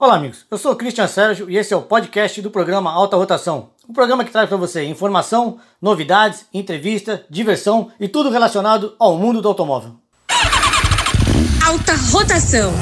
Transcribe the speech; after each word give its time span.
Olá, 0.00 0.14
amigos. 0.14 0.46
Eu 0.50 0.56
sou 0.56 0.72
o 0.72 0.76
Christian 0.76 1.06
Sérgio 1.06 1.50
e 1.50 1.58
esse 1.58 1.74
é 1.74 1.76
o 1.76 1.82
podcast 1.82 2.40
do 2.40 2.50
programa 2.50 2.90
Alta 2.90 3.18
Rotação. 3.18 3.68
Um 3.86 3.92
programa 3.92 4.24
que 4.24 4.30
traz 4.30 4.48
para 4.48 4.56
você 4.56 4.82
informação, 4.82 5.58
novidades, 5.78 6.46
entrevista, 6.54 7.22
diversão 7.28 7.92
e 8.00 8.08
tudo 8.08 8.30
relacionado 8.30 8.96
ao 8.98 9.18
mundo 9.18 9.42
do 9.42 9.48
automóvel. 9.48 9.96
Alta 11.66 11.92
Rotação. 12.10 12.72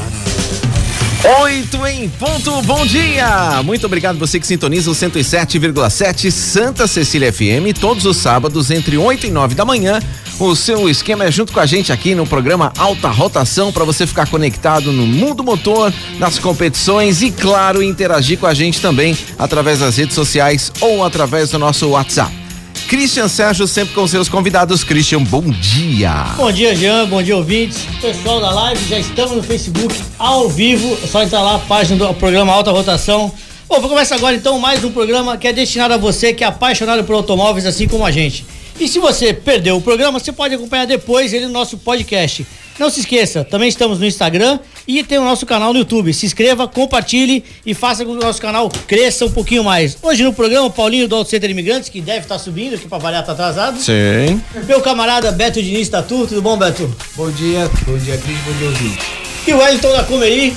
Oito 1.25 1.85
em 1.85 2.09
ponto, 2.09 2.63
bom 2.63 2.87
dia! 2.87 3.61
Muito 3.65 3.85
obrigado 3.85 4.17
você 4.21 4.39
que 4.39 4.47
sintoniza 4.47 4.89
o 4.89 4.95
107,7 4.95 6.31
Santa 6.31 6.87
Cecília 6.87 7.33
FM 7.33 7.77
todos 7.79 8.07
os 8.07 8.19
sábados 8.19 8.71
entre 8.71 8.97
8 8.97 9.27
e 9.27 9.31
9 9.31 9.57
da 9.57 9.65
manhã. 9.65 9.99
O 10.39 10.55
seu 10.55 10.89
esquema 10.89 11.25
é 11.25 11.33
junto 11.33 11.53
com 11.53 11.59
a 11.59 11.67
gente 11.67 11.93
aqui 11.93 12.15
no 12.15 12.25
programa 12.25 12.73
Alta 12.79 13.09
Rotação 13.09 13.73
para 13.73 13.85
você 13.85 14.07
ficar 14.07 14.29
conectado 14.29 14.93
no 14.93 15.09
mundo 15.09 15.43
motor, 15.43 15.93
nas 16.21 16.39
competições 16.39 17.21
e, 17.21 17.33
claro, 17.33 17.83
interagir 17.83 18.39
com 18.39 18.47
a 18.47 18.55
gente 18.55 18.81
também 18.81 19.19
através 19.37 19.81
das 19.81 19.97
redes 19.97 20.15
sociais 20.15 20.71
ou 20.81 21.05
através 21.05 21.51
do 21.51 21.59
nosso 21.59 21.89
WhatsApp. 21.89 22.48
Christian 22.89 23.29
Sérgio 23.29 23.67
sempre 23.69 23.95
com 23.95 24.07
seus 24.07 24.31
convidados. 24.31 24.83
Christian, 24.83 25.23
bom 25.23 25.43
dia. 25.43 26.11
Bom 26.39 26.51
dia, 26.51 26.75
Jean. 26.75 27.07
Bom 27.07 27.23
dia, 27.23 27.37
ouvintes. 27.37 27.83
Pessoal 28.01 28.41
da 28.41 28.51
live, 28.51 28.83
já 28.89 28.99
estamos 28.99 29.37
no 29.37 29.43
Facebook 29.43 29.95
ao 30.19 30.49
vivo. 30.49 30.97
É 31.05 31.07
só 31.07 31.23
entrar 31.23 31.43
lá, 31.43 31.57
a 31.57 31.59
página 31.59 32.07
do 32.07 32.15
programa 32.15 32.51
Alta 32.51 32.71
Rotação. 32.71 33.31
Bom, 33.69 33.79
vou 33.79 33.91
começar 33.91 34.15
agora 34.15 34.35
então 34.35 34.59
mais 34.59 34.83
um 34.83 34.91
programa 34.91 35.37
que 35.37 35.47
é 35.47 35.53
destinado 35.53 35.93
a 35.93 35.99
você 35.99 36.33
que 36.33 36.43
é 36.43 36.47
apaixonado 36.47 37.05
por 37.05 37.15
automóveis 37.15 37.67
assim 37.67 37.87
como 37.87 38.07
a 38.07 38.11
gente. 38.11 38.47
E 38.81 38.89
se 38.89 38.99
você 38.99 39.35
perdeu 39.35 39.77
o 39.77 39.83
programa, 39.83 40.19
você 40.19 40.33
pode 40.33 40.55
acompanhar 40.55 40.87
depois 40.87 41.35
ele 41.35 41.45
no 41.45 41.53
nosso 41.53 41.77
podcast. 41.77 42.47
Não 42.79 42.89
se 42.89 43.01
esqueça, 43.01 43.45
também 43.45 43.69
estamos 43.69 43.99
no 43.99 44.07
Instagram 44.07 44.59
e 44.89 45.05
tem 45.05 45.19
o 45.19 45.25
nosso 45.25 45.45
canal 45.45 45.75
no 45.75 45.81
YouTube. 45.81 46.15
Se 46.15 46.25
inscreva, 46.25 46.67
compartilhe 46.67 47.45
e 47.67 47.75
faça 47.75 48.07
com 48.07 48.13
que 48.13 48.25
o 48.25 48.27
nosso 48.27 48.41
canal 48.41 48.71
cresça 48.87 49.27
um 49.27 49.31
pouquinho 49.31 49.63
mais. 49.63 49.99
Hoje 50.03 50.25
no 50.25 50.33
programa, 50.33 50.71
Paulinho 50.71 51.07
do 51.07 51.15
Auto 51.15 51.29
Center 51.29 51.51
Imigrantes, 51.51 51.91
que 51.91 52.01
deve 52.01 52.21
estar 52.21 52.39
subindo, 52.39 52.79
que 52.79 52.89
para 52.89 52.97
variar 52.97 53.25
tá 53.25 53.33
atrasado. 53.33 53.79
Sim. 53.79 54.41
Meu 54.67 54.81
camarada 54.81 55.31
Beto 55.31 55.63
Diniz 55.63 55.91
Tatu, 55.91 56.27
tudo 56.27 56.41
bom, 56.41 56.57
Beto? 56.57 56.91
Bom 57.15 57.31
dia, 57.31 57.71
bom 57.87 57.99
dia, 57.99 58.17
Cris, 58.17 58.39
bom 58.39 58.53
dia, 58.55 58.69
ouvinte. 58.69 58.99
E 59.47 59.53
o 59.53 59.59
Wellington 59.59 59.93
da 59.93 60.05
Comeri. 60.05 60.57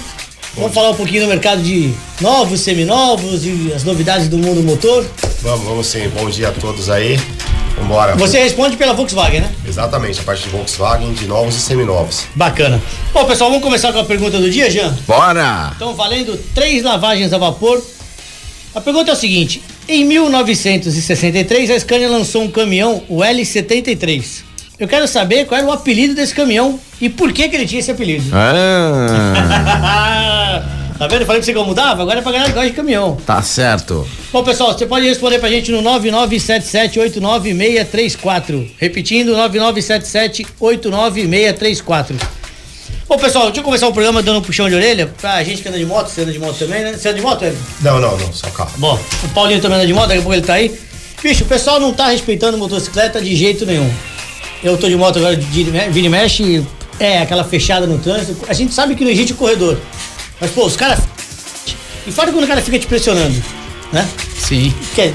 Vamos 0.55 0.73
falar 0.73 0.89
um 0.89 0.95
pouquinho 0.95 1.21
do 1.23 1.29
mercado 1.29 1.61
de 1.61 1.93
novos, 2.19 2.59
seminovos 2.59 3.45
e 3.45 3.71
as 3.73 3.85
novidades 3.85 4.27
do 4.27 4.37
mundo 4.37 4.61
motor. 4.61 5.05
Vamos, 5.41 5.65
vamos 5.65 5.87
sim. 5.87 6.09
Bom 6.09 6.29
dia 6.29 6.49
a 6.49 6.51
todos 6.51 6.89
aí. 6.89 7.17
Vambora. 7.77 8.17
Você 8.17 8.37
responde 8.43 8.75
pela 8.75 8.93
Volkswagen, 8.93 9.41
né? 9.41 9.51
Exatamente, 9.65 10.19
a 10.19 10.23
parte 10.23 10.43
de 10.43 10.49
Volkswagen, 10.49 11.13
de 11.13 11.25
novos 11.25 11.55
e 11.55 11.59
seminovos. 11.61 12.23
Bacana. 12.35 12.81
Bom, 13.13 13.23
pessoal, 13.25 13.49
vamos 13.49 13.63
começar 13.63 13.93
com 13.93 13.99
a 13.99 14.03
pergunta 14.03 14.39
do 14.39 14.51
dia, 14.51 14.69
Jean? 14.69 14.93
Bora! 15.07 15.71
Então, 15.75 15.95
valendo 15.95 16.37
três 16.53 16.83
lavagens 16.83 17.31
a 17.31 17.37
vapor. 17.37 17.81
A 18.75 18.81
pergunta 18.81 19.11
é 19.11 19.13
o 19.13 19.17
seguinte: 19.17 19.63
em 19.87 20.03
1963, 20.03 21.71
a 21.71 21.79
Scania 21.79 22.09
lançou 22.09 22.43
um 22.43 22.51
caminhão, 22.51 23.01
o 23.07 23.19
L73. 23.19 24.50
Eu 24.81 24.87
quero 24.87 25.07
saber 25.07 25.45
qual 25.45 25.59
era 25.59 25.67
o 25.67 25.71
apelido 25.71 26.15
desse 26.15 26.33
caminhão 26.33 26.79
e 26.99 27.07
por 27.07 27.31
que, 27.31 27.47
que 27.47 27.55
ele 27.55 27.67
tinha 27.67 27.79
esse 27.79 27.91
apelido. 27.91 28.23
Ah, 28.33 30.63
tá 30.97 31.07
vendo? 31.07 31.21
Eu 31.21 31.27
falei 31.27 31.39
pra 31.39 31.45
você 31.45 31.51
que 31.51 31.57
eu 31.59 31.65
mudava? 31.65 32.01
Agora 32.01 32.17
é 32.17 32.21
pra 32.23 32.31
ganhar 32.31 32.47
negócio 32.47 32.71
de 32.71 32.75
caminhão. 32.75 33.15
tá 33.23 33.43
certo. 33.43 34.07
Bom, 34.33 34.43
pessoal, 34.43 34.75
você 34.75 34.87
pode 34.87 35.07
responder 35.07 35.37
pra 35.37 35.49
gente 35.49 35.71
no 35.71 35.83
997789634. 35.83 38.71
Repetindo, 38.79 39.35
997789634. 39.35 42.15
Bom, 43.07 43.19
pessoal, 43.19 43.45
deixa 43.45 43.59
eu 43.59 43.63
começar 43.63 43.87
o 43.87 43.93
programa 43.93 44.23
dando 44.23 44.39
um 44.39 44.41
puxão 44.41 44.67
de 44.67 44.73
orelha 44.73 45.13
pra 45.21 45.43
gente 45.43 45.61
que 45.61 45.69
anda 45.69 45.77
de 45.77 45.85
moto. 45.85 46.07
Você 46.07 46.21
anda 46.21 46.31
de 46.31 46.39
moto 46.39 46.57
também, 46.57 46.81
né? 46.81 46.93
Você 46.93 47.07
anda 47.07 47.19
de 47.19 47.23
moto, 47.23 47.45
Ed? 47.45 47.55
Não, 47.81 47.99
não, 47.99 48.17
não, 48.17 48.33
só 48.33 48.49
carro. 48.49 48.71
Bom, 48.77 48.99
o 49.23 49.29
Paulinho 49.29 49.61
também 49.61 49.77
anda 49.77 49.85
de 49.85 49.93
moto, 49.93 50.07
daqui 50.07 50.21
a 50.21 50.23
pouco 50.23 50.33
ele 50.33 50.41
tá 50.41 50.55
aí. 50.55 50.75
Bicho, 51.21 51.43
o 51.43 51.47
pessoal 51.47 51.79
não 51.79 51.93
tá 51.93 52.07
respeitando 52.07 52.57
motocicleta 52.57 53.21
de 53.21 53.35
jeito 53.35 53.63
nenhum. 53.63 53.87
Eu 54.63 54.77
tô 54.77 54.87
de 54.87 54.95
moto 54.95 55.17
agora, 55.17 55.35
de 55.35 55.45
vira 55.63 55.89
e 55.93 56.09
mexe, 56.09 56.63
é 56.99 57.19
aquela 57.19 57.43
fechada 57.43 57.87
no 57.87 57.97
trânsito. 57.97 58.45
A 58.47 58.53
gente 58.53 58.73
sabe 58.73 58.95
que 58.95 59.03
não 59.03 59.11
existe 59.11 59.33
corredor. 59.33 59.77
Mas, 60.39 60.51
pô, 60.51 60.65
os 60.65 60.75
caras. 60.75 60.99
E 62.05 62.11
fora 62.11 62.31
quando 62.31 62.43
o 62.45 62.47
cara 62.47 62.61
fica 62.61 62.77
te 62.79 62.87
pressionando, 62.87 63.41
né? 63.91 64.07
Sim. 64.39 64.73
Quer. 64.95 65.13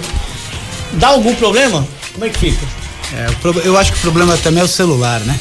Dá 0.94 1.08
algum 1.08 1.34
problema? 1.34 1.86
Como 2.12 2.24
é 2.24 2.28
que 2.28 2.38
fica? 2.38 2.66
É, 3.14 3.26
eu 3.66 3.76
acho 3.76 3.92
que 3.92 3.98
o 3.98 4.00
problema 4.02 4.36
também 4.38 4.60
é 4.60 4.64
o 4.64 4.68
celular, 4.68 5.20
né? 5.20 5.38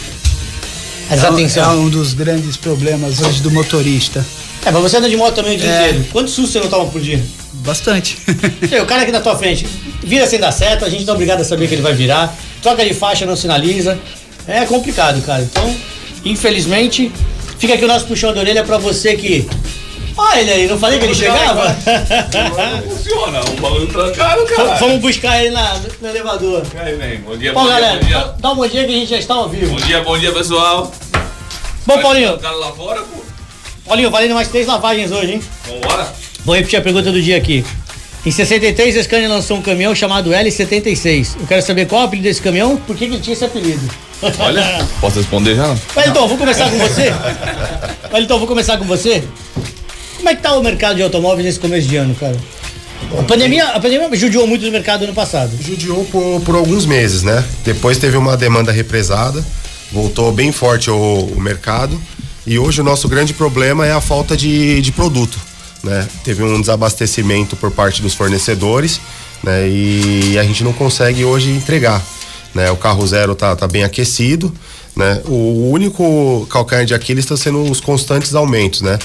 As 1.09 1.23
é, 1.23 1.29
um- 1.29 1.33
atenção. 1.33 1.71
é 1.71 1.75
um 1.75 1.89
dos 1.89 2.13
grandes 2.13 2.57
problemas 2.57 3.21
hoje 3.21 3.41
do 3.41 3.51
motorista. 3.51 4.25
É, 4.65 4.71
mas 4.71 4.81
você 4.81 4.97
anda 4.97 5.07
de 5.09 5.15
moto 5.17 5.35
também 5.35 5.55
o 5.55 5.59
dia 5.59 5.69
É. 5.69 5.88
inteiro. 5.89 6.05
Quantos 6.11 6.33
sustos 6.33 6.53
você 6.53 6.59
não 6.59 6.67
toma 6.67 6.85
por 6.89 6.99
dia? 7.01 7.23
Bastante. 7.53 8.17
O 8.81 8.85
cara 8.85 9.03
aqui 9.03 9.11
na 9.11 9.21
tua 9.21 9.35
frente 9.38 9.65
vira 10.03 10.27
sem 10.27 10.39
dar 10.39 10.51
certo, 10.51 10.83
a 10.85 10.89
gente 10.89 11.03
não 11.05 11.13
é 11.13 11.15
obrigado 11.15 11.41
a 11.41 11.44
saber 11.44 11.67
que 11.67 11.75
ele 11.75 11.81
vai 11.83 11.94
virar. 11.94 12.35
Troca 12.65 12.83
de 12.83 12.95
faixa, 12.95 13.27
não 13.27 13.35
sinaliza. 13.35 13.95
É 14.47 14.65
complicado, 14.65 15.21
cara. 15.23 15.43
Então, 15.43 15.75
infelizmente, 16.25 17.11
fica 17.59 17.75
aqui 17.75 17.85
o 17.85 17.87
nosso 17.87 18.07
puxão 18.07 18.33
de 18.33 18.39
orelha 18.39 18.63
pra 18.63 18.79
você 18.79 19.15
que. 19.15 19.47
Olha 20.17 20.39
ele 20.41 20.51
aí, 20.51 20.67
não 20.67 20.79
falei 20.79 20.97
que 20.97 21.05
ele 21.05 21.13
chegava? 21.13 21.75
Funciona, 22.87 23.41
o 23.41 23.61
bagulho 23.61 23.85
trancado, 23.85 24.47
V- 24.47 24.55
cara. 24.55 24.75
Vamos 24.77 24.99
buscar 24.99 25.41
ele 25.43 25.51
na, 25.51 25.79
no 26.01 26.07
elevador. 26.09 26.63
Aí, 26.83 26.95
vem. 26.95 27.19
Bom 27.19 27.37
dia, 27.37 27.53
Bom, 27.53 27.59
bom 27.61 27.65
dia, 27.67 27.75
galera, 27.79 27.99
bom 27.99 28.07
dia. 28.07 28.33
dá- 28.39 28.51
um 28.51 28.55
bom 28.55 28.67
dia 28.67 28.83
que 28.85 28.91
a 28.91 28.95
gente 28.97 29.09
já 29.11 29.17
está 29.19 29.35
ao 29.35 29.47
vivo. 29.47 29.71
Bom 29.75 29.85
dia, 29.85 30.01
bom 30.01 30.17
dia, 30.17 30.31
pessoal. 30.31 30.91
Bom, 31.85 31.99
Paulinho, 31.99 32.35
cara 32.39 32.55
lá 32.55 32.71
fora, 32.71 33.01
pô. 33.01 33.21
Paulinho, 33.85 34.09
valendo 34.09 34.33
mais 34.33 34.47
três 34.47 34.65
lavagens 34.65 35.11
hoje, 35.11 35.33
hein? 35.33 35.41
Vambora. 35.67 36.11
Vou 36.43 36.55
repetir 36.55 36.79
a 36.79 36.81
pergunta 36.81 37.11
do 37.11 37.21
dia 37.21 37.37
aqui. 37.37 37.63
Em 38.25 38.31
63, 38.31 38.97
a 38.97 39.03
Scania 39.03 39.30
lançou 39.30 39.58
um 39.58 39.62
caminhão 39.62 39.94
chamado 39.94 40.31
L76. 40.31 41.36
Eu 41.40 41.46
quero 41.46 41.62
saber 41.62 41.86
qual 41.86 42.02
é 42.02 42.06
o 42.06 42.08
apelido 42.08 42.28
desse 42.28 42.41
caminhão, 42.41 42.75
por 42.75 42.96
que 42.96 43.08
que 43.08 43.13
ele 43.13 43.22
tinha 43.22 43.36
esse 43.36 43.46
apelido? 43.46 43.88
Olha, 44.40 44.84
posso 45.00 45.19
responder 45.19 45.56
já? 45.56 45.78
Wellington, 45.96 46.28
vou 46.28 46.38
começar 46.38 46.72
com 46.72 46.78
você. 46.80 47.13
Wellington, 48.12 48.40
vou 48.40 48.47
começar 48.47 48.78
com 48.78 48.86
você. 48.86 49.24
Como 50.18 50.28
é 50.28 50.36
que 50.36 50.41
tá 50.41 50.56
o 50.56 50.63
mercado 50.63 50.96
de 50.96 51.03
automóveis 51.03 51.46
nesse 51.46 51.59
começo 51.59 51.88
de 51.88 51.97
ano, 51.97 52.16
cara? 52.16 52.36
A 53.19 53.22
pandemia, 53.22 53.68
a 53.68 53.80
pandemia 53.80 54.09
judiou 54.16 54.47
muito 54.47 54.66
do 54.66 54.72
mercado 54.72 55.03
ano 55.03 55.13
passado. 55.13 55.56
Judiou 55.62 56.03
por, 56.06 56.42
por 56.42 56.56
alguns 56.56 56.88
meses, 56.88 57.22
né? 57.22 57.44
Depois 57.63 58.00
teve 58.00 58.18
uma 58.18 58.36
demanda 58.36 58.72
represada, 58.72 59.46
voltou 59.92 60.31
bem 60.31 60.52
forte 60.52 60.90
o, 60.90 60.96
o 60.96 61.40
mercado. 61.40 62.02
E 62.47 62.57
hoje 62.57 62.81
o 62.81 62.84
nosso 62.84 63.07
grande 63.07 63.36
problema 63.36 63.86
é 63.86 63.92
a 63.92 64.02
falta 64.02 64.36
de, 64.36 64.81
de 64.81 64.92
produto. 64.92 65.40
Né? 65.85 66.07
Teve 66.23 66.41
um 66.41 66.59
desabastecimento 66.59 67.56
por 67.56 67.69
parte 67.69 68.01
dos 68.01 68.16
fornecedores 68.16 69.00
né? 69.44 69.69
e 69.69 70.35
a 70.40 70.44
gente 70.44 70.63
não 70.63 70.73
consegue 70.73 71.23
hoje 71.23 71.51
entregar. 71.51 72.03
Né? 72.56 72.72
O 72.72 72.75
carro 72.75 73.06
zero 73.06 73.35
tá, 73.35 73.56
tá 73.56 73.68
bem 73.68 73.84
aquecido. 73.84 74.51
Né? 74.95 75.22
O 75.25 75.69
único 75.69 76.47
calcanhar 76.50 76.85
de 76.85 76.95
Aquiles 76.95 77.24
está 77.25 77.38
sendo 77.38 77.62
os 77.69 77.79
constantes 77.79 78.34
aumentos, 78.34 78.81
né? 78.81 78.97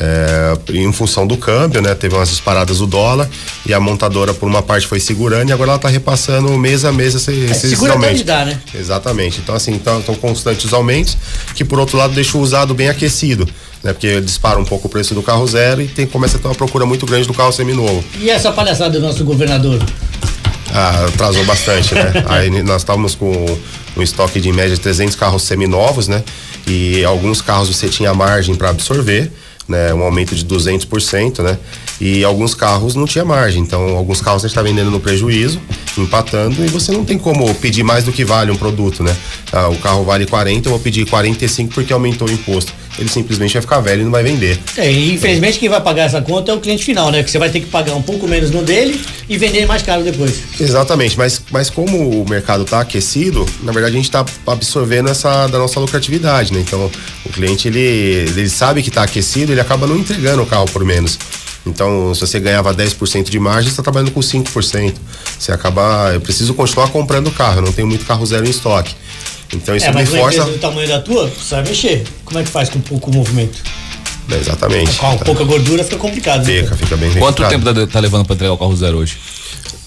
É, 0.00 0.56
em 0.72 0.90
função 0.90 1.26
do 1.26 1.36
câmbio, 1.36 1.82
né? 1.82 1.94
Teve 1.94 2.14
umas 2.14 2.30
disparadas 2.30 2.78
do 2.78 2.86
dólar 2.86 3.28
e 3.66 3.74
a 3.74 3.78
montadora 3.80 4.32
por 4.32 4.48
uma 4.48 4.62
parte 4.62 4.86
foi 4.86 4.98
segurando 4.98 5.50
e 5.50 5.52
agora 5.52 5.72
ela 5.72 5.78
tá 5.78 5.88
repassando 5.88 6.48
mês 6.56 6.84
a 6.84 6.90
mês 6.90 7.14
esse- 7.14 7.30
esses 7.30 7.70
segura 7.70 7.92
até 7.92 8.06
aumentos. 8.06 8.22
dá, 8.24 8.44
né? 8.46 8.58
Exatamente. 8.74 9.40
Então 9.40 9.54
assim, 9.54 9.74
estão 9.76 10.00
constantes 10.14 10.64
os 10.64 10.72
aumentos 10.72 11.16
que 11.54 11.62
por 11.64 11.78
outro 11.78 11.98
lado 11.98 12.14
deixa 12.14 12.38
o 12.38 12.40
usado 12.40 12.72
bem 12.74 12.88
aquecido, 12.88 13.46
né? 13.84 13.92
Porque 13.92 14.18
dispara 14.22 14.58
um 14.58 14.64
pouco 14.64 14.86
o 14.88 14.90
preço 14.90 15.12
do 15.14 15.22
carro 15.22 15.46
zero 15.46 15.82
e 15.82 15.86
tem 15.88 16.06
começa 16.06 16.38
a 16.38 16.40
ter 16.40 16.48
uma 16.48 16.54
procura 16.54 16.86
muito 16.86 17.04
grande 17.04 17.26
do 17.28 17.34
carro 17.34 17.52
seminovo. 17.52 18.02
E 18.18 18.30
essa 18.30 18.50
palhaçada 18.50 18.98
do 18.98 19.00
nosso 19.06 19.22
governador? 19.24 19.78
Ah, 20.74 21.04
atrasou 21.06 21.44
bastante, 21.44 21.94
né? 21.94 22.12
Aí 22.30 22.62
nós 22.62 22.80
estávamos 22.80 23.14
com 23.14 23.30
um 23.94 24.02
estoque 24.02 24.40
de 24.40 24.48
em 24.48 24.52
média 24.52 24.74
de 24.74 24.80
300 24.80 25.14
carros 25.16 25.42
seminovos, 25.42 26.08
né? 26.08 26.24
E 26.66 27.04
alguns 27.04 27.42
carros 27.42 27.68
você 27.68 27.88
tinha 27.88 28.14
margem 28.14 28.54
para 28.54 28.70
absorver, 28.70 29.30
né? 29.68 29.92
Um 29.94 30.02
aumento 30.02 30.34
de 30.34 30.44
200%, 30.44 31.42
né? 31.42 31.58
E 32.00 32.24
alguns 32.24 32.54
carros 32.54 32.94
não 32.94 33.06
tinha 33.06 33.24
margem. 33.24 33.62
Então, 33.62 33.96
alguns 33.96 34.20
carros 34.20 34.42
você 34.42 34.48
está 34.48 34.62
vendendo 34.62 34.90
no 34.90 35.00
prejuízo, 35.00 35.60
empatando, 35.98 36.64
e 36.64 36.68
você 36.68 36.92
não 36.92 37.04
tem 37.04 37.18
como 37.18 37.54
pedir 37.56 37.82
mais 37.82 38.04
do 38.04 38.12
que 38.12 38.24
vale 38.24 38.50
um 38.50 38.56
produto, 38.56 39.02
né? 39.02 39.14
Ah, 39.52 39.68
o 39.68 39.76
carro 39.76 40.04
vale 40.04 40.26
40, 40.26 40.68
eu 40.68 40.70
vou 40.70 40.80
pedir 40.80 41.06
45 41.06 41.74
porque 41.74 41.92
aumentou 41.92 42.28
o 42.28 42.32
imposto. 42.32 42.72
Ele 42.98 43.08
simplesmente 43.08 43.54
vai 43.54 43.62
ficar 43.62 43.80
velho 43.80 44.02
e 44.02 44.04
não 44.04 44.10
vai 44.10 44.22
vender. 44.22 44.58
É, 44.76 44.90
e 44.90 45.14
infelizmente 45.14 45.58
quem 45.58 45.68
vai 45.68 45.80
pagar 45.80 46.04
essa 46.04 46.20
conta 46.20 46.52
é 46.52 46.54
o 46.54 46.60
cliente 46.60 46.84
final, 46.84 47.10
né? 47.10 47.22
Que 47.22 47.30
você 47.30 47.38
vai 47.38 47.48
ter 47.48 47.60
que 47.60 47.66
pagar 47.66 47.94
um 47.94 48.02
pouco 48.02 48.28
menos 48.28 48.50
no 48.50 48.62
dele 48.62 49.00
e 49.28 49.38
vender 49.38 49.66
mais 49.66 49.82
caro 49.82 50.02
depois. 50.02 50.42
Exatamente, 50.60 51.16
mas, 51.16 51.40
mas 51.50 51.70
como 51.70 52.22
o 52.22 52.28
mercado 52.28 52.64
está 52.64 52.80
aquecido, 52.80 53.46
na 53.62 53.72
verdade 53.72 53.94
a 53.94 53.96
gente 53.96 54.08
está 54.08 54.24
absorvendo 54.46 55.08
essa 55.08 55.46
da 55.46 55.58
nossa 55.58 55.80
lucratividade, 55.80 56.52
né? 56.52 56.60
Então 56.60 56.90
o 57.24 57.28
cliente 57.30 57.68
ele, 57.68 57.80
ele 57.80 58.48
sabe 58.48 58.82
que 58.82 58.90
está 58.90 59.04
aquecido, 59.04 59.52
ele 59.52 59.60
acaba 59.60 59.86
não 59.86 59.96
entregando 59.96 60.42
o 60.42 60.46
carro 60.46 60.66
por 60.66 60.84
menos. 60.84 61.18
Então, 61.64 62.12
se 62.14 62.20
você 62.20 62.40
ganhava 62.40 62.74
10% 62.74 63.30
de 63.30 63.38
margem, 63.38 63.64
você 63.64 63.70
está 63.70 63.82
trabalhando 63.82 64.10
com 64.10 64.20
5%. 64.20 64.94
Você 65.38 65.52
acaba. 65.52 66.10
Eu 66.12 66.20
preciso 66.20 66.54
continuar 66.54 66.88
comprando 66.88 67.30
carro, 67.30 67.58
eu 67.58 67.62
não 67.62 67.72
tenho 67.72 67.86
muito 67.86 68.04
carro 68.04 68.24
zero 68.26 68.46
em 68.46 68.50
estoque. 68.50 68.94
Então 69.54 69.76
isso 69.76 69.84
é, 69.86 69.90
me 69.90 69.94
mas 69.96 70.08
uma 70.10 70.18
força. 70.18 70.38
empresa 70.38 70.56
do 70.56 70.60
tamanho 70.60 70.88
da 70.88 71.00
tua, 71.00 71.26
você 71.28 71.54
vai 71.56 71.64
mexer. 71.64 72.04
Como 72.24 72.38
é 72.40 72.42
que 72.42 72.48
faz 72.48 72.68
com 72.70 72.80
pouco 72.80 73.12
movimento? 73.12 73.58
Exatamente. 74.30 74.96
Com 74.96 75.18
pouca 75.18 75.44
gordura 75.44 75.84
fica 75.84 75.96
complicado. 75.98 76.46
né? 76.46 76.62
Fica, 76.62 76.76
fica 76.76 76.96
bem 76.96 77.10
Quanto 77.12 77.42
complicado. 77.42 77.50
tempo 77.74 77.86
tá, 77.86 77.92
tá 77.92 78.00
levando 78.00 78.24
pra 78.24 78.34
entregar 78.34 78.54
o 78.54 78.58
carro 78.58 78.74
zero 78.76 78.98
hoje? 78.98 79.18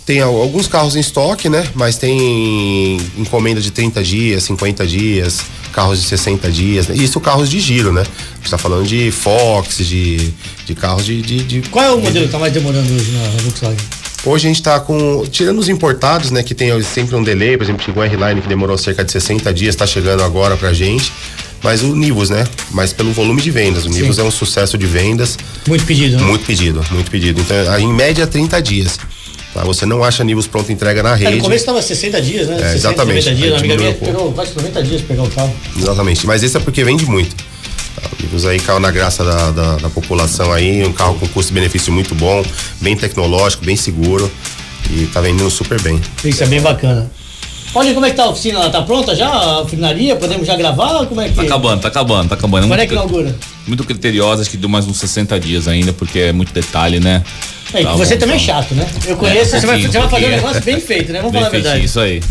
Tem 0.05 0.21
al- 0.21 0.35
alguns 0.39 0.67
carros 0.67 0.95
em 0.95 0.99
estoque, 0.99 1.49
né? 1.49 1.67
Mas 1.73 1.97
tem 1.97 2.97
encomenda 3.17 3.59
de 3.59 3.71
30 3.71 4.03
dias, 4.03 4.43
50 4.43 4.85
dias, 4.85 5.41
carros 5.73 5.99
de 6.01 6.07
60 6.07 6.51
dias. 6.51 6.87
Né? 6.87 6.95
Isso 6.95 7.19
carros 7.19 7.49
de 7.49 7.59
giro, 7.59 7.91
né? 7.91 8.01
A 8.01 8.37
gente 8.37 8.51
tá 8.51 8.57
falando 8.57 8.85
de 8.87 9.09
Fox, 9.11 9.77
de, 9.79 10.31
de 10.65 10.75
carros 10.75 11.05
de, 11.05 11.21
de, 11.21 11.43
de- 11.43 11.61
Qual 11.69 11.83
é 11.83 11.91
o 11.91 11.99
modelo 11.99 12.25
que 12.27 12.31
tá 12.31 12.37
mais 12.39 12.53
demorando 12.53 12.93
hoje 12.93 13.11
na 13.11 13.41
Volkswagen? 13.41 13.77
Hoje 14.23 14.47
a 14.47 14.49
gente 14.49 14.61
tá 14.63 14.79
com. 14.79 15.23
Tirando 15.31 15.59
os 15.59 15.69
importados, 15.69 16.31
né? 16.31 16.41
Que 16.41 16.55
tem 16.55 16.69
sempre 16.81 17.15
um 17.15 17.23
delay, 17.23 17.57
por 17.57 17.63
exemplo, 17.63 17.83
chegou 17.83 18.01
o 18.01 18.05
R-Line 18.05 18.41
que 18.41 18.47
demorou 18.47 18.75
cerca 18.77 19.03
de 19.03 19.11
60 19.11 19.53
dias, 19.53 19.75
tá 19.75 19.85
chegando 19.85 20.23
agora 20.23 20.55
pra 20.57 20.73
gente. 20.73 21.11
Mas 21.63 21.81
o 21.83 21.95
Nivus, 21.95 22.29
né? 22.31 22.43
Mas 22.71 22.91
pelo 22.93 23.11
volume 23.11 23.41
de 23.41 23.49
vendas. 23.51 23.85
O 23.85 23.89
Nivus 23.89 24.17
é 24.19 24.23
um 24.23 24.31
sucesso 24.31 24.77
de 24.79 24.85
vendas. 24.85 25.37
Muito 25.67 25.85
pedido, 25.85 26.17
né? 26.17 26.23
Muito 26.23 26.45
pedido, 26.45 26.83
muito 26.91 27.09
pedido. 27.11 27.39
Então, 27.41 27.79
em 27.79 27.91
média, 27.91 28.25
30 28.27 28.61
dias. 28.61 28.99
Tá? 29.55 29.63
Você 29.63 29.85
não 29.85 30.03
acha 30.03 30.21
Nivus 30.21 30.47
pronto 30.47 30.69
entrega 30.69 31.01
na 31.01 31.13
É, 31.13 31.15
rede. 31.15 31.37
no 31.37 31.43
começo 31.43 31.65
tava 31.65 31.81
60 31.81 32.21
dias, 32.21 32.47
né? 32.47 32.55
É, 32.55 32.59
60, 32.73 32.75
exatamente. 32.75 33.29
90 33.29 33.35
dias. 33.35 33.53
A 33.53 33.57
amiga 33.57 33.75
minha 33.77 33.89
esperou 33.91 34.33
quase 34.33 34.53
90 34.53 34.83
dias 34.83 35.01
pegar 35.01 35.23
o 35.23 35.29
carro. 35.31 35.55
Exatamente. 35.77 36.27
Mas 36.27 36.43
esse 36.43 36.57
é 36.57 36.59
porque 36.59 36.83
vende 36.83 37.05
muito. 37.05 37.33
Tá? 37.95 38.09
Nivus 38.21 38.45
aí 38.45 38.59
caiu 38.59 38.81
na 38.81 38.91
graça 38.91 39.23
da, 39.23 39.51
da, 39.51 39.75
da 39.77 39.89
população 39.89 40.51
aí, 40.51 40.83
um 40.85 40.91
carro 40.91 41.15
com 41.17 41.25
custo-benefício 41.29 41.93
muito 41.93 42.13
bom, 42.13 42.43
bem 42.81 42.97
tecnológico, 42.97 43.63
bem 43.63 43.77
seguro. 43.77 44.29
E 44.91 45.05
tá 45.07 45.21
vendendo 45.21 45.49
super 45.49 45.81
bem. 45.81 46.01
Isso 46.25 46.43
é 46.43 46.47
bem 46.47 46.59
bacana. 46.61 47.09
Olha 47.77 47.93
como 47.93 48.05
é 48.05 48.09
que 48.09 48.15
tá 48.15 48.23
a 48.23 48.29
oficina 48.29 48.59
lá, 48.59 48.69
tá 48.69 48.81
pronta 48.83 49.13
já? 49.13 49.27
A 49.27 49.61
afinaria? 49.63 50.15
Podemos 50.15 50.47
já 50.47 50.55
gravar? 50.55 51.05
Como 51.07 51.19
é 51.19 51.27
que. 51.27 51.35
Tá 51.35 51.41
acabando, 51.43 51.81
tá 51.81 51.87
acabando, 51.89 52.29
tá 52.29 52.35
acabando. 52.35 52.67
Quando 52.67 52.73
é 52.73 52.77
Muito- 52.77 52.87
que 52.87 52.93
inaugura? 52.95 53.35
Muito 53.67 53.83
criteriosa, 53.83 54.41
acho 54.43 54.49
que 54.51 54.55
deu 54.57 54.69
mais 54.69 54.87
uns 54.87 54.97
60 54.97 55.37
dias 55.39 55.67
ainda, 55.67 55.91
porque 55.91 56.19
é 56.19 56.31
muito 56.31 56.53
detalhe, 56.53 56.99
né? 57.01 57.21
É, 57.73 57.83
Tá 57.83 57.93
você 57.93 58.13
bom, 58.15 58.21
também 58.21 58.35
é 58.37 58.39
tá. 58.39 58.45
chato, 58.45 58.73
né? 58.75 58.87
Eu 59.05 59.17
conheço, 59.17 59.55
É, 59.55 59.57
um 59.57 59.61
você, 59.61 59.67
vai, 59.67 59.81
você 59.81 59.99
vai 59.99 60.09
fazer 60.09 60.25
um 60.25 60.29
negócio 60.29 60.61
bem 60.61 60.79
feito, 60.79 61.11
né? 61.11 61.19
Vamos 61.19 61.33
Bem 61.33 61.41
falar 61.41 61.47
a 61.47 61.51
verdade. 61.51 61.83
Isso 61.85 61.99
aí. 61.99 62.21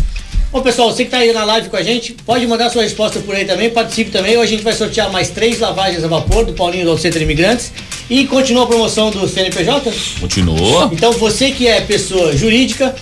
Bom, 0.51 0.61
pessoal, 0.61 0.89
você 0.91 1.03
que 1.05 1.11
tá 1.11 1.17
aí 1.17 1.31
na 1.33 1.43
live 1.43 1.69
com 1.69 1.75
a 1.75 1.83
gente, 1.83 2.13
pode 2.25 2.47
mandar 2.47 2.69
sua 2.71 2.81
resposta 2.81 3.19
por 3.19 3.35
aí 3.35 3.45
também, 3.45 3.69
participe 3.69 4.09
também. 4.09 4.37
Hoje 4.37 4.53
a 4.53 4.55
gente 4.55 4.63
vai 4.63 4.73
sortear 4.73 5.11
mais 5.11 5.29
três 5.29 5.59
lavagens 5.59 6.03
a 6.03 6.07
vapor 6.07 6.45
do 6.45 6.53
Paulinho 6.53 6.85
do 6.85 6.97
Centro 6.97 7.21
Imigrantes. 7.21 7.71
E 8.09 8.25
continua 8.25 8.63
a 8.63 8.67
promoção 8.67 9.11
do 9.11 9.27
CNPJ. 9.27 9.91
Continua. 10.21 10.89
Então 10.93 11.11
você 11.11 11.51
que 11.51 11.67
é 11.67 11.81
pessoa 11.81 12.35
jurídica, 12.35 12.95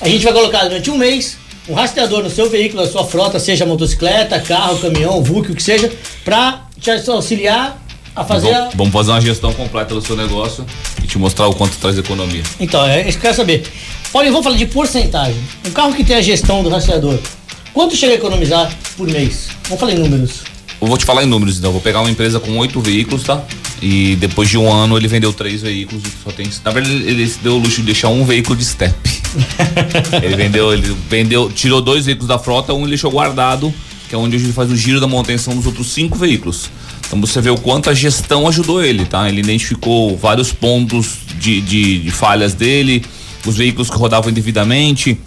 a 0.00 0.08
gente 0.08 0.22
vai 0.22 0.32
colocar 0.34 0.64
durante 0.64 0.90
um 0.90 0.98
mês 0.98 1.38
um 1.68 1.74
rastreador 1.74 2.22
no 2.22 2.30
seu 2.30 2.48
veículo, 2.48 2.82
na 2.82 2.90
sua 2.90 3.04
frota, 3.04 3.38
seja 3.38 3.66
motocicleta, 3.66 4.40
carro, 4.40 4.78
caminhão, 4.78 5.22
VUC, 5.22 5.52
o 5.52 5.54
que 5.54 5.62
seja, 5.62 5.92
pra 6.24 6.66
te 6.80 6.90
auxiliar 7.10 7.80
a 8.16 8.24
fazer 8.24 8.52
a, 8.52 8.60
Vamos, 8.60 8.74
vamos 8.74 8.92
fazer 8.92 9.10
uma 9.12 9.20
gestão 9.20 9.52
completa 9.52 9.94
do 9.94 10.00
seu 10.00 10.16
negócio 10.16 10.64
e 11.02 11.06
te 11.06 11.18
mostrar 11.18 11.46
o 11.46 11.54
quanto 11.54 11.76
traz 11.76 11.98
economia. 11.98 12.42
Então, 12.58 12.84
é 12.84 13.02
isso 13.02 13.12
que 13.12 13.16
eu 13.18 13.30
quero 13.30 13.36
saber. 13.36 13.64
Olha, 14.12 14.30
vamos 14.30 14.44
falar 14.44 14.56
de 14.56 14.66
porcentagem. 14.66 15.40
Um 15.66 15.70
carro 15.70 15.92
que 15.92 16.02
tem 16.02 16.16
a 16.16 16.22
gestão 16.22 16.62
do 16.62 16.70
rastreador, 16.70 17.18
quanto 17.74 17.94
chega 17.94 18.14
a 18.14 18.16
economizar 18.16 18.72
por 18.96 19.06
mês? 19.06 19.48
Vamos 19.64 19.80
falar 19.80 19.92
em 19.92 19.98
números. 19.98 20.42
Eu 20.80 20.86
vou 20.86 20.96
te 20.96 21.04
falar 21.04 21.24
em 21.24 21.26
números, 21.26 21.58
então. 21.58 21.72
Vou 21.72 21.80
pegar 21.80 22.00
uma 22.00 22.10
empresa 22.10 22.40
com 22.40 22.56
oito 22.58 22.80
veículos, 22.80 23.24
tá? 23.24 23.42
E 23.80 24.16
depois 24.16 24.48
de 24.48 24.58
um 24.58 24.72
ano 24.72 24.96
ele 24.96 25.06
vendeu 25.06 25.32
três 25.32 25.62
veículos 25.62 26.02
e 26.04 26.24
só 26.24 26.30
tem. 26.30 26.48
Na 26.64 26.70
verdade, 26.70 26.94
ele 26.94 27.28
se 27.28 27.38
deu 27.38 27.54
o 27.54 27.58
luxo 27.58 27.76
de 27.76 27.82
deixar 27.82 28.08
um 28.08 28.24
veículo 28.24 28.56
de 28.56 28.64
step. 28.64 28.94
ele 30.22 30.36
vendeu, 30.36 30.72
ele 30.72 30.96
vendeu, 31.08 31.50
tirou 31.50 31.80
dois 31.80 32.06
veículos 32.06 32.28
da 32.28 32.38
frota, 32.38 32.74
um 32.74 32.80
ele 32.80 32.90
deixou 32.90 33.10
guardado, 33.10 33.72
que 34.08 34.14
é 34.14 34.18
onde 34.18 34.36
hoje 34.36 34.46
ele 34.46 34.52
faz 34.52 34.70
o 34.70 34.76
giro 34.76 35.00
da 35.00 35.06
manutenção 35.06 35.54
dos 35.54 35.66
outros 35.66 35.88
cinco 35.88 36.18
veículos. 36.18 36.70
Então 37.06 37.20
você 37.20 37.40
vê 37.40 37.50
o 37.50 37.56
quanto 37.56 37.88
a 37.88 37.94
gestão 37.94 38.48
ajudou 38.48 38.82
ele, 38.82 39.06
tá? 39.06 39.28
Ele 39.28 39.40
identificou 39.40 40.16
vários 40.16 40.52
pontos 40.52 41.18
de, 41.38 41.60
de, 41.60 42.00
de 42.00 42.10
falhas 42.10 42.54
dele, 42.54 43.04
os 43.46 43.56
veículos 43.56 43.88
que 43.88 43.96
rodavam 43.96 44.30
indevidamente, 44.30 45.18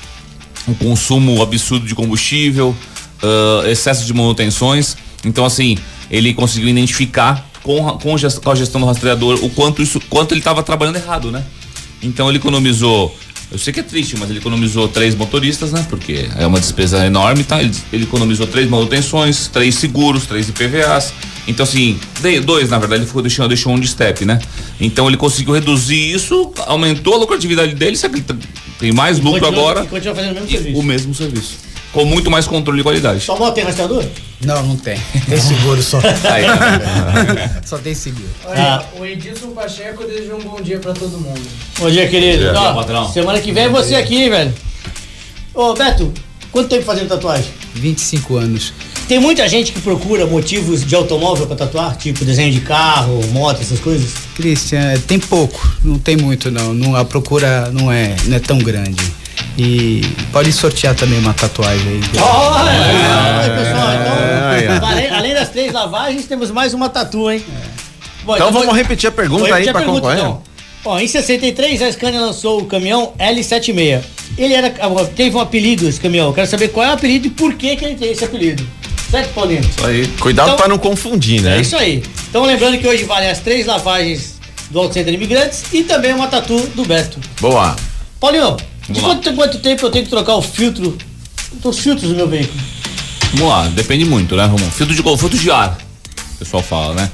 um 0.67 0.73
consumo 0.73 1.41
absurdo 1.41 1.87
de 1.87 1.95
combustível, 1.95 2.75
ah, 3.21 3.63
excesso 3.69 4.05
de 4.05 4.13
manutenções. 4.13 4.97
Então, 5.23 5.45
assim, 5.45 5.77
ele 6.09 6.33
conseguiu 6.33 6.69
identificar 6.69 7.50
com, 7.63 7.87
a- 7.87 7.93
com, 7.99 8.15
a 8.15 8.55
gestão 8.55 8.81
do 8.81 8.87
rastreador 8.87 9.39
o 9.43 9.49
quanto 9.49 9.81
isso, 9.81 9.99
quanto 10.09 10.33
ele 10.33 10.39
estava 10.41 10.61
trabalhando 10.63 10.95
errado, 10.97 11.31
né? 11.31 11.43
Então 12.01 12.27
ele 12.29 12.37
economizou. 12.37 13.15
Eu 13.51 13.57
sei 13.59 13.73
que 13.73 13.81
é 13.81 13.83
triste, 13.83 14.15
mas 14.17 14.29
ele 14.29 14.39
economizou 14.39 14.87
três 14.87 15.13
motoristas, 15.13 15.73
né? 15.73 15.85
Porque 15.89 16.25
é 16.37 16.47
uma 16.47 16.59
despesa 16.59 17.05
enorme, 17.05 17.43
tá? 17.43 17.61
Ele, 17.61 17.71
ele 17.91 18.03
economizou 18.03 18.47
três 18.47 18.69
manutenções, 18.69 19.47
três 19.49 19.75
seguros, 19.75 20.25
três 20.25 20.47
IPVAs. 20.47 21.13
Então, 21.47 21.63
assim, 21.65 21.99
dois, 22.45 22.69
na 22.69 22.77
verdade, 22.79 23.01
ele 23.01 23.07
ficou 23.07 23.21
deixando, 23.21 23.49
deixou 23.49 23.73
um 23.73 23.79
de 23.79 23.87
step, 23.89 24.23
né? 24.23 24.39
Então 24.79 25.07
ele 25.07 25.17
conseguiu 25.17 25.53
reduzir 25.53 26.13
isso, 26.13 26.53
aumentou 26.65 27.13
a 27.15 27.17
lucratividade 27.17 27.75
dele, 27.75 27.97
só 27.97 28.07
que 28.07 28.15
ele 28.15 28.23
t- 28.23 28.35
tem 28.79 28.91
mais 28.93 29.19
lucro 29.19 29.41
Continua- 29.41 29.61
agora. 29.71 29.85
Continua 29.85 30.15
fazendo 30.15 30.31
o 30.31 30.33
mesmo 30.35 30.49
serviço. 30.49 30.79
o 30.79 30.83
mesmo 30.83 31.13
serviço. 31.15 31.70
Com 31.91 32.05
muito 32.05 32.31
mais 32.31 32.47
controle 32.47 32.77
de 32.79 32.83
qualidade. 32.83 33.19
Sua 33.21 33.35
moto 33.35 33.53
tem 33.53 33.65
rastreador? 33.65 34.05
Não, 34.45 34.63
não 34.63 34.77
tem. 34.77 34.97
Tem 35.27 35.37
seguro 35.39 35.81
só. 35.83 35.99
Aí, 36.31 36.45
tá 36.45 37.61
Só 37.67 37.77
tem 37.77 37.93
seguro. 37.93 38.29
Ah. 38.47 38.83
O 38.97 39.05
Edilson 39.05 39.51
Pacheco 39.51 40.05
deseja 40.05 40.33
um 40.35 40.39
bom 40.39 40.61
dia 40.61 40.79
pra 40.79 40.93
todo 40.93 41.19
mundo. 41.19 41.41
Bom 41.77 41.89
dia, 41.89 42.07
querido. 42.07 42.45
Bom 42.45 42.51
dia, 42.53 42.61
Ó, 42.61 42.73
patrão. 42.75 43.11
semana 43.11 43.39
que 43.41 43.51
vem 43.51 43.65
é 43.65 43.69
você 43.69 43.95
aqui, 43.95 44.29
velho. 44.29 44.53
Ô, 45.53 45.73
Beto, 45.73 46.13
quanto 46.49 46.69
tempo 46.69 46.83
fazendo 46.83 47.09
tatuagem? 47.09 47.51
25 47.75 48.37
anos. 48.37 48.73
Tem 49.09 49.19
muita 49.19 49.47
gente 49.49 49.73
que 49.73 49.81
procura 49.81 50.25
motivos 50.25 50.85
de 50.85 50.95
automóvel 50.95 51.45
pra 51.45 51.57
tatuar, 51.57 51.97
tipo 51.97 52.23
desenho 52.23 52.53
de 52.53 52.61
carro, 52.61 53.19
moto, 53.33 53.59
essas 53.61 53.79
coisas. 53.81 54.11
Cristian, 54.35 54.97
tem 55.05 55.19
pouco, 55.19 55.59
não 55.83 55.99
tem 55.99 56.15
muito 56.15 56.49
não. 56.49 56.73
não 56.73 56.95
a 56.95 57.03
procura 57.03 57.69
não 57.71 57.91
é, 57.91 58.15
não 58.25 58.37
é 58.37 58.39
tão 58.39 58.57
grande. 58.59 59.03
E 59.57 60.01
pode 60.31 60.51
sortear 60.51 60.95
também 60.95 61.19
uma 61.19 61.33
tatuagem 61.33 61.87
aí. 61.87 62.01
Olha, 62.19 63.55
pessoal, 63.57 63.87
Ai, 63.87 64.63
então, 64.63 64.73
ai. 64.87 64.91
além, 64.91 65.09
além 65.09 65.33
das 65.33 65.49
três 65.49 65.71
lavagens, 65.73 66.25
temos 66.25 66.49
mais 66.51 66.73
uma 66.73 66.89
tatu, 66.89 67.29
hein? 67.29 67.43
Bom, 68.23 68.35
Então 68.35 68.51
vamos 68.51 68.67
vou- 68.67 68.75
repetir 68.75 69.09
a 69.09 69.11
pergunta 69.11 69.43
vou 69.45 69.53
aí 69.53 69.65
repetir 69.65 69.69
a 69.69 69.73
pra 69.73 69.81
pergunta, 69.81 70.01
concorrer. 70.01 70.19
então. 70.19 70.41
Ó, 70.85 70.99
em 70.99 71.07
63, 71.07 71.81
a 71.81 71.91
Scania 71.91 72.19
lançou 72.21 72.61
o 72.61 72.65
caminhão 72.65 73.13
L76. 73.19 74.01
Ele 74.37 74.53
era, 74.53 74.73
ah, 74.79 75.05
teve 75.15 75.35
um 75.35 75.39
apelido, 75.39 75.87
esse 75.87 75.99
caminhão. 75.99 76.27
Eu 76.27 76.33
quero 76.33 76.47
saber 76.47 76.69
qual 76.69 76.85
é 76.85 76.89
o 76.89 76.93
apelido 76.93 77.27
e 77.27 77.29
por 77.29 77.53
que, 77.53 77.75
que 77.75 77.85
ele 77.85 77.95
tem 77.95 78.11
esse 78.11 78.23
apelido. 78.23 78.65
Certo, 79.11 79.33
Paulinho? 79.33 79.59
Isso 79.61 79.85
aí. 79.85 80.07
Cuidado 80.19 80.47
Então- 80.47 80.57
pra 80.57 80.67
não 80.69 80.77
confundir, 80.79 81.41
né? 81.41 81.57
É 81.57 81.61
isso 81.61 81.75
aí. 81.75 82.01
Então 82.29 82.45
lembrando 82.45 82.77
que 82.79 82.87
hoje 82.87 83.03
valem 83.03 83.29
as 83.29 83.39
três 83.39 83.65
lavagens 83.65 84.39
do 84.71 84.79
Auto 84.79 84.93
Center 84.93 85.13
Imigrantes 85.13 85.65
e 85.73 85.83
também 85.83 86.13
uma 86.13 86.27
tatu 86.27 86.57
do 86.73 86.85
Beto. 86.85 87.19
Boa. 87.41 87.75
Paulinho, 88.19 88.55
de 88.55 88.63
Vamos 88.87 89.01
lá. 89.03 89.09
quanto, 89.09 89.33
quanto 89.33 89.59
tempo 89.59 89.85
eu 89.85 89.91
tenho 89.91 90.05
que 90.05 90.09
trocar 90.11 90.35
o 90.35 90.41
filtro, 90.41 90.97
os 91.63 91.79
filtros 91.79 92.09
do 92.09 92.15
meu 92.15 92.27
veículo? 92.27 92.59
Vamos 93.33 93.47
lá, 93.49 93.67
depende 93.67 94.05
muito, 94.05 94.35
né, 94.35 94.45
Romão? 94.45 94.69
Filtro 94.71 94.95
de, 94.95 95.01
filtro 95.01 95.37
de 95.37 95.49
ar, 95.51 95.77
o 96.35 96.37
pessoal 96.39 96.61
fala, 96.63 96.93
né? 96.95 97.11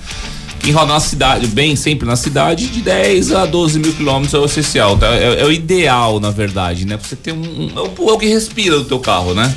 Quem 0.59 0.74
roda 0.74 0.91
na 0.93 1.00
cidade, 1.00 1.45
bem 1.47 1.75
sempre 1.75 2.07
na 2.07 2.15
cidade, 2.15 2.67
de 2.67 2.81
10 2.81 3.31
a 3.31 3.45
12 3.45 3.79
mil 3.79 3.93
quilômetros 3.93 4.33
é 4.33 4.38
o 4.39 4.45
essencial, 4.45 4.97
tá? 4.97 5.07
É, 5.13 5.41
é 5.41 5.45
o 5.45 5.51
ideal, 5.51 6.19
na 6.19 6.31
verdade, 6.31 6.86
né? 6.86 6.97
Você 7.01 7.15
ter 7.15 7.31
um. 7.31 7.38
um- 7.41 7.71
é, 7.75 7.81
o, 7.81 8.09
é 8.09 8.13
o 8.13 8.17
que 8.17 8.25
respira 8.27 8.75
do 8.77 8.86
teu 8.86 9.00
carro, 9.00 9.33
né? 9.33 9.53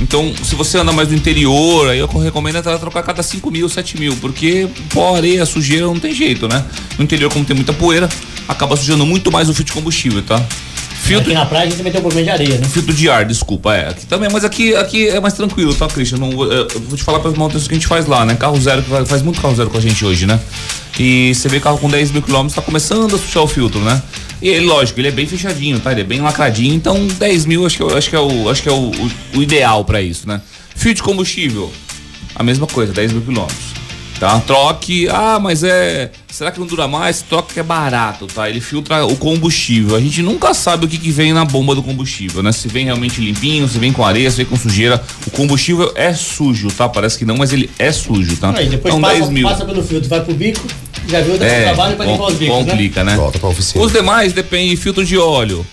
Então, 0.00 0.32
se 0.42 0.54
você 0.54 0.76
anda 0.78 0.92
mais 0.92 1.08
no 1.08 1.14
interior, 1.14 1.88
aí 1.88 1.98
eu 2.00 2.06
recomendo 2.06 2.56
entrar 2.58 2.78
trocar 2.78 3.02
cada 3.02 3.22
5 3.22 3.50
mil, 3.50 3.68
7 3.68 3.98
mil, 3.98 4.14
porque 4.16 4.68
pó, 4.92 5.16
areia, 5.16 5.46
sujeira 5.46 5.86
não 5.86 5.98
tem 5.98 6.12
jeito, 6.12 6.46
né? 6.46 6.64
No 6.98 7.04
interior, 7.04 7.32
como 7.32 7.44
tem 7.44 7.54
muita 7.56 7.72
poeira, 7.72 8.08
acaba 8.46 8.76
sujando 8.76 9.06
muito 9.06 9.32
mais 9.32 9.48
o 9.48 9.54
filtro 9.54 9.72
de 9.72 9.72
combustível, 9.72 10.22
tá? 10.22 10.44
Filtro, 11.04 11.26
Aqui 11.30 11.34
na 11.38 11.44
praia 11.46 11.64
a 11.64 11.66
gente 11.68 11.76
também 11.76 11.92
tem 11.92 12.00
um 12.00 12.04
problema 12.04 12.24
de 12.24 12.30
areia, 12.30 12.58
né? 12.58 12.66
Filtro 12.66 12.94
de 12.94 13.10
ar, 13.10 13.24
desculpa, 13.26 13.74
é. 13.74 13.88
Aqui 13.90 14.06
também, 14.06 14.30
mas 14.32 14.42
aqui, 14.44 14.74
aqui 14.74 15.08
é 15.08 15.20
mais 15.20 15.34
tranquilo, 15.34 15.74
tá, 15.74 15.86
Christian? 15.86 16.16
Não, 16.18 16.30
vou- 16.30 16.50
eu 16.50 16.66
vou 16.80 16.96
te 16.96 17.04
falar 17.04 17.20
para 17.20 17.30
as 17.30 17.36
manutenções 17.36 17.68
que 17.68 17.74
a 17.74 17.76
gente 17.76 17.86
faz 17.86 18.06
lá, 18.06 18.24
né? 18.24 18.34
Carro 18.36 18.58
zero, 18.58 18.82
faz 19.04 19.20
muito 19.20 19.40
carro 19.40 19.54
zero 19.54 19.68
com 19.68 19.76
a 19.76 19.80
gente 19.80 20.02
hoje, 20.04 20.24
né? 20.26 20.40
E 20.98 21.34
você 21.34 21.48
vê 21.48 21.60
carro 21.60 21.76
com 21.78 21.90
10 21.90 22.10
mil 22.10 22.22
quilômetros, 22.22 22.54
tá 22.54 22.62
começando 22.62 23.14
a 23.14 23.18
sujar 23.18 23.42
o 23.42 23.46
filtro, 23.46 23.80
né? 23.80 24.00
E 24.40 24.48
ele, 24.48 24.64
lógico, 24.64 24.98
ele 24.98 25.08
é 25.08 25.10
bem 25.10 25.26
fechadinho, 25.26 25.78
tá? 25.78 25.92
Ele 25.92 26.00
é 26.00 26.04
bem 26.04 26.20
lacradinho, 26.20 26.74
então 26.74 27.06
10 27.06 27.44
mil 27.44 27.66
acho 27.66 27.76
que, 27.76 27.82
é- 27.82 27.98
acho 27.98 28.08
que 28.10 28.16
é, 28.16 28.20
o, 28.20 28.48
acho 28.48 28.62
que 28.62 28.68
é 28.68 28.72
o, 28.72 28.90
o, 28.90 29.10
o 29.38 29.42
ideal 29.42 29.84
para 29.84 30.00
isso, 30.00 30.26
né? 30.26 30.40
Fio 30.74 30.94
de 30.94 31.02
combustível, 31.02 31.70
a 32.34 32.42
mesma 32.42 32.66
coisa, 32.66 32.92
10 32.94 33.12
mil 33.12 33.22
quilômetros. 33.22 33.58
Tá? 34.24 34.40
Troque, 34.40 35.06
ah, 35.10 35.38
mas 35.38 35.62
é. 35.62 36.10
Será 36.32 36.50
que 36.50 36.58
não 36.58 36.66
dura 36.66 36.88
mais? 36.88 37.20
Troca 37.20 37.52
que 37.52 37.60
é 37.60 37.62
barato, 37.62 38.26
tá? 38.26 38.48
Ele 38.48 38.58
filtra 38.58 39.04
o 39.04 39.14
combustível. 39.16 39.94
A 39.94 40.00
gente 40.00 40.22
nunca 40.22 40.54
sabe 40.54 40.86
o 40.86 40.88
que, 40.88 40.96
que 40.96 41.10
vem 41.10 41.34
na 41.34 41.44
bomba 41.44 41.74
do 41.74 41.82
combustível, 41.82 42.42
né? 42.42 42.50
Se 42.50 42.66
vem 42.66 42.86
realmente 42.86 43.20
limpinho, 43.20 43.68
se 43.68 43.78
vem 43.78 43.92
com 43.92 44.02
areia, 44.02 44.30
se 44.30 44.38
vem 44.38 44.46
com 44.46 44.56
sujeira. 44.56 45.02
O 45.26 45.30
combustível 45.30 45.92
é 45.94 46.14
sujo, 46.14 46.68
tá? 46.72 46.88
Parece 46.88 47.18
que 47.18 47.26
não, 47.26 47.36
mas 47.36 47.52
ele 47.52 47.68
é 47.78 47.92
sujo, 47.92 48.34
tá? 48.38 48.54
Aí 48.56 48.66
depois 48.66 48.94
então 48.94 49.02
passa, 49.02 49.18
10 49.18 49.28
mil. 49.28 49.46
passa 49.46 49.64
pelo 49.66 49.82
filtro, 49.82 50.08
vai 50.08 50.20
pro 50.22 50.32
bico, 50.32 50.66
já 51.06 51.20
viu, 51.20 51.36
dá 51.36 51.44
É, 51.44 51.64
trabalho 51.64 51.96
pra 51.96 52.06
limpar 52.06 52.26
os 52.28 52.34
bicos, 52.38 52.56
né? 52.64 52.64
complica, 52.70 53.04
né? 53.04 53.16
Volta 53.16 53.38
pra 53.38 53.50
oficina. 53.50 53.84
Os 53.84 53.92
demais 53.92 54.32
depende 54.32 54.70
de 54.70 54.76
filtro 54.78 55.04
de 55.04 55.18
óleo. 55.18 55.66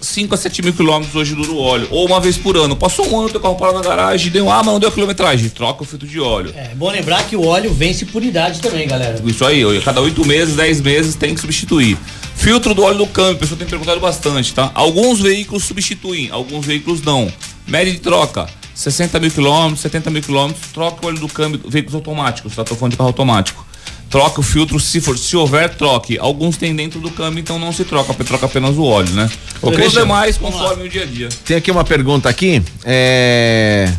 5 0.00 0.34
a 0.34 0.38
7 0.38 0.62
mil 0.62 0.72
quilômetros 0.72 1.14
hoje 1.14 1.34
dura 1.34 1.50
o 1.50 1.58
óleo. 1.58 1.88
Ou 1.90 2.06
uma 2.06 2.20
vez 2.20 2.36
por 2.36 2.56
ano. 2.56 2.76
Passou 2.76 3.08
um 3.08 3.20
ano, 3.20 3.30
teu 3.30 3.40
carro 3.40 3.56
parou 3.56 3.74
na 3.74 3.80
garagem, 3.80 4.30
deu, 4.30 4.50
ah, 4.50 4.62
mas 4.62 4.66
não 4.66 4.80
deu 4.80 4.88
a 4.88 4.92
quilometragem. 4.92 5.48
Troca 5.50 5.82
o 5.82 5.86
filtro 5.86 6.06
de 6.06 6.20
óleo. 6.20 6.52
É 6.56 6.74
bom 6.74 6.90
lembrar 6.90 7.26
que 7.26 7.36
o 7.36 7.44
óleo 7.46 7.72
vence 7.72 8.04
por 8.06 8.22
idade 8.22 8.60
também, 8.60 8.86
galera. 8.86 9.20
Isso 9.24 9.44
aí, 9.44 9.64
ó, 9.64 9.80
cada 9.82 10.00
8 10.00 10.24
meses, 10.24 10.56
10 10.56 10.80
meses 10.80 11.14
tem 11.14 11.34
que 11.34 11.40
substituir. 11.40 11.98
Filtro 12.36 12.72
do 12.72 12.82
óleo 12.82 12.98
do 12.98 13.06
câmbio, 13.06 13.34
o 13.34 13.38
pessoal 13.38 13.58
tem 13.58 13.66
perguntado 13.66 14.00
bastante, 14.00 14.54
tá? 14.54 14.70
Alguns 14.74 15.20
veículos 15.20 15.64
substituem, 15.64 16.30
alguns 16.30 16.64
veículos 16.64 17.02
não. 17.02 17.32
Média 17.66 17.92
de 17.92 17.98
troca, 17.98 18.48
60 18.74 19.18
mil 19.18 19.30
quilômetros, 19.30 19.80
70 19.80 20.10
mil 20.10 20.22
quilômetros, 20.22 20.64
troca 20.72 21.04
o 21.04 21.08
óleo 21.08 21.18
do 21.18 21.28
câmbio, 21.28 21.60
veículos 21.66 21.96
automáticos, 21.96 22.54
tá? 22.54 22.62
Tô 22.62 22.76
falando 22.76 22.92
de 22.92 22.96
carro 22.96 23.08
automático. 23.08 23.67
Troca 24.10 24.40
o 24.40 24.42
filtro, 24.42 24.80
se 24.80 25.00
for, 25.00 25.18
se 25.18 25.36
houver, 25.36 25.74
troque. 25.74 26.18
Alguns 26.18 26.56
tem 26.56 26.74
dentro 26.74 26.98
do 26.98 27.10
câmbio, 27.10 27.40
então 27.40 27.58
não 27.58 27.72
se 27.72 27.84
troca, 27.84 28.14
porque 28.14 28.24
troca 28.24 28.46
apenas 28.46 28.76
o 28.76 28.82
óleo, 28.82 29.12
né? 29.12 29.30
Ô, 29.60 29.68
Os 29.68 29.92
demais 29.92 30.38
conforme 30.38 30.86
o 30.86 30.88
dia 30.88 31.02
a 31.02 31.06
dia. 31.06 31.28
Tem 31.44 31.56
aqui 31.56 31.70
uma 31.70 31.84
pergunta 31.84 32.28
aqui. 32.28 32.62
É... 32.84 33.92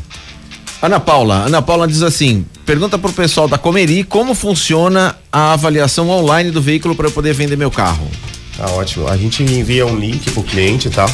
Ana 0.81 0.99
Paula. 0.99 1.45
Ana 1.45 1.61
Paula 1.61 1.87
diz 1.87 2.01
assim: 2.01 2.45
pergunta 2.65 2.97
pro 2.97 3.13
pessoal 3.13 3.47
da 3.47 3.57
Comeri 3.57 4.03
como 4.03 4.33
funciona 4.33 5.15
a 5.31 5.53
avaliação 5.53 6.09
online 6.09 6.49
do 6.49 6.61
veículo 6.61 6.95
para 6.95 7.07
eu 7.07 7.11
poder 7.11 7.33
vender 7.33 7.55
meu 7.55 7.69
carro. 7.69 8.09
Tá 8.57 8.67
ótimo. 8.71 9.07
A 9.07 9.15
gente 9.15 9.43
envia 9.43 9.85
um 9.85 9.95
link 9.95 10.31
pro 10.31 10.43
cliente, 10.43 10.89
tá? 10.89 11.05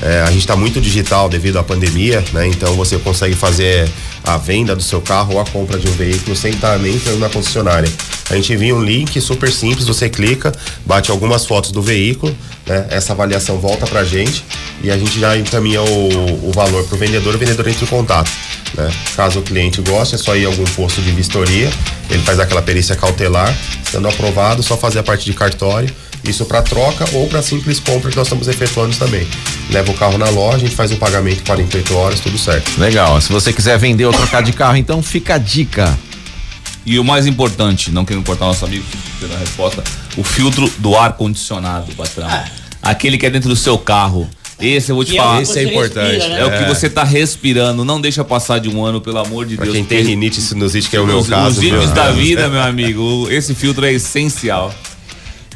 É, 0.00 0.20
a 0.22 0.26
gente 0.26 0.40
está 0.40 0.54
muito 0.54 0.80
digital 0.80 1.28
devido 1.28 1.58
à 1.58 1.62
pandemia, 1.62 2.24
né? 2.32 2.46
Então 2.46 2.74
você 2.74 2.96
consegue 2.98 3.34
fazer 3.34 3.90
a 4.22 4.36
venda 4.36 4.76
do 4.76 4.82
seu 4.82 5.00
carro 5.00 5.34
ou 5.34 5.40
a 5.40 5.44
compra 5.44 5.78
de 5.78 5.88
um 5.88 5.92
veículo 5.92 6.36
sem 6.36 6.52
estar 6.52 6.78
nem 6.78 6.94
entrando 6.94 7.18
na 7.18 7.28
concessionária. 7.28 7.90
A 8.30 8.34
gente 8.34 8.52
envia 8.52 8.74
um 8.74 8.82
link 8.82 9.20
super 9.20 9.50
simples, 9.50 9.86
você 9.86 10.08
clica, 10.08 10.52
bate 10.86 11.10
algumas 11.10 11.46
fotos 11.46 11.72
do 11.72 11.82
veículo, 11.82 12.36
né? 12.66 12.86
Essa 12.90 13.12
avaliação 13.12 13.58
volta 13.58 13.86
pra 13.86 14.04
gente 14.04 14.44
e 14.82 14.90
a 14.90 14.96
gente 14.96 15.18
já 15.18 15.36
encaminha 15.36 15.82
o, 15.82 16.48
o 16.48 16.52
valor 16.52 16.84
pro 16.84 16.96
vendedor, 16.96 17.34
o 17.34 17.38
vendedor 17.38 17.66
entra 17.66 17.84
em 17.84 17.88
contato. 17.88 18.30
Né? 18.74 18.88
Caso 19.16 19.40
o 19.40 19.42
cliente 19.42 19.80
goste, 19.80 20.14
é 20.14 20.18
só 20.18 20.36
ir 20.36 20.44
a 20.44 20.48
algum 20.48 20.64
posto 20.64 21.00
de 21.00 21.10
vistoria, 21.10 21.70
ele 22.10 22.22
faz 22.22 22.38
aquela 22.38 22.62
perícia 22.62 22.94
cautelar, 22.94 23.52
sendo 23.90 24.06
aprovado, 24.06 24.62
só 24.62 24.76
fazer 24.76 25.00
a 25.00 25.02
parte 25.02 25.24
de 25.24 25.32
cartório 25.32 25.92
isso 26.24 26.44
para 26.44 26.62
troca 26.62 27.04
ou 27.14 27.26
para 27.28 27.40
simples 27.42 27.80
compra 27.80 28.10
que 28.10 28.16
nós 28.16 28.26
estamos 28.26 28.48
efetuando 28.48 28.94
também. 28.96 29.26
Leva 29.70 29.90
o 29.90 29.94
carro 29.94 30.18
na 30.18 30.28
loja, 30.28 30.56
a 30.56 30.60
gente 30.60 30.74
faz 30.74 30.90
o 30.92 30.96
pagamento 30.96 31.40
em 31.40 31.44
48 31.44 31.96
horas, 31.96 32.20
tudo 32.20 32.36
certo. 32.38 32.78
Legal. 32.78 33.20
Se 33.20 33.32
você 33.32 33.52
quiser 33.52 33.78
vender 33.78 34.04
ou 34.04 34.12
trocar 34.12 34.42
de 34.42 34.52
carro, 34.52 34.76
então 34.76 35.02
fica 35.02 35.34
a 35.34 35.38
dica. 35.38 35.98
E 36.84 36.98
o 36.98 37.04
mais 37.04 37.26
importante, 37.26 37.90
não 37.90 38.04
querendo 38.04 38.24
cortar 38.24 38.46
nosso 38.46 38.64
amigo 38.64 38.84
pela 39.20 39.38
resposta, 39.38 39.82
o 40.16 40.24
filtro 40.24 40.70
do 40.78 40.96
ar 40.96 41.12
condicionado, 41.14 41.92
patrão. 41.94 42.28
Aquele 42.82 43.18
que 43.18 43.26
é 43.26 43.30
dentro 43.30 43.48
do 43.48 43.56
seu 43.56 43.76
carro. 43.76 44.28
Esse 44.60 44.90
eu 44.90 44.96
vou 44.96 45.04
te 45.04 45.12
Que 45.12 45.18
é 45.18 45.22
falar. 45.22 45.38
que 45.38 45.44
você 45.46 45.64
respira, 45.66 46.28
né? 46.28 46.40
É 46.40 46.44
o 46.44 46.58
que 46.58 46.64
você 46.64 46.88
tá 46.90 47.04
respirando. 47.04 47.84
Não 47.84 48.00
deixa 48.00 48.24
passar 48.24 48.58
de 48.58 48.68
um 48.68 48.84
ano, 48.84 49.00
pelo 49.00 49.18
amor 49.18 49.46
de 49.46 49.54
Pra 49.54 49.64
Deus. 49.66 49.76
quem 49.76 49.84
tem 49.84 50.02
rinite 50.02 50.40
e 50.40 50.42
sinusite, 50.42 50.88
que 50.88 50.96
é 50.96 51.00
o 51.00 51.06
meu 51.06 51.18
Os, 51.18 51.28
caso. 51.28 51.50
os 51.50 51.58
vídeos 51.58 51.90
da 51.92 52.10
vida, 52.10 52.48
meu 52.48 52.60
amigo. 52.62 53.28
Esse 53.30 53.54
filtro 53.54 53.84
é 53.86 53.92
essencial. 53.92 54.74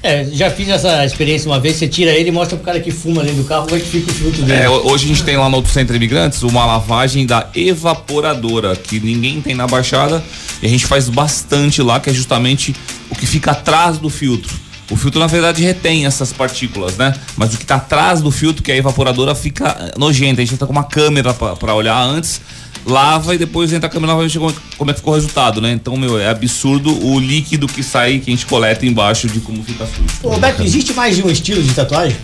É, 0.03 0.25
já 0.33 0.51
fiz 0.51 0.69
essa 0.69 1.05
experiência 1.05 1.49
uma 1.49 1.61
vez, 1.61 1.77
você 1.77 1.87
tira 1.87 2.11
ele 2.11 2.31
e 2.31 2.33
mostra 2.33 2.57
pro 2.57 2.67
cara 2.67 2.81
que 2.81 2.91
fuma 2.91 3.23
dentro 3.23 3.43
do 3.43 3.45
carro 3.45 3.67
como 3.67 3.77
é 3.77 3.81
que 3.81 3.87
fica 3.87 4.11
o 4.11 4.15
filtro 4.15 4.43
dele. 4.43 4.63
É, 4.63 4.69
hoje 4.69 5.05
a 5.05 5.09
gente 5.09 5.23
tem 5.23 5.37
lá 5.37 5.49
no 5.49 5.65
Centro 5.65 5.95
Imigrantes 5.95 6.43
uma 6.43 6.67
lavagem 6.67 7.25
da 7.25 7.49
evaporadora, 7.55 8.75
que 8.75 8.99
ninguém 8.99 9.41
tem 9.41 9.55
na 9.55 9.67
Baixada, 9.67 10.23
e 10.61 10.67
a 10.67 10.69
gente 10.69 10.87
faz 10.87 11.09
bastante 11.09 11.81
lá, 11.81 12.01
que 12.01 12.11
é 12.11 12.13
justamente 12.13 12.75
o 13.11 13.15
que 13.15 13.27
fica 13.27 13.53
atrás 13.53 13.99
do 13.99 14.11
filtro. 14.11 14.53
O 14.91 14.97
filtro, 14.97 15.21
na 15.21 15.27
verdade, 15.27 15.63
retém 15.63 16.05
essas 16.05 16.33
partículas, 16.33 16.97
né? 16.97 17.15
Mas 17.37 17.55
o 17.55 17.59
que 17.59 17.65
tá 17.65 17.77
atrás 17.77 18.21
do 18.21 18.31
filtro, 18.31 18.63
que 18.63 18.71
é 18.71 18.75
a 18.75 18.79
evaporadora, 18.79 19.35
fica 19.35 19.77
eh, 19.81 19.95
nojento. 19.97 20.41
A 20.41 20.45
gente 20.45 20.59
tá 20.59 20.67
com 20.67 20.73
uma 20.73 20.85
câmera 20.85 21.33
pra 21.33 21.75
olhar 21.75 21.99
antes, 21.99 22.43
lava 22.85 23.35
e 23.35 23.39
depois 23.39 23.73
entra 23.73 23.87
a 23.87 23.91
câmera 23.91 24.13
novamente 24.13 24.39
como, 24.39 24.55
como 24.77 24.91
é 24.91 24.95
que 24.95 25.01
ficou 25.01 25.13
o 25.13 25.17
resultado, 25.17 25.61
né? 25.61 25.73
Então, 25.73 25.97
meu, 25.97 26.19
é 26.19 26.29
absurdo 26.29 26.91
o 27.07 27.19
líquido 27.19 27.67
que 27.67 27.83
sai, 27.83 28.19
que 28.19 28.31
a 28.31 28.35
gente 28.35 28.47
coleta 28.47 28.85
embaixo 28.85 29.29
de 29.29 29.41
como 29.41 29.63
fica 29.63 29.87
sujo. 29.87 30.09
Ô, 30.23 30.31
Roberto, 30.31 30.63
existe 30.63 30.93
mais 30.93 31.17
de 31.17 31.23
um 31.23 31.31
estilo 31.31 31.63
de 31.63 31.73
tatuagem? 31.75 32.17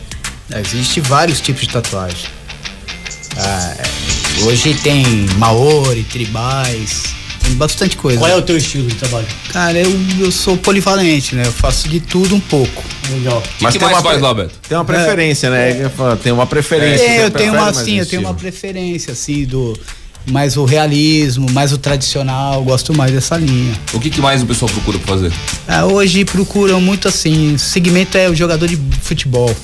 Existem 0.54 1.02
vários 1.02 1.40
tipos 1.40 1.62
de 1.62 1.68
tatuagem. 1.68 2.26
Ah, 3.36 3.74
é, 3.78 4.44
hoje 4.44 4.74
tem 4.74 5.04
Maori, 5.36 6.02
tribais, 6.04 7.02
tem 7.42 7.54
bastante 7.54 7.96
coisa. 7.96 8.18
Qual 8.18 8.30
é 8.30 8.36
o 8.36 8.42
teu 8.42 8.56
estilo 8.56 8.88
de 8.88 8.94
trabalho? 8.96 9.26
Cara, 9.52 9.78
eu, 9.78 9.90
eu 10.18 10.32
sou 10.32 10.56
polivalente, 10.56 11.34
né? 11.34 11.46
Eu 11.46 11.52
faço 11.52 11.88
de 11.88 12.00
tudo 12.00 12.34
um 12.34 12.40
pouco. 12.40 12.82
Legal. 13.10 13.42
Mas 13.60 13.72
que, 13.72 13.78
que 13.78 13.84
mais 13.84 14.02
faz, 14.02 14.20
Roberto? 14.20 14.58
Tem 14.68 14.76
uma 14.76 14.84
preferência, 14.84 15.50
né? 15.50 15.84
Eu 15.84 15.90
falo, 15.90 16.16
Tem 16.16 16.32
uma 16.32 16.46
preferência. 16.46 17.04
É, 17.04 17.24
eu 17.24 17.30
tenho 17.30 17.52
uma 17.52 17.68
assim, 17.68 17.98
eu 17.98 18.06
tenho 18.06 18.22
uma 18.22 18.34
preferência 18.34 19.12
assim 19.12 19.44
do 19.44 19.78
mais 20.30 20.56
o 20.56 20.64
realismo, 20.64 21.50
mais 21.50 21.72
o 21.72 21.78
tradicional, 21.78 22.62
gosto 22.62 22.94
mais 22.94 23.12
dessa 23.12 23.36
linha. 23.36 23.74
O 23.92 24.00
que, 24.00 24.10
que 24.10 24.20
mais 24.20 24.42
o 24.42 24.46
pessoal 24.46 24.70
procura 24.70 24.98
pra 24.98 25.14
fazer? 25.14 25.32
Ah, 25.66 25.84
hoje 25.86 26.24
procuram 26.24 26.80
muito 26.80 27.08
assim, 27.08 27.54
o 27.54 27.58
segmento 27.58 28.16
é 28.18 28.28
o 28.28 28.34
jogador 28.34 28.66
de 28.68 28.78
futebol. 29.02 29.54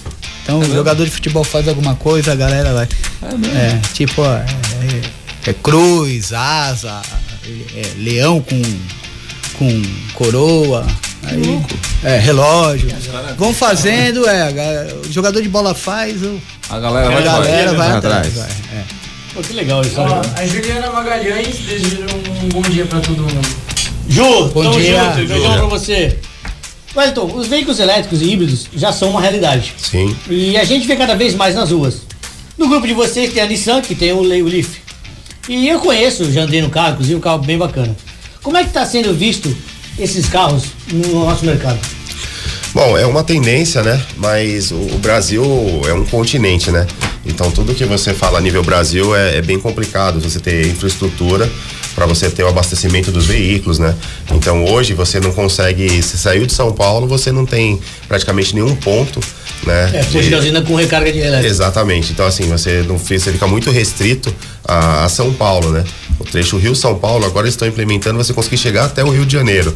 Então, 0.42 0.58
o 0.60 0.64
jogador 0.74 1.04
de 1.04 1.10
futebol 1.10 1.42
faz 1.44 1.66
alguma 1.68 1.94
coisa, 1.94 2.32
a 2.32 2.34
galera 2.34 2.72
vai. 2.74 2.88
É, 3.56 3.78
tipo, 3.94 4.20
ó, 4.22 4.34
é, 4.36 4.44
é- 5.46 5.50
é 5.50 5.52
cruz, 5.54 6.32
asa, 6.32 7.00
é, 7.74 7.80
é 7.80 7.92
leão 7.98 8.40
com, 8.40 8.62
com 9.58 9.82
coroa. 10.14 10.86
Aí, 11.26 11.60
é, 12.02 12.18
relógio. 12.18 12.90
Vão 13.38 13.54
fazendo, 13.54 14.28
é, 14.28 14.92
o 15.08 15.10
jogador 15.10 15.40
de 15.40 15.48
bola 15.48 15.74
faz, 15.74 16.22
o- 16.22 16.38
A 16.68 16.78
galera 16.78 17.08
a 17.08 17.10
vai 17.12 17.22
galera 17.24 17.72
vai, 17.72 17.88
vai 17.88 17.96
atrás. 17.96 18.26
atrás. 18.26 18.34
vai, 18.34 18.78
é. 18.78 18.84
Pô, 19.34 19.40
que 19.42 19.52
legal 19.52 19.82
isso. 19.82 20.00
Ó, 20.00 20.04
olha. 20.04 20.22
a 20.36 20.46
Juliana 20.46 20.90
Magalhães 20.90 21.58
deseja 21.58 22.06
um 22.44 22.48
bom 22.48 22.62
dia 22.62 22.86
pra 22.86 23.00
todo 23.00 23.20
mundo. 23.22 23.48
Ju, 24.08 24.48
Bom 24.48 24.62
tamo 24.62 24.80
dia, 24.80 25.02
junto, 25.04 25.20
Ju. 25.22 25.26
beijão 25.26 25.54
pra 25.56 25.66
você. 25.66 26.16
Wellington, 26.96 27.32
os 27.34 27.48
veículos 27.48 27.80
elétricos 27.80 28.22
e 28.22 28.30
híbridos 28.30 28.66
já 28.76 28.92
são 28.92 29.10
uma 29.10 29.20
realidade. 29.20 29.74
Sim. 29.76 30.16
E 30.30 30.56
a 30.56 30.62
gente 30.62 30.86
vê 30.86 30.94
cada 30.94 31.16
vez 31.16 31.34
mais 31.34 31.54
nas 31.54 31.72
ruas. 31.72 32.02
No 32.56 32.68
grupo 32.68 32.86
de 32.86 32.94
vocês 32.94 33.32
tem 33.32 33.42
a 33.42 33.46
Nissan, 33.46 33.80
que 33.80 33.96
tem 33.96 34.12
o, 34.12 34.18
o 34.18 34.22
Leaf. 34.22 34.76
E 35.48 35.68
eu 35.68 35.80
conheço, 35.80 36.30
já 36.30 36.42
andei 36.42 36.62
no 36.62 36.70
carro, 36.70 36.92
inclusive 36.92 37.16
um 37.16 37.20
carro 37.20 37.38
bem 37.38 37.58
bacana. 37.58 37.94
Como 38.42 38.56
é 38.56 38.62
que 38.62 38.68
está 38.68 38.86
sendo 38.86 39.12
visto 39.12 39.54
esses 39.98 40.26
carros 40.28 40.64
no 40.92 41.24
nosso 41.24 41.44
mercado? 41.44 41.78
Bom, 42.72 42.96
é 42.96 43.06
uma 43.06 43.24
tendência, 43.24 43.82
né? 43.82 44.00
Mas 44.16 44.70
o 44.70 44.98
Brasil 44.98 45.44
é 45.88 45.92
um 45.92 46.04
continente, 46.04 46.70
né? 46.70 46.86
Então 47.26 47.50
tudo 47.50 47.74
que 47.74 47.84
você 47.84 48.12
fala 48.12 48.38
a 48.38 48.40
nível 48.40 48.62
Brasil 48.62 49.14
é, 49.14 49.36
é 49.38 49.42
bem 49.42 49.58
complicado. 49.58 50.20
Você 50.20 50.38
ter 50.38 50.66
infraestrutura 50.66 51.50
para 51.94 52.06
você 52.06 52.28
ter 52.28 52.42
o 52.42 52.48
abastecimento 52.48 53.10
dos 53.10 53.26
veículos, 53.26 53.78
né? 53.78 53.94
Então 54.32 54.64
hoje 54.64 54.94
você 54.94 55.20
não 55.20 55.32
consegue. 55.32 56.02
Se 56.02 56.18
saiu 56.18 56.44
de 56.46 56.52
São 56.52 56.72
Paulo, 56.72 57.06
você 57.06 57.30
não 57.30 57.46
tem 57.46 57.80
praticamente 58.08 58.54
nenhum 58.54 58.74
ponto, 58.76 59.20
né? 59.64 59.90
É, 59.94 59.98
posto 60.04 60.22
de 60.22 60.30
gasolina 60.30 60.62
com 60.62 60.74
recarga 60.74 61.12
de 61.12 61.20
elétrica. 61.20 61.48
Exatamente. 61.48 62.12
Então, 62.12 62.26
assim, 62.26 62.48
você 62.48 62.84
não 62.86 62.98
você 62.98 63.32
fica 63.32 63.46
muito 63.46 63.70
restrito 63.70 64.34
a, 64.64 65.04
a 65.04 65.08
São 65.08 65.32
Paulo, 65.32 65.70
né? 65.70 65.84
O 66.18 66.24
trecho 66.24 66.56
Rio-São 66.56 66.96
Paulo, 66.98 67.24
agora 67.26 67.46
eles 67.46 67.54
estão 67.54 67.66
implementando 67.66 68.16
você 68.16 68.32
conseguir 68.32 68.56
chegar 68.56 68.84
até 68.84 69.02
o 69.04 69.10
Rio 69.10 69.26
de 69.26 69.32
Janeiro. 69.32 69.74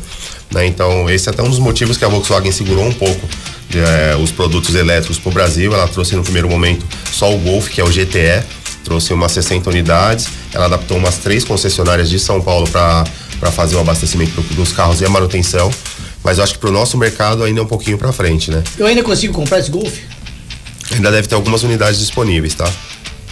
Né? 0.52 0.66
Então, 0.66 1.08
esse 1.10 1.28
é 1.28 1.32
até 1.32 1.42
um 1.42 1.50
dos 1.50 1.58
motivos 1.58 1.96
que 1.96 2.04
a 2.04 2.08
Volkswagen 2.08 2.52
segurou 2.52 2.86
um 2.86 2.92
pouco 2.92 3.28
eh, 3.74 4.16
os 4.22 4.30
produtos 4.30 4.74
elétricos 4.74 5.18
para 5.18 5.30
o 5.30 5.32
Brasil. 5.32 5.74
Ela 5.74 5.88
trouxe 5.88 6.14
no 6.16 6.22
primeiro 6.22 6.48
momento 6.48 6.86
só 7.12 7.34
o 7.34 7.38
Golf, 7.38 7.68
que 7.68 7.80
é 7.80 7.84
o 7.84 7.88
GTE, 7.88 8.42
trouxe 8.84 9.12
umas 9.12 9.32
60 9.32 9.68
unidades. 9.68 10.28
Ela 10.54 10.66
adaptou 10.66 10.96
umas 10.96 11.16
três 11.18 11.42
concessionárias 11.44 12.08
de 12.08 12.18
São 12.18 12.40
Paulo 12.40 12.68
para 12.70 13.04
fazer 13.52 13.74
o 13.76 13.80
abastecimento 13.80 14.40
do- 14.40 14.54
dos 14.54 14.72
carros 14.72 15.00
e 15.00 15.04
a 15.04 15.08
manutenção. 15.08 15.70
Mas 16.24 16.38
eu 16.38 16.44
acho 16.44 16.54
que 16.54 16.58
para 16.60 16.70
o 16.70 16.72
nosso 16.72 16.96
mercado 16.96 17.42
ainda 17.42 17.60
é 17.60 17.62
um 17.62 17.66
pouquinho 17.66 17.98
para 17.98 18.12
frente, 18.12 18.50
né? 18.50 18.62
Eu 18.78 18.86
ainda 18.86 19.02
consigo 19.02 19.32
comprar 19.34 19.58
esse 19.58 19.70
Golf? 19.70 19.92
Ainda 20.92 21.10
deve 21.12 21.28
ter 21.28 21.34
algumas 21.34 21.62
unidades 21.62 21.98
disponíveis, 22.00 22.54
tá? 22.54 22.70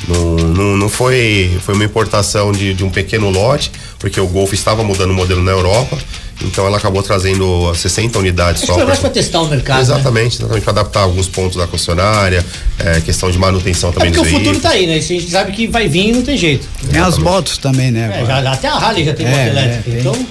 Não, 0.09 0.37
não, 0.37 0.77
não 0.77 0.89
foi, 0.89 1.51
foi 1.65 1.75
uma 1.75 1.85
importação 1.85 2.53
de, 2.53 2.73
de 2.75 2.85
um 2.85 2.91
pequeno 2.91 3.29
lote, 3.31 3.73
porque 3.99 4.21
o 4.21 4.27
Golf 4.29 4.53
estava 4.53 4.85
mudando 4.85 5.11
o 5.11 5.15
modelo 5.15 5.43
na 5.43 5.51
Europa, 5.51 5.99
então 6.45 6.65
ela 6.65 6.77
acabou 6.79 7.03
trazendo 7.03 7.75
60 7.75 8.17
unidades 8.21 8.63
Acho 8.63 8.67
só. 8.69 8.75
foi 8.75 8.83
pra- 8.83 8.89
mais 8.91 8.99
para 9.01 9.11
testar 9.11 9.41
o 9.43 9.49
mercado. 9.49 9.77
né? 9.79 9.83
Exatamente, 9.83 10.37
exatamente 10.37 10.63
para 10.63 10.71
adaptar 10.73 11.01
alguns 11.01 11.27
pontos 11.27 11.57
da 11.57 11.67
concessionária, 11.67 12.45
é, 12.79 13.01
questão 13.01 13.31
de 13.33 13.39
manutenção 13.39 13.91
É 13.91 13.93
também 13.95 14.13
porque 14.13 14.21
o 14.29 14.31
futuro 14.31 14.45
veículos. 14.53 14.63
tá 14.63 14.71
aí, 14.71 14.87
né? 14.87 14.99
Isso 14.99 15.13
a 15.13 15.17
gente 15.17 15.31
sabe 15.31 15.53
que 15.53 15.67
vai 15.67 15.89
vir 15.89 16.09
e 16.11 16.13
não 16.13 16.23
tem 16.23 16.37
jeito. 16.37 16.69
Tem 16.89 17.01
as 17.01 17.19
motos 17.19 17.59
também, 17.59 17.91
né? 17.91 18.21
É, 18.23 18.27
já, 18.27 18.53
até 18.53 18.69
a 18.69 18.75
Harley 18.75 19.05
já 19.07 19.13
tem 19.15 19.27
É, 19.27 19.31
moto 19.31 19.39
é, 19.41 19.49
elétrica. 19.49 19.83
tem. 19.91 19.99
então, 20.01 20.27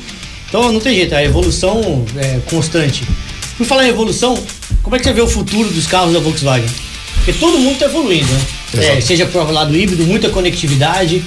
então 0.48 0.72
não 0.72 0.80
tem 0.80 0.96
jeito, 0.96 1.14
a 1.16 1.22
evolução 1.24 2.06
é 2.16 2.40
constante. 2.50 3.04
Por 3.58 3.66
falar 3.66 3.86
em 3.86 3.90
evolução, 3.90 4.38
como 4.84 4.96
é 4.96 5.00
que 5.00 5.06
você 5.06 5.12
vê 5.12 5.22
o 5.22 5.28
futuro 5.28 5.68
dos 5.70 5.86
carros 5.88 6.14
da 6.14 6.20
Volkswagen? 6.20 6.70
Porque 7.16 7.34
todo 7.34 7.58
mundo 7.58 7.74
está 7.74 7.86
evoluindo, 7.88 8.32
né? 8.32 8.42
É, 8.74 9.00
seja 9.02 9.26
pro 9.26 9.52
lado 9.52 9.76
híbrido, 9.76 10.06
muita 10.06 10.30
conectividade. 10.30 11.24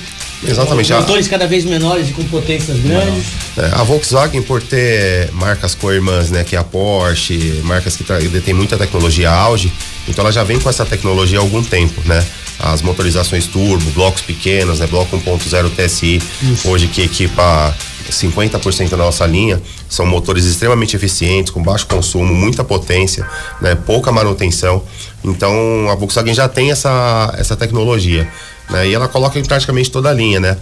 Exatamente. 0.47 0.92
Motores 0.92 1.26
cada 1.26 1.47
vez 1.47 1.64
menores 1.64 2.11
e 2.11 2.12
com 2.12 2.23
potências 2.25 2.78
grandes. 2.78 3.25
é, 3.57 3.71
a 3.73 3.83
Volkswagen, 3.83 4.42
por 4.42 4.62
ter 4.62 5.30
marcas 5.33 5.75
co-irmãs, 5.75 6.30
né, 6.30 6.45
que 6.45 6.54
é 6.54 6.59
a 6.59 6.64
Porsche, 6.64 7.61
marcas 7.64 7.97
que 7.97 8.04
detêm 8.28 8.54
muita 8.54 8.76
tecnologia 8.76 9.30
auge, 9.30 9.73
então 10.07 10.23
ela 10.23 10.33
já 10.33 10.45
vem 10.45 10.61
com 10.61 10.71
essa 10.71 10.85
tecnologia 10.85 11.38
há 11.38 11.42
algum 11.42 11.62
tempo, 11.62 12.00
né? 12.04 12.25
As 12.61 12.83
motorizações 12.83 13.47
turbo, 13.47 13.88
blocos 13.92 14.23
pequenos, 14.23 14.80
né, 14.80 14.87
bloco 14.87 15.16
1.0 15.16 15.71
TSI, 15.71 16.21
hoje 16.64 16.88
que 16.88 17.02
equipa 17.02 17.76
50% 18.12 18.91
da 18.91 18.97
nossa 18.97 19.27
linha, 19.27 19.61
são 19.88 20.07
motores 20.07 20.45
extremamente 20.45 20.97
eficientes, 20.97 21.53
com 21.53 21.62
baixo 21.62 21.87
consumo, 21.87 22.35
muita 22.35 22.65
potência, 22.65 23.27
né, 23.61 23.75
pouca 23.75 24.11
manutenção. 24.11 24.83
Então 25.25 25.88
a 25.91 25.95
Volkswagen 25.95 26.35
já 26.35 26.49
tem 26.49 26.71
essa, 26.71 27.35
essa 27.37 27.57
tecnologia, 27.57 28.29
né? 28.71 28.88
E 28.88 28.95
ela 28.95 29.09
coloca 29.09 29.38
em 29.38 29.45
praticamente 29.45 29.91
toda 29.91 30.11
a 30.11 30.12
linha, 30.12 30.41
né? 30.41 30.57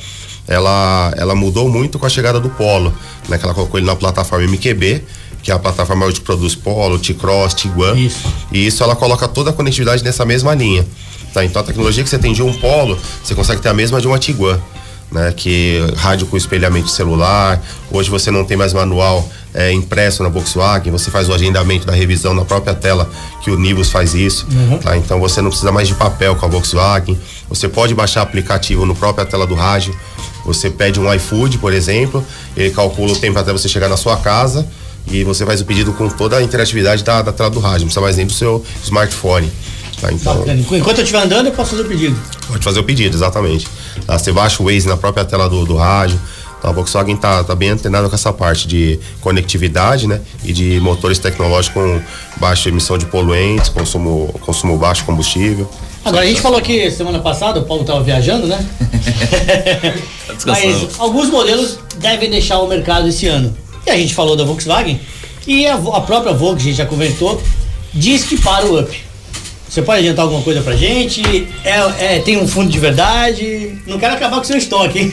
Ela, 0.49 1.13
ela 1.17 1.35
mudou 1.35 1.69
muito 1.69 1.99
com 1.99 2.07
a 2.07 2.09
chegada 2.09 2.39
do 2.39 2.49
Polo, 2.49 2.95
né? 3.29 3.37
Que 3.37 3.45
ela 3.45 3.55
colocou 3.55 3.79
ele 3.79 3.87
na 3.87 3.97
plataforma 3.97 4.47
MQB, 4.47 5.03
que 5.43 5.51
é 5.51 5.55
a 5.55 5.59
plataforma 5.59 6.11
que 6.13 6.21
produz 6.21 6.55
Polo, 6.55 6.99
T-Cross, 6.99 7.55
Tiguan. 7.55 7.97
Isso. 7.99 8.33
E 8.53 8.67
isso 8.67 8.83
ela 8.83 8.97
coloca 8.97 9.29
toda 9.29 9.51
a 9.51 9.53
conectividade 9.53 10.03
nessa 10.05 10.25
mesma 10.25 10.55
linha. 10.55 10.87
Tá? 11.33 11.45
Então 11.45 11.61
a 11.61 11.65
tecnologia 11.65 12.03
que 12.03 12.09
você 12.09 12.19
tem 12.19 12.33
de 12.33 12.43
um 12.43 12.53
Polo, 12.53 12.99
você 13.23 13.35
consegue 13.35 13.61
ter 13.61 13.69
a 13.69 13.75
mesma 13.75 14.01
de 14.01 14.07
uma 14.07 14.19
Tiguan. 14.19 14.61
Né, 15.11 15.33
que 15.37 15.79
rádio 15.97 16.27
com 16.27 16.37
espelhamento 16.37 16.89
celular. 16.89 17.63
Hoje 17.93 18.11
você 18.11 18.31
não 18.31 18.45
tem 18.45 18.57
mais 18.57 18.73
manual 18.73 19.27
é, 19.55 19.73
impresso 19.73 20.23
na 20.23 20.29
Volkswagen, 20.29 20.91
você 20.91 21.11
faz 21.11 21.29
o 21.29 21.33
agendamento 21.33 21.87
da 21.87 21.93
revisão 21.93 22.35
na 22.35 22.45
própria 22.45 22.75
tela, 22.75 23.09
que 23.41 23.51
o 23.51 23.57
Nivus 23.57 23.91
faz 23.91 24.15
isso. 24.15 24.47
tá? 24.83 24.97
Então 24.97 25.21
você 25.21 25.41
não 25.41 25.49
precisa 25.49 25.71
mais 25.71 25.87
de 25.87 25.95
papel 25.95 26.35
com 26.35 26.45
a 26.45 26.49
Volkswagen. 26.49 27.19
Você 27.49 27.69
pode 27.69 27.95
baixar 27.95 28.23
aplicativo 28.23 28.85
no 28.85 28.97
própria 28.97 29.25
tela 29.25 29.47
do 29.47 29.55
rádio. 29.55 29.97
Você 30.45 30.71
pede 30.71 30.99
um 31.01 31.13
iFood, 31.15 31.59
por 31.59 31.73
exemplo, 31.73 32.25
ele 32.57 32.71
calcula 32.71 33.13
o 33.13 33.17
tempo 33.17 33.39
até 33.39 33.53
você 33.53 33.69
chegar 33.69 33.89
na 33.89 33.97
sua 33.97 34.17
casa 34.17 34.67
e 35.09 35.23
você 35.25 35.47
faz 35.47 35.61
o 35.61 35.65
pedido 35.65 35.93
com 35.93 36.09
toda 36.09 36.37
a 36.37 36.43
interatividade 36.43 37.05
da, 37.05 37.23
da 37.23 37.33
tela 37.33 37.49
do 37.49 37.61
rádio, 37.61 37.81
não 37.81 37.87
precisa 37.87 38.01
mais 38.01 38.17
nem 38.17 38.27
do 38.27 38.33
seu 38.33 38.65
smartphone. 38.85 39.51
Tá? 40.01 40.13
Então, 40.13 40.39
Bacana. 40.39 40.61
Enquanto 40.61 40.99
eu 40.99 41.05
estiver 41.05 41.23
andando, 41.23 41.47
eu 41.47 41.53
posso 41.53 41.71
fazer 41.71 41.83
o 41.83 41.87
pedido. 41.87 42.17
Pode 42.49 42.65
fazer 42.65 42.81
o 42.81 42.85
pedido, 42.85 43.17
exatamente. 43.17 43.67
Tá? 44.07 44.19
Você 44.19 44.33
baixa 44.33 44.63
o 44.63 44.67
Waze 44.67 44.87
na 44.87 44.97
própria 44.97 45.25
tela 45.25 45.49
do, 45.49 45.65
do 45.65 45.77
rádio. 45.77 46.21
Então, 46.59 46.71
a 46.71 46.73
Volkswagen 46.73 47.17
tá, 47.17 47.45
tá 47.45 47.55
bem 47.55 47.71
antenada 47.71 48.09
com 48.09 48.15
essa 48.15 48.33
parte 48.33 48.67
de 48.67 48.99
conectividade, 49.21 50.07
né? 50.07 50.21
E 50.43 50.53
de 50.53 50.81
motores 50.81 51.19
tecnológicos 51.19 51.83
com 51.83 52.01
baixa 52.39 52.69
emissão 52.71 52.97
de 52.97 53.07
poluentes, 53.07 53.69
consumo, 53.69 54.35
consumo 54.41 54.77
baixo 54.79 55.03
de 55.03 55.07
combustível. 55.07 55.71
Agora, 56.05 56.25
a 56.25 56.27
gente 56.27 56.41
falou 56.41 56.61
que 56.61 56.91
semana 56.91 57.19
passada 57.19 57.61
o 57.61 57.65
Paulo 57.65 57.83
estava 57.83 58.03
viajando, 58.03 58.47
né? 58.47 58.65
Tá. 60.37 60.53
Mas 60.53 60.99
alguns 60.99 61.31
modelos 61.31 61.79
devem 61.99 62.29
deixar 62.29 62.59
o 62.59 62.69
mercado 62.69 63.09
esse 63.09 63.27
ano. 63.27 63.57
E 63.87 63.91
a 63.91 63.97
gente 63.97 64.15
falou 64.15 64.37
da 64.37 64.45
Volkswagen 64.45 65.01
e 65.47 65.67
a, 65.67 65.75
a 65.75 66.01
própria 66.03 66.35
Volkswagen, 66.35 66.57
a 66.57 66.59
gente 66.59 66.77
já 66.77 66.85
comentou, 66.85 67.43
diz 67.95 68.23
que 68.25 68.39
para 68.39 68.67
o 68.67 68.79
up. 68.79 69.06
Você 69.77 69.83
pode 69.83 69.99
adiantar 69.99 70.23
alguma 70.23 70.41
coisa 70.41 70.63
pra 70.63 70.75
gente? 70.75 71.47
É, 71.63 72.15
é, 72.15 72.19
tem 72.21 72.39
um 72.39 72.49
fundo 72.49 72.71
de 72.71 72.79
verdade? 72.81 73.77
Não 73.87 73.99
quero 73.99 74.15
acabar 74.15 74.39
com 74.39 74.45
seu 74.45 74.57
estoque, 74.57 75.01
hein? 75.01 75.13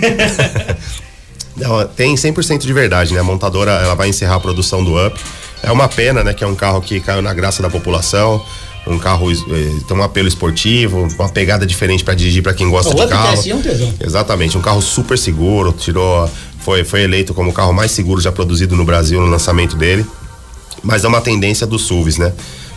Não, 1.57 1.85
tem 1.85 2.15
100% 2.15 2.59
de 2.59 2.71
verdade, 2.71 3.13
né? 3.13 3.19
A 3.19 3.23
montadora 3.25 3.71
ela 3.71 3.93
vai 3.93 4.07
encerrar 4.07 4.35
a 4.35 4.39
produção 4.39 4.81
do 4.81 4.95
Up. 5.05 5.19
É 5.61 5.69
uma 5.69 5.89
pena, 5.89 6.23
né? 6.23 6.33
Que 6.33 6.45
é 6.45 6.47
um 6.47 6.55
carro 6.55 6.81
que 6.81 7.01
caiu 7.01 7.21
na 7.21 7.33
graça 7.33 7.61
da 7.61 7.69
população. 7.69 8.41
Um 8.87 8.97
carro 8.97 9.29
eh, 9.33 9.35
tem 9.85 9.97
um 9.97 10.01
apelo 10.01 10.29
esportivo, 10.29 11.09
uma 11.19 11.27
pegada 11.27 11.65
diferente 11.65 12.01
para 12.01 12.13
dirigir 12.13 12.41
para 12.41 12.53
quem 12.53 12.69
gosta 12.69 12.95
O 12.95 12.95
de 12.95 13.05
carro. 13.05 13.35
TSI 13.35 13.51
é 13.51 13.55
um 13.55 13.61
tesão. 13.61 13.93
Exatamente, 13.99 14.57
um 14.57 14.61
carro 14.61 14.81
super 14.81 15.17
seguro, 15.17 15.73
tirou, 15.73 16.29
foi, 16.59 16.85
foi 16.85 17.01
eleito 17.01 17.33
como 17.33 17.49
o 17.49 17.53
carro 17.53 17.73
mais 17.73 17.91
seguro 17.91 18.21
já 18.21 18.31
produzido 18.31 18.77
no 18.77 18.85
Brasil 18.85 19.19
no 19.19 19.27
lançamento 19.27 19.75
dele. 19.75 20.05
Mas 20.81 21.03
é 21.03 21.07
uma 21.09 21.19
tendência 21.19 21.67
dos 21.67 21.81
SUVs, 21.81 22.17
né? 22.17 22.31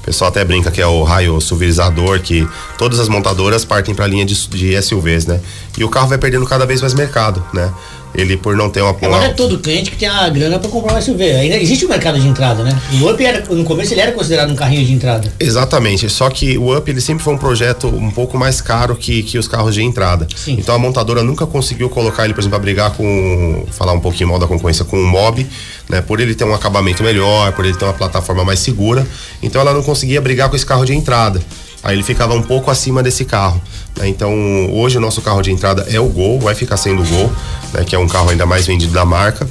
Pessoal 0.06 0.30
até 0.30 0.44
brinca 0.44 0.70
que 0.70 0.80
é 0.80 0.86
o 0.86 1.02
raio 1.02 1.40
SUVizador, 1.40 2.20
que 2.20 2.48
todas 2.78 3.00
as 3.00 3.08
montadoras 3.08 3.64
partem 3.64 3.92
para 3.92 4.04
a 4.04 4.08
linha 4.08 4.24
de, 4.24 4.48
de 4.48 4.80
SUVs, 4.80 5.26
né? 5.26 5.40
E 5.76 5.82
o 5.82 5.88
carro 5.88 6.06
vai 6.06 6.16
perdendo 6.16 6.46
cada 6.46 6.64
vez 6.64 6.80
mais 6.80 6.94
mercado, 6.94 7.44
né? 7.52 7.72
Ele 8.14 8.36
por 8.36 8.56
não 8.56 8.70
ter 8.70 8.80
uma, 8.80 8.90
Agora 8.90 9.08
uma 9.08 9.24
é 9.24 9.28
todo 9.34 9.58
cliente 9.58 9.90
que 9.90 9.96
tem 9.96 10.08
a 10.08 10.28
grana 10.28 10.58
pra 10.58 10.70
comprar 10.70 10.96
um 10.96 11.02
SUV. 11.02 11.22
Ainda 11.22 11.56
existe 11.56 11.84
o 11.84 11.88
mercado 11.88 12.18
de 12.18 12.26
entrada, 12.26 12.62
né? 12.62 12.76
O 13.00 13.10
Up 13.10 13.24
era, 13.24 13.44
no 13.50 13.64
começo 13.64 13.92
ele 13.92 14.00
era 14.00 14.12
considerado 14.12 14.50
um 14.50 14.56
carrinho 14.56 14.84
de 14.84 14.92
entrada. 14.92 15.32
Exatamente, 15.38 16.08
só 16.08 16.30
que 16.30 16.56
o 16.56 16.76
Up 16.76 16.90
ele 16.90 17.00
sempre 17.00 17.22
foi 17.22 17.34
um 17.34 17.38
projeto 17.38 17.88
um 17.88 18.10
pouco 18.10 18.38
mais 18.38 18.60
caro 18.60 18.96
que, 18.96 19.22
que 19.22 19.38
os 19.38 19.46
carros 19.46 19.74
de 19.74 19.82
entrada. 19.82 20.26
Sim. 20.34 20.56
Então 20.58 20.74
a 20.74 20.78
montadora 20.78 21.22
nunca 21.22 21.46
conseguiu 21.46 21.90
colocar 21.90 22.24
ele, 22.24 22.32
por 22.32 22.40
exemplo, 22.40 22.56
a 22.56 22.60
brigar 22.60 22.90
com. 22.92 23.66
falar 23.70 23.92
um 23.92 24.00
pouquinho 24.00 24.30
mal 24.30 24.38
da 24.38 24.46
concorrência 24.46 24.84
com 24.84 24.98
o 24.98 25.06
Mob, 25.06 25.46
né? 25.88 26.00
Por 26.00 26.20
ele 26.20 26.34
ter 26.34 26.44
um 26.44 26.54
acabamento 26.54 27.02
melhor, 27.02 27.52
por 27.52 27.64
ele 27.64 27.76
ter 27.76 27.84
uma 27.84 27.94
plataforma 27.94 28.44
mais 28.44 28.60
segura. 28.60 29.06
Então 29.42 29.60
ela 29.60 29.74
não 29.74 29.82
conseguia 29.82 30.20
brigar 30.20 30.48
com 30.48 30.56
esse 30.56 30.66
carro 30.66 30.84
de 30.84 30.94
entrada. 30.94 31.40
Aí 31.86 31.94
ele 31.94 32.02
ficava 32.02 32.34
um 32.34 32.42
pouco 32.42 32.68
acima 32.68 33.00
desse 33.00 33.24
carro. 33.24 33.62
né? 33.96 34.08
Então 34.08 34.34
hoje 34.72 34.98
o 34.98 35.00
nosso 35.00 35.22
carro 35.22 35.40
de 35.40 35.52
entrada 35.52 35.86
é 35.88 36.00
o 36.00 36.08
Gol, 36.08 36.40
vai 36.40 36.52
ficar 36.52 36.76
sendo 36.76 37.00
o 37.00 37.06
Gol, 37.06 37.32
né? 37.72 37.84
que 37.84 37.94
é 37.94 37.98
um 37.98 38.08
carro 38.08 38.28
ainda 38.28 38.44
mais 38.44 38.66
vendido 38.66 38.92
da 38.92 39.04
marca. 39.04 39.48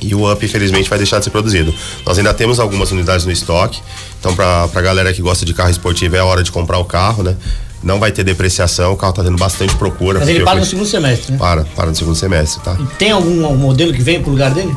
E 0.00 0.14
o 0.14 0.32
Up, 0.32 0.44
infelizmente, 0.44 0.88
vai 0.88 0.98
deixar 0.98 1.18
de 1.18 1.24
ser 1.24 1.30
produzido. 1.30 1.72
Nós 2.06 2.16
ainda 2.16 2.32
temos 2.32 2.58
algumas 2.58 2.90
unidades 2.90 3.26
no 3.26 3.30
estoque. 3.30 3.80
Então, 4.18 4.34
pra, 4.34 4.66
pra 4.66 4.80
galera 4.80 5.12
que 5.12 5.22
gosta 5.22 5.44
de 5.44 5.54
carro 5.54 5.70
esportivo, 5.70 6.16
é 6.16 6.18
a 6.18 6.24
hora 6.24 6.42
de 6.42 6.50
comprar 6.50 6.78
o 6.78 6.84
carro, 6.84 7.22
né? 7.22 7.36
Não 7.84 8.00
vai 8.00 8.10
ter 8.10 8.24
depreciação, 8.24 8.92
o 8.92 8.96
carro 8.96 9.12
tá 9.12 9.22
tendo 9.22 9.36
bastante 9.36 9.76
procura. 9.76 10.18
Mas 10.20 10.28
ele 10.28 10.42
para 10.42 10.54
eu 10.54 10.60
no 10.60 10.66
segundo 10.66 10.86
semestre, 10.88 11.32
né? 11.32 11.38
Para, 11.38 11.64
para 11.76 11.90
no 11.90 11.94
segundo 11.94 12.16
semestre, 12.16 12.60
tá? 12.64 12.76
Tem 12.98 13.12
algum 13.12 13.56
modelo 13.56 13.92
que 13.92 14.02
vem 14.02 14.20
pro 14.20 14.30
lugar 14.32 14.52
dele? 14.52 14.74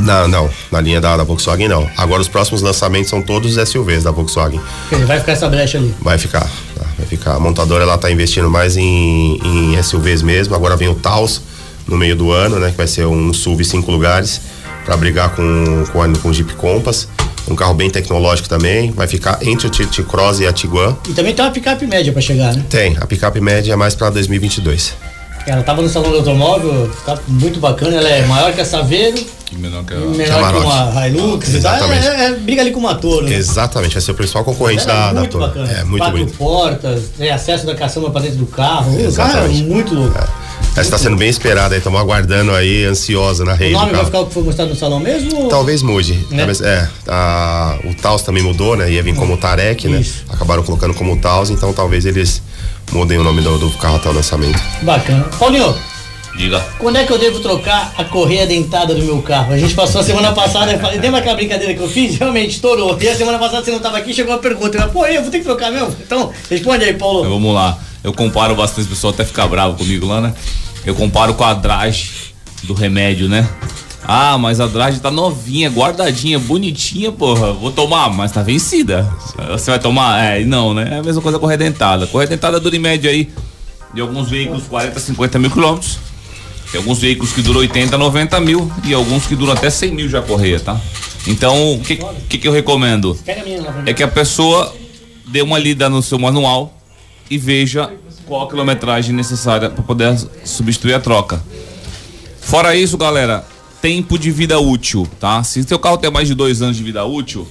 Não, 0.00 0.28
não, 0.28 0.50
na 0.70 0.80
linha 0.80 1.00
da, 1.00 1.16
da 1.16 1.24
Volkswagen 1.24 1.68
não. 1.68 1.88
Agora 1.96 2.20
os 2.20 2.28
próximos 2.28 2.62
lançamentos 2.62 3.10
são 3.10 3.22
todos 3.22 3.54
SUVs 3.68 4.04
da 4.04 4.10
Volkswagen. 4.10 4.60
Vai 5.06 5.20
ficar 5.20 5.32
essa 5.32 5.48
brecha 5.48 5.78
ali. 5.78 5.94
Vai 6.00 6.18
ficar, 6.18 6.44
tá? 6.74 6.86
vai 6.96 7.06
ficar. 7.06 7.34
A 7.34 7.40
montadora 7.40 7.84
ela 7.84 7.98
tá 7.98 8.10
investindo 8.10 8.50
mais 8.50 8.76
em, 8.76 9.38
em 9.44 9.82
SUVs 9.82 10.22
mesmo. 10.22 10.54
Agora 10.54 10.76
vem 10.76 10.88
o 10.88 10.94
Taos 10.94 11.42
no 11.86 11.96
meio 11.96 12.16
do 12.16 12.30
ano, 12.30 12.58
né? 12.58 12.70
Que 12.70 12.76
vai 12.76 12.86
ser 12.86 13.06
um 13.06 13.32
SUV 13.32 13.64
cinco 13.64 13.90
lugares 13.90 14.40
para 14.84 14.96
brigar 14.96 15.30
com, 15.30 15.84
com, 15.92 16.12
com 16.14 16.28
o 16.28 16.32
Jeep 16.32 16.54
Compass. 16.54 17.08
Um 17.48 17.56
carro 17.56 17.74
bem 17.74 17.90
tecnológico 17.90 18.48
também. 18.48 18.92
Vai 18.92 19.06
ficar 19.06 19.38
entre 19.42 19.66
o 19.66 19.70
T-Cross 19.70 20.40
e 20.40 20.46
a 20.46 20.52
Tiguan. 20.52 20.96
E 21.08 21.12
também 21.12 21.34
tem 21.34 21.44
uma 21.44 21.50
picape 21.50 21.86
média 21.86 22.12
pra 22.12 22.22
chegar, 22.22 22.54
né? 22.54 22.64
Tem, 22.68 22.96
a 23.00 23.06
picape 23.06 23.40
média 23.40 23.72
é 23.72 23.76
mais 23.76 23.94
para 23.94 24.10
2022. 24.10 24.94
Ela 25.46 25.62
tava 25.62 25.82
no 25.82 25.88
salão 25.88 26.10
do 26.10 26.18
automóvel, 26.18 26.90
tá 27.04 27.18
muito 27.26 27.58
bacana, 27.58 27.96
ela 27.96 28.08
é 28.08 28.24
maior 28.26 28.52
que 28.52 28.60
a 28.60 28.64
Saveiro, 28.64 29.18
Que 29.50 29.56
menor 29.58 29.84
que 29.84 29.92
a... 29.92 29.96
menor 29.98 30.52
que 30.52 30.58
uma 30.60 31.06
Hilux 31.08 31.48
e 31.48 31.60
tal. 31.60 31.74
Exatamente. 31.74 32.06
É, 32.06 32.24
é, 32.26 32.32
briga 32.34 32.62
ali 32.62 32.70
com 32.70 32.78
uma 32.80 32.94
Toro. 32.94 33.26
né? 33.26 33.34
Exatamente, 33.34 33.92
vai 33.94 34.00
ser 34.00 34.12
o 34.12 34.14
principal 34.14 34.44
concorrente 34.44 34.86
da, 34.86 34.92
é 35.10 35.12
da 35.14 35.20
muito 35.20 35.32
Toro. 35.32 35.46
bacana. 35.48 35.72
É 35.72 35.84
muito 35.84 36.02
Quatro 36.02 36.18
bonito. 36.18 36.36
portas, 36.38 37.02
tem 37.18 37.30
acesso 37.30 37.66
da 37.66 37.74
caçamba 37.74 38.10
pra 38.10 38.20
dentro 38.22 38.38
do 38.38 38.46
carro. 38.46 38.94
O 38.96 39.00
é 39.00 39.02
Exatamente. 39.02 39.62
muito 39.64 39.92
louco. 39.94 40.16
Essa 40.72 40.82
está 40.82 40.98
sendo 40.98 41.16
bem 41.16 41.28
esperada 41.28 41.76
estamos 41.76 41.98
aguardando 41.98 42.52
aí, 42.52 42.84
ansiosa 42.84 43.44
na 43.44 43.52
O 43.54 43.56
rede. 43.56 43.72
nome 43.72 43.90
do 43.90 43.96
vai 43.96 44.04
ficar 44.04 44.20
o 44.20 44.26
que 44.26 44.34
foi 44.34 44.42
mostrado 44.44 44.70
no 44.70 44.76
salão 44.76 45.00
mesmo? 45.00 45.48
Talvez 45.48 45.82
mude. 45.82 46.12
Né? 46.30 46.36
Talvez- 46.38 46.60
é, 46.60 46.88
a- 47.08 47.76
o 47.84 47.94
Taos 47.94 48.22
também 48.22 48.42
mudou, 48.42 48.76
né? 48.76 48.88
Ia 48.88 49.02
vir 49.02 49.16
como 49.16 49.36
Tarek, 49.36 49.88
né? 49.88 49.98
Isso. 50.00 50.22
Acabaram 50.28 50.62
colocando 50.62 50.94
como 50.94 51.16
Taos, 51.16 51.50
então 51.50 51.72
talvez 51.72 52.06
eles 52.06 52.40
mudem 52.92 53.18
o 53.18 53.24
nome 53.24 53.42
do, 53.42 53.58
do 53.58 53.70
carro 53.78 53.96
até 53.96 54.08
o 54.10 54.12
lançamento. 54.12 54.60
Bacana. 54.82 55.24
Paulinho, 55.40 55.74
Diga. 56.34 56.60
quando 56.78 56.96
é 56.96 57.04
que 57.04 57.12
eu 57.12 57.18
devo 57.18 57.40
trocar 57.40 57.92
a 57.96 58.04
correia 58.04 58.46
dentada 58.46 58.94
do 58.94 59.02
meu 59.02 59.20
carro? 59.20 59.52
A 59.52 59.58
gente 59.58 59.74
passou 59.74 60.00
a 60.00 60.04
semana 60.04 60.32
passada, 60.32 60.72
eu 60.72 60.78
falei, 60.78 60.98
lembra 60.98 61.20
aquela 61.20 61.34
brincadeira 61.34 61.74
que 61.74 61.80
eu 61.80 61.88
fiz? 61.88 62.16
Realmente, 62.16 62.54
estourou. 62.54 62.96
E 63.00 63.08
a 63.08 63.14
semana 63.14 63.38
passada 63.38 63.64
você 63.64 63.70
não 63.70 63.80
tava 63.80 63.98
aqui, 63.98 64.14
chegou 64.14 64.32
uma 64.32 64.38
pergunta. 64.38 64.76
Eu 64.76 64.80
falei, 64.80 64.92
pô, 64.92 65.06
eu 65.06 65.22
vou 65.22 65.30
ter 65.30 65.38
que 65.38 65.44
trocar 65.44 65.70
mesmo? 65.70 65.94
Então, 66.00 66.32
responde 66.48 66.84
aí, 66.84 66.94
Paulo. 66.94 67.20
Então, 67.20 67.32
vamos 67.32 67.54
lá. 67.54 67.78
Eu 68.02 68.12
comparo 68.12 68.54
bastante, 68.54 68.86
o 68.86 68.90
pessoal 68.90 69.12
até 69.12 69.24
fica 69.24 69.46
bravo 69.46 69.76
comigo 69.76 70.06
lá, 70.06 70.20
né? 70.20 70.34
Eu 70.86 70.94
comparo 70.94 71.34
com 71.34 71.44
a 71.44 71.52
Drage 71.52 72.34
do 72.62 72.72
remédio, 72.72 73.28
né? 73.28 73.46
Ah, 74.02 74.38
mas 74.38 74.60
a 74.60 74.66
Drage 74.66 74.98
tá 74.98 75.10
novinha, 75.10 75.68
guardadinha, 75.68 76.38
bonitinha, 76.38 77.12
porra. 77.12 77.52
Vou 77.52 77.70
tomar, 77.70 78.08
mas 78.08 78.32
tá 78.32 78.42
vencida. 78.42 79.08
Você 79.50 79.70
vai 79.70 79.78
tomar? 79.78 80.24
É, 80.24 80.44
não, 80.44 80.72
né? 80.72 80.88
É 80.92 80.98
a 80.98 81.02
mesma 81.02 81.20
coisa 81.20 81.38
com 81.38 81.46
a 81.46 81.50
Redentada. 81.50 82.06
Com 82.06 82.18
a 82.18 82.22
Redentada 82.22 82.58
dura 82.58 82.74
em 82.74 82.78
média 82.78 83.10
aí 83.10 83.30
de 83.92 84.00
alguns 84.00 84.28
veículos 84.30 84.64
40, 84.64 84.98
50 84.98 85.38
mil 85.38 85.50
quilômetros. 85.50 85.98
Tem 86.70 86.80
alguns 86.80 86.98
veículos 86.98 87.32
que 87.32 87.42
duram 87.42 87.60
80, 87.60 87.98
90 87.98 88.40
mil 88.40 88.70
e 88.84 88.94
alguns 88.94 89.26
que 89.26 89.34
duram 89.34 89.52
até 89.52 89.68
100 89.68 89.92
mil 89.92 90.08
já 90.08 90.22
correia, 90.22 90.60
tá? 90.60 90.80
Então, 91.26 91.74
o 91.74 91.80
que, 91.80 91.98
que, 92.28 92.38
que 92.38 92.48
eu 92.48 92.52
recomendo? 92.52 93.18
A 93.86 93.90
é 93.90 93.92
que 93.92 94.02
a 94.02 94.08
pessoa 94.08 94.74
dê 95.26 95.42
uma 95.42 95.58
lida 95.58 95.88
no 95.88 96.02
seu 96.02 96.18
manual 96.18 96.74
e 97.28 97.36
veja 97.36 97.90
qual 98.26 98.44
a 98.44 98.48
quilometragem 98.48 99.14
necessária 99.14 99.68
para 99.68 99.82
poder 99.82 100.16
substituir 100.44 100.94
a 100.94 101.00
troca. 101.00 101.42
Fora 102.40 102.74
isso, 102.74 102.96
galera, 102.96 103.44
tempo 103.82 104.18
de 104.18 104.30
vida 104.30 104.58
útil, 104.58 105.08
tá? 105.18 105.42
Se 105.42 105.62
seu 105.64 105.78
carro 105.78 105.98
tem 105.98 106.10
mais 106.10 106.28
de 106.28 106.34
dois 106.34 106.62
anos 106.62 106.76
de 106.76 106.82
vida 106.82 107.04
útil, 107.04 107.46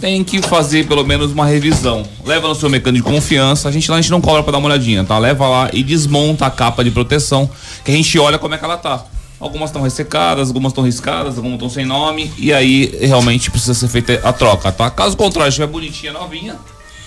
tem 0.00 0.22
que 0.22 0.42
fazer 0.42 0.86
pelo 0.86 1.04
menos 1.04 1.32
uma 1.32 1.46
revisão. 1.46 2.04
Leva 2.24 2.48
no 2.48 2.54
seu 2.54 2.68
mecânico 2.68 3.08
de 3.08 3.14
confiança, 3.14 3.68
a 3.68 3.72
gente 3.72 3.90
lá 3.90 3.96
a 3.96 4.00
gente 4.00 4.10
não 4.10 4.20
cobra 4.20 4.42
para 4.42 4.52
dar 4.52 4.58
uma 4.58 4.68
olhadinha, 4.68 5.04
tá? 5.04 5.18
Leva 5.18 5.48
lá 5.48 5.70
e 5.72 5.82
desmonta 5.82 6.46
a 6.46 6.50
capa 6.50 6.84
de 6.84 6.90
proteção, 6.90 7.48
que 7.84 7.90
a 7.90 7.94
gente 7.94 8.18
olha 8.18 8.38
como 8.38 8.54
é 8.54 8.58
que 8.58 8.64
ela 8.64 8.76
tá. 8.76 9.04
Algumas 9.38 9.68
estão 9.68 9.82
ressecadas, 9.82 10.48
algumas 10.48 10.72
estão 10.72 10.82
riscadas, 10.82 11.36
algumas 11.36 11.56
estão 11.56 11.68
sem 11.68 11.84
nome, 11.84 12.32
e 12.38 12.52
aí 12.52 12.96
realmente 13.00 13.50
precisa 13.50 13.74
ser 13.74 13.88
feita 13.88 14.20
a 14.24 14.32
troca, 14.32 14.72
tá? 14.72 14.88
Caso 14.90 15.16
contrário, 15.16 15.50
estiver 15.50 15.66
bonitinha, 15.66 16.12
novinha, 16.12 16.56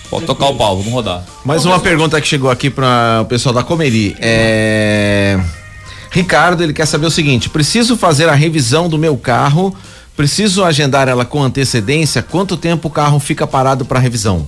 pode 0.08 0.26
tocar 0.26 0.46
o 0.46 0.54
pau, 0.54 0.76
vamos 0.76 0.92
rodar. 0.92 1.24
Mais 1.44 1.64
uma 1.64 1.80
pergunta 1.80 2.20
que 2.20 2.28
chegou 2.28 2.50
aqui 2.50 2.70
para 2.70 3.20
o 3.22 3.24
pessoal 3.24 3.54
da 3.54 3.62
Comeri. 3.62 4.16
É... 4.20 5.40
Ricardo, 6.12 6.62
ele 6.62 6.72
quer 6.72 6.86
saber 6.86 7.06
o 7.06 7.10
seguinte: 7.10 7.48
preciso 7.48 7.96
fazer 7.96 8.28
a 8.28 8.34
revisão 8.34 8.88
do 8.88 8.98
meu 8.98 9.16
carro, 9.16 9.74
preciso 10.20 10.62
agendar 10.62 11.08
ela 11.08 11.24
com 11.24 11.42
antecedência. 11.42 12.22
Quanto 12.22 12.54
tempo 12.54 12.88
o 12.88 12.90
carro 12.90 13.18
fica 13.18 13.46
parado 13.46 13.86
para 13.86 13.98
revisão? 13.98 14.46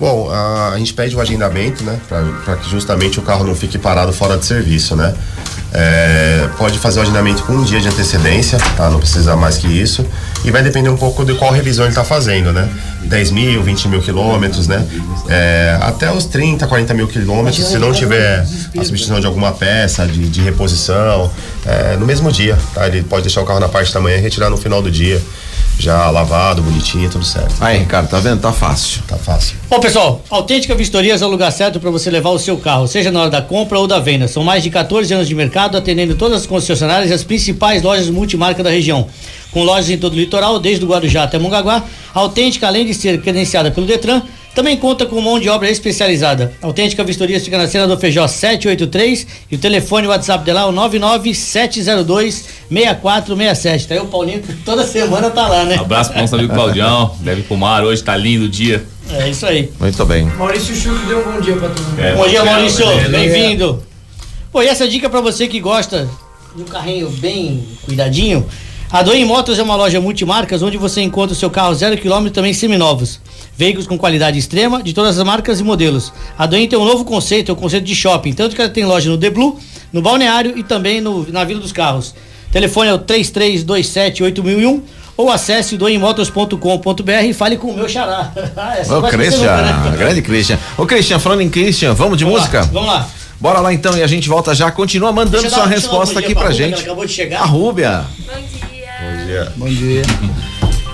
Bom, 0.00 0.30
a, 0.30 0.74
gente 0.78 0.94
pede 0.94 1.14
o 1.14 1.20
agendamento, 1.20 1.84
né? 1.84 2.00
Para 2.08 2.56
que 2.56 2.70
justamente 2.70 3.18
o 3.18 3.22
carro 3.22 3.44
não 3.44 3.54
fique 3.54 3.76
parado 3.76 4.14
fora 4.14 4.38
de 4.38 4.46
serviço, 4.46 4.96
né? 4.96 5.14
É, 5.74 6.48
pode 6.56 6.78
fazer 6.78 7.00
o 7.00 7.02
agendamento 7.02 7.42
com 7.42 7.52
um 7.52 7.62
dia 7.62 7.78
de 7.82 7.86
antecedência, 7.86 8.58
tá? 8.78 8.88
Não 8.88 8.98
precisa 8.98 9.36
mais 9.36 9.58
que 9.58 9.66
isso. 9.66 10.04
E 10.42 10.50
vai 10.50 10.62
depender 10.62 10.88
um 10.88 10.96
pouco 10.96 11.22
de 11.22 11.34
qual 11.34 11.52
revisão 11.52 11.84
ele 11.84 11.90
está 11.90 12.02
fazendo, 12.02 12.50
né? 12.50 12.66
10 13.02 13.30
mil, 13.30 13.62
20 13.62 13.88
mil 13.88 14.00
quilômetros, 14.00 14.66
né? 14.66 14.88
É, 15.28 15.78
até 15.82 16.10
os 16.10 16.24
30, 16.24 16.66
40 16.66 16.94
mil 16.94 17.06
quilômetros, 17.06 17.62
se 17.62 17.78
não 17.78 17.92
tiver 17.92 18.40
a 18.40 18.46
substituição 18.46 19.20
de 19.20 19.26
alguma 19.26 19.52
peça, 19.52 20.06
de, 20.06 20.30
de 20.30 20.40
reposição, 20.40 21.30
é, 21.66 21.98
no 21.98 22.06
mesmo 22.06 22.32
dia, 22.32 22.58
tá? 22.74 22.86
Ele 22.86 23.02
pode 23.02 23.24
deixar 23.24 23.42
o 23.42 23.44
carro 23.44 23.60
na 23.60 23.68
parte 23.68 23.92
da 23.92 24.00
manhã 24.00 24.16
e 24.16 24.20
retirar 24.20 24.48
no 24.48 24.56
final 24.56 24.80
do 24.80 24.90
dia 24.90 25.20
já 25.80 26.10
lavado, 26.10 26.62
bonitinho, 26.62 27.08
tudo 27.08 27.24
certo. 27.24 27.54
Aí, 27.60 27.78
Ricardo, 27.78 28.08
tá 28.08 28.20
vendo? 28.20 28.40
Tá 28.40 28.52
fácil. 28.52 29.02
Tá 29.08 29.16
fácil. 29.16 29.56
Bom, 29.68 29.80
pessoal, 29.80 30.22
Autêntica 30.28 30.74
Vistorias 30.74 31.22
é 31.22 31.26
o 31.26 31.28
lugar 31.28 31.50
certo 31.50 31.80
para 31.80 31.90
você 31.90 32.10
levar 32.10 32.30
o 32.30 32.38
seu 32.38 32.58
carro, 32.58 32.86
seja 32.86 33.10
na 33.10 33.22
hora 33.22 33.30
da 33.30 33.40
compra 33.40 33.78
ou 33.78 33.86
da 33.86 33.98
venda. 33.98 34.28
São 34.28 34.44
mais 34.44 34.62
de 34.62 34.70
14 34.70 35.12
anos 35.14 35.26
de 35.26 35.34
mercado, 35.34 35.76
atendendo 35.76 36.14
todas 36.14 36.42
as 36.42 36.46
concessionárias 36.46 37.10
e 37.10 37.14
as 37.14 37.24
principais 37.24 37.82
lojas 37.82 38.10
multimarca 38.10 38.62
da 38.62 38.70
região. 38.70 39.08
Com 39.50 39.64
lojas 39.64 39.90
em 39.90 39.98
todo 39.98 40.12
o 40.12 40.16
litoral, 40.16 40.58
desde 40.60 40.84
o 40.84 40.88
Guarujá 40.88 41.24
até 41.24 41.38
Mongaguá, 41.38 41.82
a 42.14 42.18
Autêntica, 42.20 42.66
além 42.66 42.84
de 42.84 42.94
ser 42.94 43.20
credenciada 43.20 43.70
pelo 43.70 43.86
Detran, 43.86 44.22
também 44.54 44.76
conta 44.76 45.06
com 45.06 45.20
mão 45.20 45.38
de 45.38 45.48
obra 45.48 45.70
especializada. 45.70 46.52
Autêntica 46.60 47.04
Vistorias 47.04 47.44
fica 47.44 47.56
na 47.56 47.68
cena 47.68 47.86
do 47.86 47.96
Feijó 47.98 48.26
783 48.26 49.26
e 49.50 49.54
o 49.54 49.58
telefone 49.58 50.06
o 50.06 50.10
WhatsApp 50.10 50.44
dela 50.44 50.62
é 50.62 50.64
o 50.64 50.72
99702 50.72 52.44
6467. 52.68 53.86
Tá 53.88 53.94
aí 53.94 54.00
o 54.00 54.06
Paulinho 54.06 54.42
que 54.42 54.52
toda 54.54 54.86
semana 54.86 55.30
tá 55.30 55.46
lá, 55.48 55.64
né? 55.64 55.76
Abraço 55.76 56.10
pro 56.12 56.20
nosso 56.20 56.34
amigo 56.34 56.52
Claudião, 56.54 57.14
deve 57.20 57.42
fumar 57.42 57.84
hoje, 57.84 58.02
tá 58.02 58.16
lindo 58.16 58.46
o 58.46 58.48
dia. 58.48 58.84
É 59.12 59.28
isso 59.28 59.44
aí. 59.46 59.70
Muito 59.78 60.04
bem. 60.06 60.24
Maurício 60.24 60.74
Chuco 60.74 61.04
deu 61.06 61.20
um 61.20 61.32
bom 61.32 61.40
dia 61.40 61.56
pra 61.56 61.68
todo 61.68 61.82
mundo. 61.84 62.00
É, 62.00 62.14
Bom 62.14 62.28
dia, 62.28 62.44
Maurício. 62.44 62.84
é, 62.88 63.08
Bem-vindo. 63.08 63.82
Pô, 64.52 64.62
e 64.62 64.66
essa 64.68 64.86
dica 64.86 65.08
pra 65.08 65.20
você 65.20 65.48
que 65.48 65.58
gosta 65.60 66.08
de 66.54 66.62
um 66.62 66.64
carrinho 66.64 67.08
bem 67.10 67.66
cuidadinho. 67.84 68.46
A 68.92 69.02
Doen 69.04 69.24
Motos 69.24 69.56
é 69.56 69.62
uma 69.62 69.76
loja 69.76 70.00
multimarcas 70.00 70.62
onde 70.62 70.76
você 70.76 71.00
encontra 71.00 71.32
o 71.32 71.36
seu 71.36 71.48
carro 71.48 71.72
zero 71.76 71.96
quilômetro 71.96 72.32
também 72.32 72.52
seminovos. 72.52 73.20
Veículos 73.56 73.86
com 73.86 73.96
qualidade 73.96 74.36
extrema 74.36 74.82
de 74.82 74.92
todas 74.92 75.16
as 75.16 75.24
marcas 75.24 75.60
e 75.60 75.62
modelos. 75.62 76.12
A 76.36 76.44
Doen 76.44 76.66
tem 76.66 76.76
um 76.76 76.84
novo 76.84 77.04
conceito, 77.04 77.50
é 77.50 77.52
o 77.52 77.56
conceito 77.56 77.84
de 77.84 77.94
shopping. 77.94 78.32
Tanto 78.32 78.56
que 78.56 78.60
ela 78.60 78.68
tem 78.68 78.84
loja 78.84 79.08
no 79.08 79.16
The 79.16 79.30
Blue, 79.30 79.56
no 79.92 80.02
Balneário 80.02 80.58
e 80.58 80.64
também 80.64 81.00
no, 81.00 81.24
na 81.30 81.44
Vila 81.44 81.60
dos 81.60 81.70
Carros. 81.70 82.16
Telefone 82.50 82.90
é 82.90 82.94
o 82.94 82.98
33278001 82.98 84.80
ou 85.16 85.30
acesse 85.30 85.76
doemotors.com.br 85.76 87.10
e 87.28 87.32
fale 87.32 87.56
com 87.56 87.68
o 87.68 87.74
meu 87.76 87.88
xará. 87.88 88.32
Essa 88.76 88.98
Ô, 88.98 89.00
vai 89.00 89.12
ser 89.12 89.18
Christian, 89.18 89.56
nunca, 89.56 89.90
né? 89.90 89.96
grande 89.98 90.20
Christian. 90.20 90.58
Ô, 90.76 90.84
Christian, 90.84 91.20
falando 91.20 91.42
em 91.42 91.48
Christian, 91.48 91.94
vamos 91.94 92.18
de 92.18 92.24
Vamos 92.24 92.40
música? 92.40 92.58
Lá, 92.62 92.66
vamos 92.66 92.88
lá. 92.88 93.08
Bora 93.38 93.60
lá 93.60 93.72
então 93.72 93.96
e 93.96 94.02
a 94.02 94.06
gente 94.08 94.28
volta 94.28 94.52
já. 94.52 94.68
Continua 94.72 95.12
mandando 95.12 95.48
sua 95.48 95.66
resposta 95.66 96.18
aqui 96.18 96.34
dia 96.34 96.36
pra 96.36 96.48
Rúbia, 96.48 96.66
gente. 96.66 96.74
ela 96.74 96.82
acabou 96.82 97.06
de 97.06 97.12
chegar. 97.12 97.40
A 97.40 97.46
Rúbia. 97.46 98.04
Bom 98.26 98.34
dia. 98.34 98.59
Bom 99.56 99.68
dia. 99.68 100.02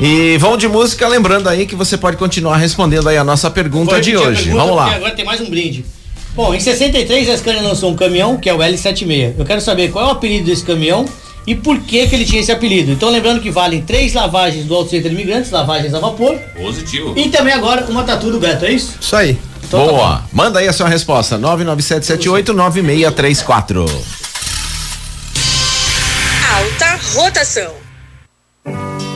E 0.00 0.36
vamos 0.38 0.58
de 0.58 0.68
música, 0.68 1.08
lembrando 1.08 1.48
aí 1.48 1.64
que 1.66 1.74
você 1.74 1.96
pode 1.96 2.16
continuar 2.18 2.58
respondendo 2.58 3.08
aí 3.08 3.16
a 3.16 3.24
nossa 3.24 3.50
pergunta 3.50 3.98
de 4.00 4.14
hoje. 4.16 4.44
pergunta, 4.44 4.62
Vamos 4.64 4.76
lá. 4.76 4.94
Agora 4.94 5.14
tem 5.14 5.24
mais 5.24 5.40
um 5.40 5.48
brinde. 5.48 5.84
Bom, 6.34 6.54
em 6.54 6.60
63 6.60 7.30
a 7.30 7.36
Scania 7.38 7.62
lançou 7.62 7.90
um 7.90 7.96
caminhão, 7.96 8.36
que 8.36 8.50
é 8.50 8.52
o 8.52 8.58
L76. 8.58 9.34
Eu 9.38 9.44
quero 9.46 9.62
saber 9.62 9.90
qual 9.90 10.04
é 10.04 10.08
o 10.08 10.10
apelido 10.12 10.44
desse 10.44 10.62
caminhão 10.64 11.06
e 11.46 11.54
por 11.54 11.80
que 11.80 12.06
que 12.06 12.14
ele 12.14 12.26
tinha 12.26 12.42
esse 12.42 12.52
apelido. 12.52 12.92
Então 12.92 13.08
lembrando 13.08 13.40
que 13.40 13.50
valem 13.50 13.80
três 13.80 14.12
lavagens 14.12 14.66
do 14.66 14.74
Auto 14.74 14.90
Center 14.90 15.10
Imigrantes, 15.10 15.50
lavagens 15.50 15.94
a 15.94 15.98
vapor, 15.98 16.36
Positivo. 16.54 17.14
e 17.16 17.30
também 17.30 17.54
agora 17.54 17.86
uma 17.88 18.02
tatu 18.04 18.30
do 18.30 18.38
Beto, 18.38 18.66
é 18.66 18.72
isso? 18.72 18.96
Isso 19.00 19.16
aí. 19.16 19.38
Então 19.66 19.86
tá. 19.86 19.92
Boa. 19.92 20.22
Manda 20.30 20.58
aí 20.58 20.68
a 20.68 20.74
sua 20.74 20.88
resposta. 20.88 21.38
997789634. 21.38 23.88
Alta 26.54 27.00
rotação. 27.14 27.85
Thank 28.66 29.02
you. 29.02 29.15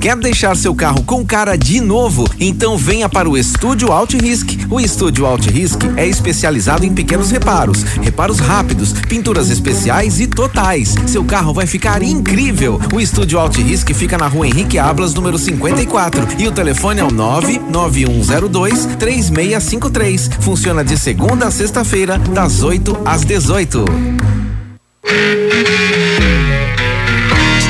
Quer 0.00 0.16
deixar 0.16 0.56
seu 0.56 0.74
carro 0.74 1.02
com 1.02 1.24
cara 1.24 1.56
de 1.56 1.80
novo? 1.80 2.28
Então 2.40 2.78
venha 2.78 3.08
para 3.08 3.28
o 3.28 3.36
Estúdio 3.36 3.92
Alt 3.92 4.14
Risk. 4.14 4.66
O 4.70 4.80
Estúdio 4.80 5.26
Alt 5.26 5.46
Risk 5.46 5.82
é 5.96 6.06
especializado 6.06 6.84
em 6.84 6.94
pequenos 6.94 7.30
reparos, 7.30 7.82
reparos 7.82 8.38
rápidos, 8.38 8.92
pinturas 8.92 9.50
especiais 9.50 10.18
e 10.18 10.26
totais. 10.26 10.94
Seu 11.06 11.24
carro 11.24 11.52
vai 11.52 11.66
ficar 11.66 12.02
incrível. 12.02 12.80
O 12.94 13.00
Estúdio 13.00 13.38
Alt 13.38 13.56
Risk 13.58 13.92
fica 13.92 14.16
na 14.16 14.28
rua 14.28 14.46
Henrique 14.46 14.78
Ablas, 14.78 15.12
número 15.12 15.38
54. 15.38 16.26
E 16.38 16.48
o 16.48 16.52
telefone 16.52 17.00
é 17.00 17.04
o 17.04 17.10
99102 17.10 18.86
3653. 18.98 20.30
Funciona 20.40 20.82
de 20.82 20.96
segunda 20.96 21.48
a 21.48 21.50
sexta-feira, 21.50 22.18
das 22.18 22.62
8 22.62 22.96
às 23.04 23.24
18. 23.24 23.84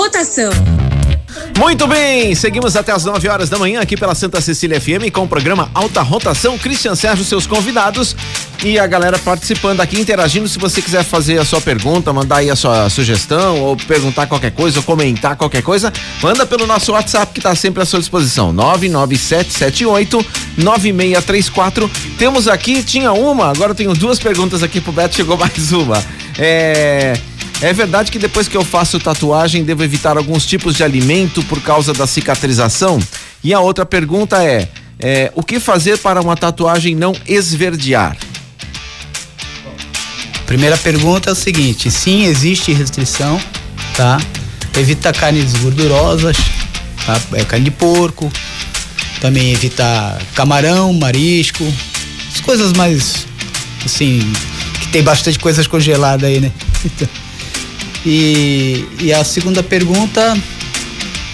Rotação. 0.00 0.50
Muito 1.58 1.86
bem, 1.86 2.34
seguimos 2.34 2.74
até 2.74 2.90
as 2.90 3.04
9 3.04 3.28
horas 3.28 3.50
da 3.50 3.58
manhã 3.58 3.82
aqui 3.82 3.98
pela 3.98 4.14
Santa 4.14 4.40
Cecília 4.40 4.80
FM 4.80 5.12
com 5.12 5.24
o 5.24 5.28
programa 5.28 5.70
Alta 5.74 6.00
Rotação. 6.00 6.56
Cristian 6.56 6.94
Sérgio, 6.94 7.22
seus 7.22 7.46
convidados 7.46 8.16
e 8.64 8.78
a 8.78 8.86
galera 8.86 9.18
participando 9.18 9.82
aqui, 9.82 10.00
interagindo. 10.00 10.48
Se 10.48 10.58
você 10.58 10.80
quiser 10.80 11.04
fazer 11.04 11.36
a 11.36 11.44
sua 11.44 11.60
pergunta, 11.60 12.14
mandar 12.14 12.36
aí 12.36 12.48
a 12.48 12.56
sua 12.56 12.88
sugestão 12.88 13.60
ou 13.60 13.76
perguntar 13.76 14.26
qualquer 14.26 14.52
coisa 14.52 14.78
ou 14.78 14.82
comentar 14.82 15.36
qualquer 15.36 15.62
coisa, 15.62 15.92
manda 16.22 16.46
pelo 16.46 16.66
nosso 16.66 16.92
WhatsApp 16.92 17.34
que 17.34 17.40
está 17.40 17.54
sempre 17.54 17.82
à 17.82 17.84
sua 17.84 17.98
disposição. 17.98 18.54
99778 18.54 20.24
9634. 20.56 21.90
Temos 22.16 22.48
aqui, 22.48 22.82
tinha 22.82 23.12
uma, 23.12 23.50
agora 23.50 23.74
tenho 23.74 23.92
duas 23.92 24.18
perguntas 24.18 24.62
aqui 24.62 24.80
pro 24.80 24.92
Beto, 24.92 25.14
chegou 25.14 25.36
mais 25.36 25.72
uma. 25.72 26.02
É. 26.38 27.20
É 27.62 27.74
verdade 27.74 28.10
que 28.10 28.18
depois 28.18 28.48
que 28.48 28.56
eu 28.56 28.64
faço 28.64 28.98
tatuagem 28.98 29.62
devo 29.62 29.84
evitar 29.84 30.16
alguns 30.16 30.46
tipos 30.46 30.74
de 30.74 30.82
alimento 30.82 31.42
por 31.42 31.60
causa 31.60 31.92
da 31.92 32.06
cicatrização? 32.06 32.98
E 33.44 33.52
a 33.52 33.60
outra 33.60 33.84
pergunta 33.84 34.42
é, 34.42 34.66
é 34.98 35.30
o 35.34 35.42
que 35.42 35.60
fazer 35.60 35.98
para 35.98 36.22
uma 36.22 36.34
tatuagem 36.34 36.94
não 36.94 37.14
esverdear? 37.26 38.16
Primeira 40.46 40.78
pergunta 40.78 41.28
é 41.28 41.32
o 41.32 41.36
seguinte: 41.36 41.90
sim, 41.90 42.24
existe 42.24 42.72
restrição, 42.72 43.38
tá? 43.94 44.18
Evita 44.78 45.12
carnes 45.12 45.52
gordurosas, 45.58 46.38
tá? 47.04 47.20
É 47.34 47.44
carne 47.44 47.66
de 47.66 47.70
porco, 47.70 48.32
também 49.20 49.52
evita 49.52 50.18
camarão, 50.34 50.94
marisco, 50.94 51.62
as 52.34 52.40
coisas 52.40 52.72
mais 52.72 53.26
assim, 53.84 54.20
que 54.80 54.88
tem 54.88 55.02
bastante 55.02 55.38
coisas 55.38 55.66
congeladas 55.66 56.28
aí, 56.28 56.40
né? 56.40 56.50
E, 58.04 58.84
e 59.00 59.12
a 59.12 59.22
segunda 59.24 59.62
pergunta, 59.62 60.36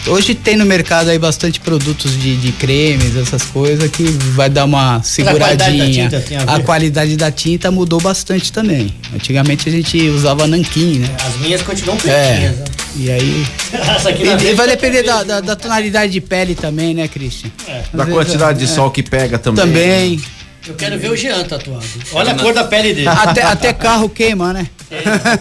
hoje 0.06 0.34
tem 0.34 0.56
no 0.56 0.64
mercado 0.66 1.10
aí 1.10 1.18
bastante 1.18 1.60
produtos 1.60 2.18
de, 2.20 2.36
de 2.36 2.52
cremes, 2.52 3.14
essas 3.16 3.44
coisas 3.44 3.88
que 3.90 4.02
vai 4.34 4.50
dar 4.50 4.64
uma 4.64 5.00
seguradinha. 5.02 5.56
qualidade 5.56 6.10
da 6.10 6.20
tinta 6.20 6.50
a 6.52 6.56
a 6.56 6.60
qualidade 6.60 7.16
da 7.16 7.30
tinta 7.30 7.70
mudou 7.70 8.00
bastante 8.00 8.52
também. 8.52 8.92
Antigamente 9.14 9.68
a 9.68 9.72
gente 9.72 10.08
usava 10.08 10.46
nanquim, 10.46 10.98
né? 10.98 11.08
As 11.24 11.36
minhas 11.40 11.62
continuam 11.62 11.96
É. 11.98 12.00
pretinhas. 12.00 12.56
né? 12.56 12.64
E 12.98 13.10
aí. 13.10 13.46
Essa 13.96 14.08
aqui 14.08 14.22
E, 14.22 14.26
na 14.26 14.38
frente 14.38 14.54
vai 14.54 14.66
tá 14.66 14.72
depender 14.74 15.02
da, 15.02 15.22
da, 15.22 15.34
né? 15.36 15.42
da 15.42 15.54
tonalidade 15.56 16.12
de 16.12 16.20
pele 16.20 16.54
também, 16.54 16.94
né, 16.94 17.06
Christian? 17.06 17.50
Às 17.68 17.90
Da 17.92 18.04
vezes, 18.04 18.12
quantidade 18.18 18.58
de 18.58 18.64
é, 18.64 18.68
sol 18.68 18.90
que 18.90 19.02
pega 19.02 19.38
também. 19.38 19.64
Também. 19.66 20.20
Eu 20.66 20.74
quero 20.74 20.98
ver 20.98 21.10
o 21.12 21.16
Jean 21.16 21.44
tatuado. 21.44 21.84
Olha 22.12 22.32
a 22.32 22.34
cor 22.34 22.52
da 22.52 22.64
pele 22.64 22.92
dele. 22.92 23.06
Até, 23.06 23.42
até 23.42 23.72
carro 23.72 24.08
queima, 24.08 24.52
né? 24.52 24.66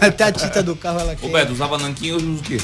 Até 0.00 0.24
a 0.24 0.32
tinta 0.32 0.62
do 0.62 0.74
carro 0.76 1.00
ela 1.00 1.12
Ô 1.12 1.16
queima. 1.16 1.38
Beto, 1.38 1.52
usava 1.52 1.78
nanquim, 1.78 2.12
hoje 2.12 2.26
usa 2.26 2.40
o 2.40 2.42
quê? 2.42 2.56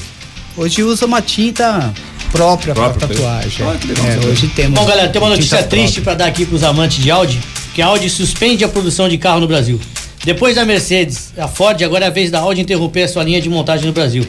Hoje 0.55 0.83
usa 0.83 1.05
uma 1.05 1.21
tinta 1.21 1.93
própria 2.31 2.73
para 2.75 2.93
tatuagem. 2.93 3.65
Ah. 3.65 3.75
É, 4.07 4.27
hoje 4.27 4.47
temos. 4.49 4.79
Bom, 4.79 4.85
galera, 4.85 5.09
tem 5.09 5.21
uma 5.21 5.29
notícia 5.29 5.63
triste 5.63 6.01
para 6.01 6.13
dar 6.15 6.25
aqui 6.27 6.45
pros 6.45 6.63
amantes 6.63 6.97
de 7.03 7.09
Audi, 7.09 7.39
que 7.73 7.81
a 7.81 7.87
Audi 7.87 8.09
suspende 8.09 8.63
a 8.63 8.67
produção 8.67 9.07
de 9.09 9.17
carro 9.17 9.39
no 9.39 9.47
Brasil. 9.47 9.79
Depois 10.23 10.55
da 10.55 10.63
Mercedes, 10.65 11.33
a 11.37 11.47
Ford, 11.47 11.81
agora 11.83 12.05
é 12.05 12.07
a 12.07 12.11
vez 12.11 12.31
da 12.31 12.39
Audi 12.39 12.61
interromper 12.61 13.03
a 13.03 13.07
sua 13.07 13.23
linha 13.23 13.41
de 13.41 13.49
montagem 13.49 13.85
no 13.87 13.91
Brasil. 13.93 14.25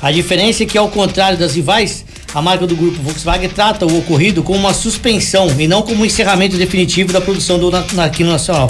A 0.00 0.10
diferença 0.12 0.62
é 0.62 0.66
que, 0.66 0.78
ao 0.78 0.88
contrário 0.88 1.38
das 1.38 1.54
rivais, 1.54 2.04
a 2.34 2.40
marca 2.40 2.66
do 2.66 2.76
grupo 2.76 3.02
Volkswagen 3.02 3.48
trata 3.48 3.86
o 3.86 3.98
ocorrido 3.98 4.42
como 4.42 4.58
uma 4.60 4.72
suspensão 4.74 5.48
e 5.58 5.66
não 5.66 5.82
como 5.82 6.02
um 6.02 6.06
encerramento 6.06 6.56
definitivo 6.56 7.12
da 7.12 7.20
produção 7.20 7.58
do 7.58 7.70
na, 7.70 7.84
na- 7.92 8.04
aqui 8.04 8.22
no 8.22 8.30
nacional. 8.30 8.68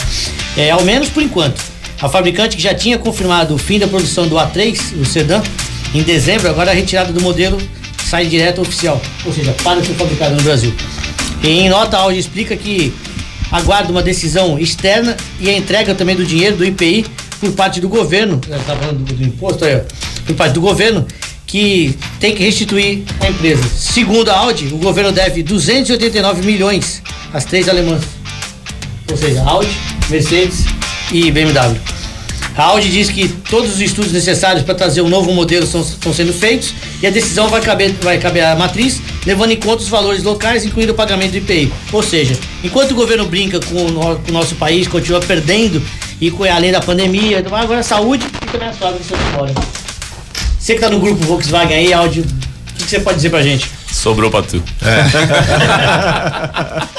É, 0.56 0.70
ao 0.70 0.82
menos 0.82 1.08
por 1.08 1.22
enquanto. 1.22 1.62
A 2.00 2.08
fabricante 2.08 2.56
que 2.56 2.62
já 2.62 2.74
tinha 2.74 2.98
confirmado 2.98 3.54
o 3.54 3.58
fim 3.58 3.78
da 3.78 3.88
produção 3.88 4.28
do 4.28 4.36
A3, 4.36 5.00
o 5.00 5.04
sedã, 5.04 5.42
em 5.94 6.02
dezembro, 6.02 6.48
agora 6.48 6.70
a 6.70 6.74
retirada 6.74 7.12
do 7.12 7.22
modelo 7.22 7.58
sai 8.04 8.26
direto 8.26 8.60
oficial, 8.60 9.00
ou 9.24 9.32
seja, 9.32 9.54
para 9.64 9.80
de 9.80 9.88
ser 9.88 9.94
fabricado 9.94 10.36
no 10.36 10.42
Brasil. 10.42 10.72
E 11.42 11.48
em 11.48 11.68
nota, 11.68 11.96
a 11.96 12.00
Audi 12.00 12.18
explica 12.18 12.54
que 12.56 12.92
aguarda 13.50 13.90
uma 13.90 14.02
decisão 14.02 14.58
externa 14.58 15.16
e 15.40 15.48
a 15.48 15.56
entrega 15.56 15.94
também 15.94 16.14
do 16.14 16.24
dinheiro 16.24 16.56
do 16.56 16.64
IPI 16.64 17.06
por 17.40 17.52
parte 17.52 17.80
do 17.80 17.88
governo, 17.88 18.40
está 18.42 18.76
falando 18.76 19.04
do, 19.04 19.14
do 19.14 19.24
imposto 19.24 19.64
aí, 19.64 19.80
por 20.26 20.36
parte 20.36 20.52
do 20.52 20.60
governo, 20.60 21.06
que 21.46 21.96
tem 22.20 22.34
que 22.34 22.42
restituir 22.42 23.04
a 23.20 23.28
empresa. 23.28 23.62
Segundo 23.74 24.30
a 24.30 24.36
Audi, 24.36 24.66
o 24.66 24.78
governo 24.78 25.12
deve 25.12 25.42
289 25.42 26.44
milhões 26.44 27.02
às 27.32 27.44
três 27.44 27.68
alemãs. 27.68 28.02
Ou 29.10 29.16
seja, 29.16 29.42
Audi, 29.42 29.70
Mercedes 30.10 30.64
e 31.12 31.30
BMW. 31.30 31.80
A 32.56 32.64
Audi 32.64 32.88
diz 32.88 33.10
que 33.10 33.28
todos 33.28 33.74
os 33.74 33.80
estudos 33.80 34.12
necessários 34.12 34.64
para 34.64 34.74
trazer 34.74 35.02
um 35.02 35.08
novo 35.08 35.30
modelo 35.32 35.64
estão, 35.64 35.82
estão 35.82 36.14
sendo 36.14 36.32
feitos 36.32 36.72
e 37.02 37.06
a 37.06 37.10
decisão 37.10 37.48
vai 37.48 37.60
caber, 37.60 37.92
vai 38.00 38.16
caber 38.16 38.44
à 38.44 38.56
matriz, 38.56 39.02
levando 39.26 39.50
em 39.50 39.56
conta 39.56 39.82
os 39.82 39.88
valores 39.88 40.22
locais, 40.22 40.64
incluindo 40.64 40.92
o 40.92 40.94
pagamento 40.94 41.32
do 41.32 41.36
IPI. 41.36 41.70
Ou 41.92 42.02
seja, 42.02 42.34
enquanto 42.64 42.92
o 42.92 42.94
governo 42.94 43.26
brinca 43.26 43.60
com 43.60 43.84
o, 43.84 44.16
com 44.16 44.30
o 44.30 44.32
nosso 44.32 44.54
país, 44.54 44.88
continua 44.88 45.20
perdendo, 45.20 45.82
e 46.18 46.30
com, 46.30 46.44
além 46.44 46.72
da 46.72 46.80
pandemia, 46.80 47.40
agora 47.40 47.80
a 47.80 47.82
saúde 47.82 48.24
fica 48.40 48.58
na 48.58 48.72
sua 48.72 48.92
fora. 49.34 49.52
Você 50.58 50.72
que 50.72 50.78
está 50.78 50.88
no 50.88 50.98
grupo 50.98 51.22
Volkswagen 51.26 51.76
aí, 51.76 51.92
Audi, 51.92 52.24
que, 52.76 52.84
que 52.84 52.90
você 52.90 53.00
pode 53.00 53.16
dizer 53.16 53.30
pra 53.30 53.42
gente? 53.42 53.70
Sobrou 53.90 54.30
pra 54.30 54.42
tu. 54.42 54.62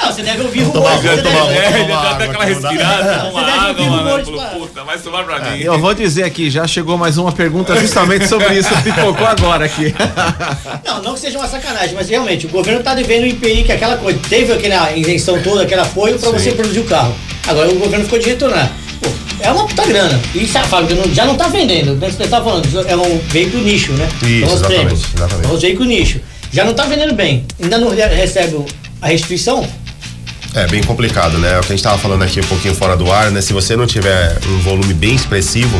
Não, 0.02 0.12
você 0.12 0.22
deve 0.22 0.42
ouvir 0.42 0.64
tomar- 0.70 0.94
rumores. 0.96 1.10
você 1.10 1.22
vou 1.22 1.32
tomar- 1.32 1.46
deve- 1.52 1.58
É, 1.78 1.82
tomar 1.84 1.98
água 2.10 2.24
aquela 2.24 2.44
respirada, 2.44 3.18
toma 3.18 3.40
Você 3.40 3.46
deve 3.46 3.58
água, 3.58 3.68
ouvir 3.68 3.90
mano. 3.90 4.24
claro. 4.32 4.58
puta, 4.58 4.84
vai 4.84 4.98
sobrar 4.98 5.24
pra 5.24 5.40
mim. 5.50 5.60
Eu 5.60 5.78
vou 5.78 5.94
dizer 5.94 6.24
aqui, 6.24 6.50
já 6.50 6.66
chegou 6.66 6.96
mais 6.98 7.18
uma 7.18 7.32
pergunta 7.32 7.76
justamente 7.78 8.26
sobre 8.26 8.54
isso, 8.58 8.70
pipocou 8.82 9.26
agora 9.26 9.64
aqui. 9.66 9.94
Não, 10.84 11.02
não 11.02 11.14
que 11.14 11.20
seja 11.20 11.38
uma 11.38 11.46
sacanagem, 11.48 11.94
mas 11.94 12.08
realmente 12.08 12.46
o 12.46 12.48
governo 12.48 12.82
tá 12.82 12.94
devendo 12.94 13.24
o 13.24 13.26
IPI, 13.26 13.64
que 13.64 13.72
é 13.72 13.74
aquela 13.74 13.96
coisa, 13.96 14.18
teve 14.28 14.52
aquela 14.52 14.90
isenção 14.92 15.40
toda, 15.42 15.62
aquele 15.62 15.80
apoio 15.80 16.18
para 16.18 16.30
você 16.30 16.52
produzir 16.52 16.80
o 16.80 16.84
carro. 16.84 17.14
Agora 17.46 17.68
o 17.70 17.74
governo 17.78 18.04
ficou 18.04 18.18
de 18.18 18.28
retornar. 18.28 18.70
É 19.40 19.50
uma 19.50 19.66
puta 19.66 19.84
grana. 19.86 20.20
E 20.34 20.46
se 20.46 20.58
a 20.58 20.64
fábrica 20.64 20.94
não- 21.00 21.14
já 21.14 21.24
não 21.24 21.34
tá 21.36 21.48
vendendo, 21.48 21.94
né? 21.94 22.10
Você 22.10 22.26
tá 22.26 22.42
falando, 22.42 22.66
é 22.86 22.96
um 22.96 23.18
veículo 23.28 23.62
nicho, 23.62 23.92
né? 23.92 24.08
Isso, 24.22 24.22
São 24.22 24.48
os 24.48 24.54
exatamente, 24.54 24.68
prêmios. 24.84 25.00
exatamente. 25.14 25.46
São 25.46 25.54
os 25.56 25.62
veículos 25.62 25.88
nicho. 25.88 26.20
Já 26.52 26.64
não 26.64 26.74
tá 26.74 26.84
vendendo 26.86 27.14
bem. 27.14 27.44
Ainda 27.62 27.78
não 27.78 27.90
re- 27.90 28.06
recebe 28.06 28.64
a 29.00 29.06
restituição? 29.08 29.66
É 30.54 30.66
bem 30.66 30.82
complicado, 30.82 31.36
né? 31.38 31.52
É 31.54 31.58
o 31.58 31.60
que 31.60 31.72
a 31.72 31.76
gente 31.76 31.82
tava 31.82 31.98
falando 31.98 32.22
aqui 32.22 32.40
um 32.40 32.44
pouquinho 32.44 32.74
fora 32.74 32.96
do 32.96 33.12
ar, 33.12 33.30
né? 33.30 33.40
Se 33.40 33.52
você 33.52 33.76
não 33.76 33.86
tiver 33.86 34.36
um 34.48 34.58
volume 34.60 34.94
bem 34.94 35.14
expressivo, 35.14 35.76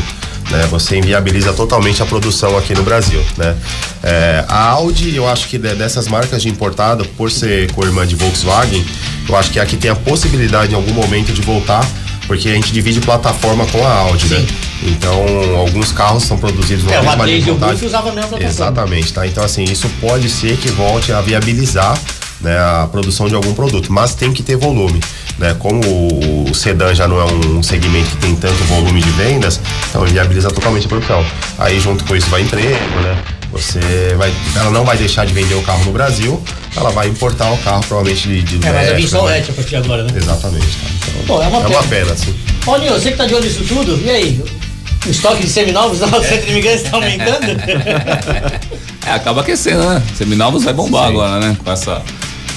né? 0.50 0.66
Você 0.70 0.96
inviabiliza 0.98 1.52
totalmente 1.54 2.02
a 2.02 2.06
produção 2.06 2.56
aqui 2.56 2.74
no 2.74 2.82
Brasil, 2.82 3.20
né? 3.36 3.56
É, 4.02 4.44
a 4.46 4.68
Audi, 4.70 5.16
eu 5.16 5.26
acho 5.26 5.48
que 5.48 5.56
de- 5.58 5.74
dessas 5.74 6.06
marcas 6.06 6.42
de 6.42 6.48
importada, 6.50 7.02
por 7.16 7.30
ser 7.30 7.72
co-irmã 7.72 8.06
de 8.06 8.14
Volkswagen, 8.14 8.84
eu 9.28 9.34
acho 9.36 9.50
que 9.50 9.58
aqui 9.58 9.76
tem 9.76 9.90
a 9.90 9.96
possibilidade 9.96 10.72
em 10.72 10.74
algum 10.76 10.92
momento 10.92 11.32
de 11.32 11.40
voltar, 11.40 11.84
porque 12.28 12.48
a 12.50 12.54
gente 12.54 12.72
divide 12.72 13.00
plataforma 13.00 13.66
com 13.66 13.84
a 13.84 13.92
Audi, 13.92 14.28
né? 14.28 14.46
Então, 14.84 15.24
alguns 15.56 15.90
carros 15.90 16.22
são 16.22 16.38
produzidos 16.38 16.84
É, 16.92 17.00
o 17.00 17.04
mesma 17.04 17.24
linha 17.26 17.38
A3 17.38 17.42
de 17.44 17.50
o 17.50 17.54
montagem. 17.54 17.74
Golf 17.74 17.86
usavam 17.88 18.12
a 18.12 18.14
mesma 18.14 18.28
plataforma. 18.28 18.54
Exatamente, 18.54 19.12
tá? 19.12 19.26
Então, 19.26 19.42
assim, 19.42 19.64
isso 19.64 19.88
pode 20.00 20.28
ser 20.28 20.56
que 20.58 20.68
volte 20.70 21.10
a 21.12 21.20
viabilizar 21.20 21.98
né, 22.40 22.56
a 22.56 22.86
produção 22.92 23.28
de 23.28 23.34
algum 23.34 23.52
produto, 23.54 23.92
mas 23.92 24.14
tem 24.14 24.32
que 24.32 24.42
ter 24.42 24.56
volume. 24.56 25.00
Né? 25.38 25.56
Como 25.58 25.80
o, 25.84 26.50
o 26.50 26.54
sedã 26.54 26.94
já 26.94 27.08
não 27.08 27.20
é 27.20 27.24
um 27.24 27.62
segmento 27.62 28.10
que 28.10 28.16
tem 28.18 28.36
tanto 28.36 28.62
volume 28.64 29.00
de 29.00 29.10
vendas, 29.10 29.58
então 29.88 30.02
ele 30.04 30.12
viabiliza 30.12 30.50
totalmente 30.50 30.86
a 30.86 30.88
produção. 30.88 31.24
Aí, 31.58 31.80
junto 31.80 32.04
com 32.04 32.14
isso, 32.14 32.28
vai 32.28 32.42
emprego, 32.42 33.00
né? 33.02 33.16
Você 33.50 33.80
vai, 34.18 34.30
ela 34.56 34.70
não 34.70 34.84
vai 34.84 34.98
deixar 34.98 35.24
de 35.24 35.32
vender 35.32 35.54
o 35.54 35.62
carro 35.62 35.82
no 35.86 35.90
Brasil, 35.92 36.40
ela 36.76 36.90
vai 36.90 37.08
importar 37.08 37.50
o 37.50 37.56
carro 37.58 37.82
provavelmente 37.88 38.28
de, 38.28 38.42
de 38.42 38.66
É, 38.66 38.72
mas 38.72 38.88
vir 38.88 38.94
México, 38.96 39.10
só 39.10 39.24
o 39.24 39.28
né? 39.28 39.38
hatch 39.38 39.48
a 39.48 39.52
partir 39.54 39.70
de 39.70 39.76
agora, 39.76 40.02
né? 40.02 40.10
Exatamente. 40.14 40.66
Tá? 40.66 40.86
Então, 41.08 41.17
Pô, 41.28 41.42
é 41.42 41.46
uma 41.46 41.60
pena. 41.60 41.82
pena, 41.82 42.16
sim. 42.16 42.34
Paulinho, 42.64 42.94
você 42.94 43.10
que 43.10 43.18
tá 43.18 43.26
de 43.26 43.34
olho 43.34 43.44
nisso 43.44 43.62
tudo, 43.68 44.00
e 44.02 44.08
aí? 44.10 44.42
O 45.06 45.10
estoque 45.10 45.42
de 45.42 45.48
seminovos 45.48 46.00
lá, 46.00 46.08
o 46.08 46.24
centro 46.24 46.46
de 46.46 46.52
imigrantes 46.52 46.82
tá 46.84 46.96
aumentando? 46.96 47.46
É, 49.06 49.12
acaba 49.12 49.40
aquecendo, 49.40 49.82
né? 49.88 50.02
Seminovos 50.16 50.64
vai 50.64 50.74
bombar 50.74 51.08
agora, 51.08 51.40
né? 51.40 51.56
Com, 51.64 51.72
essa, 51.72 52.02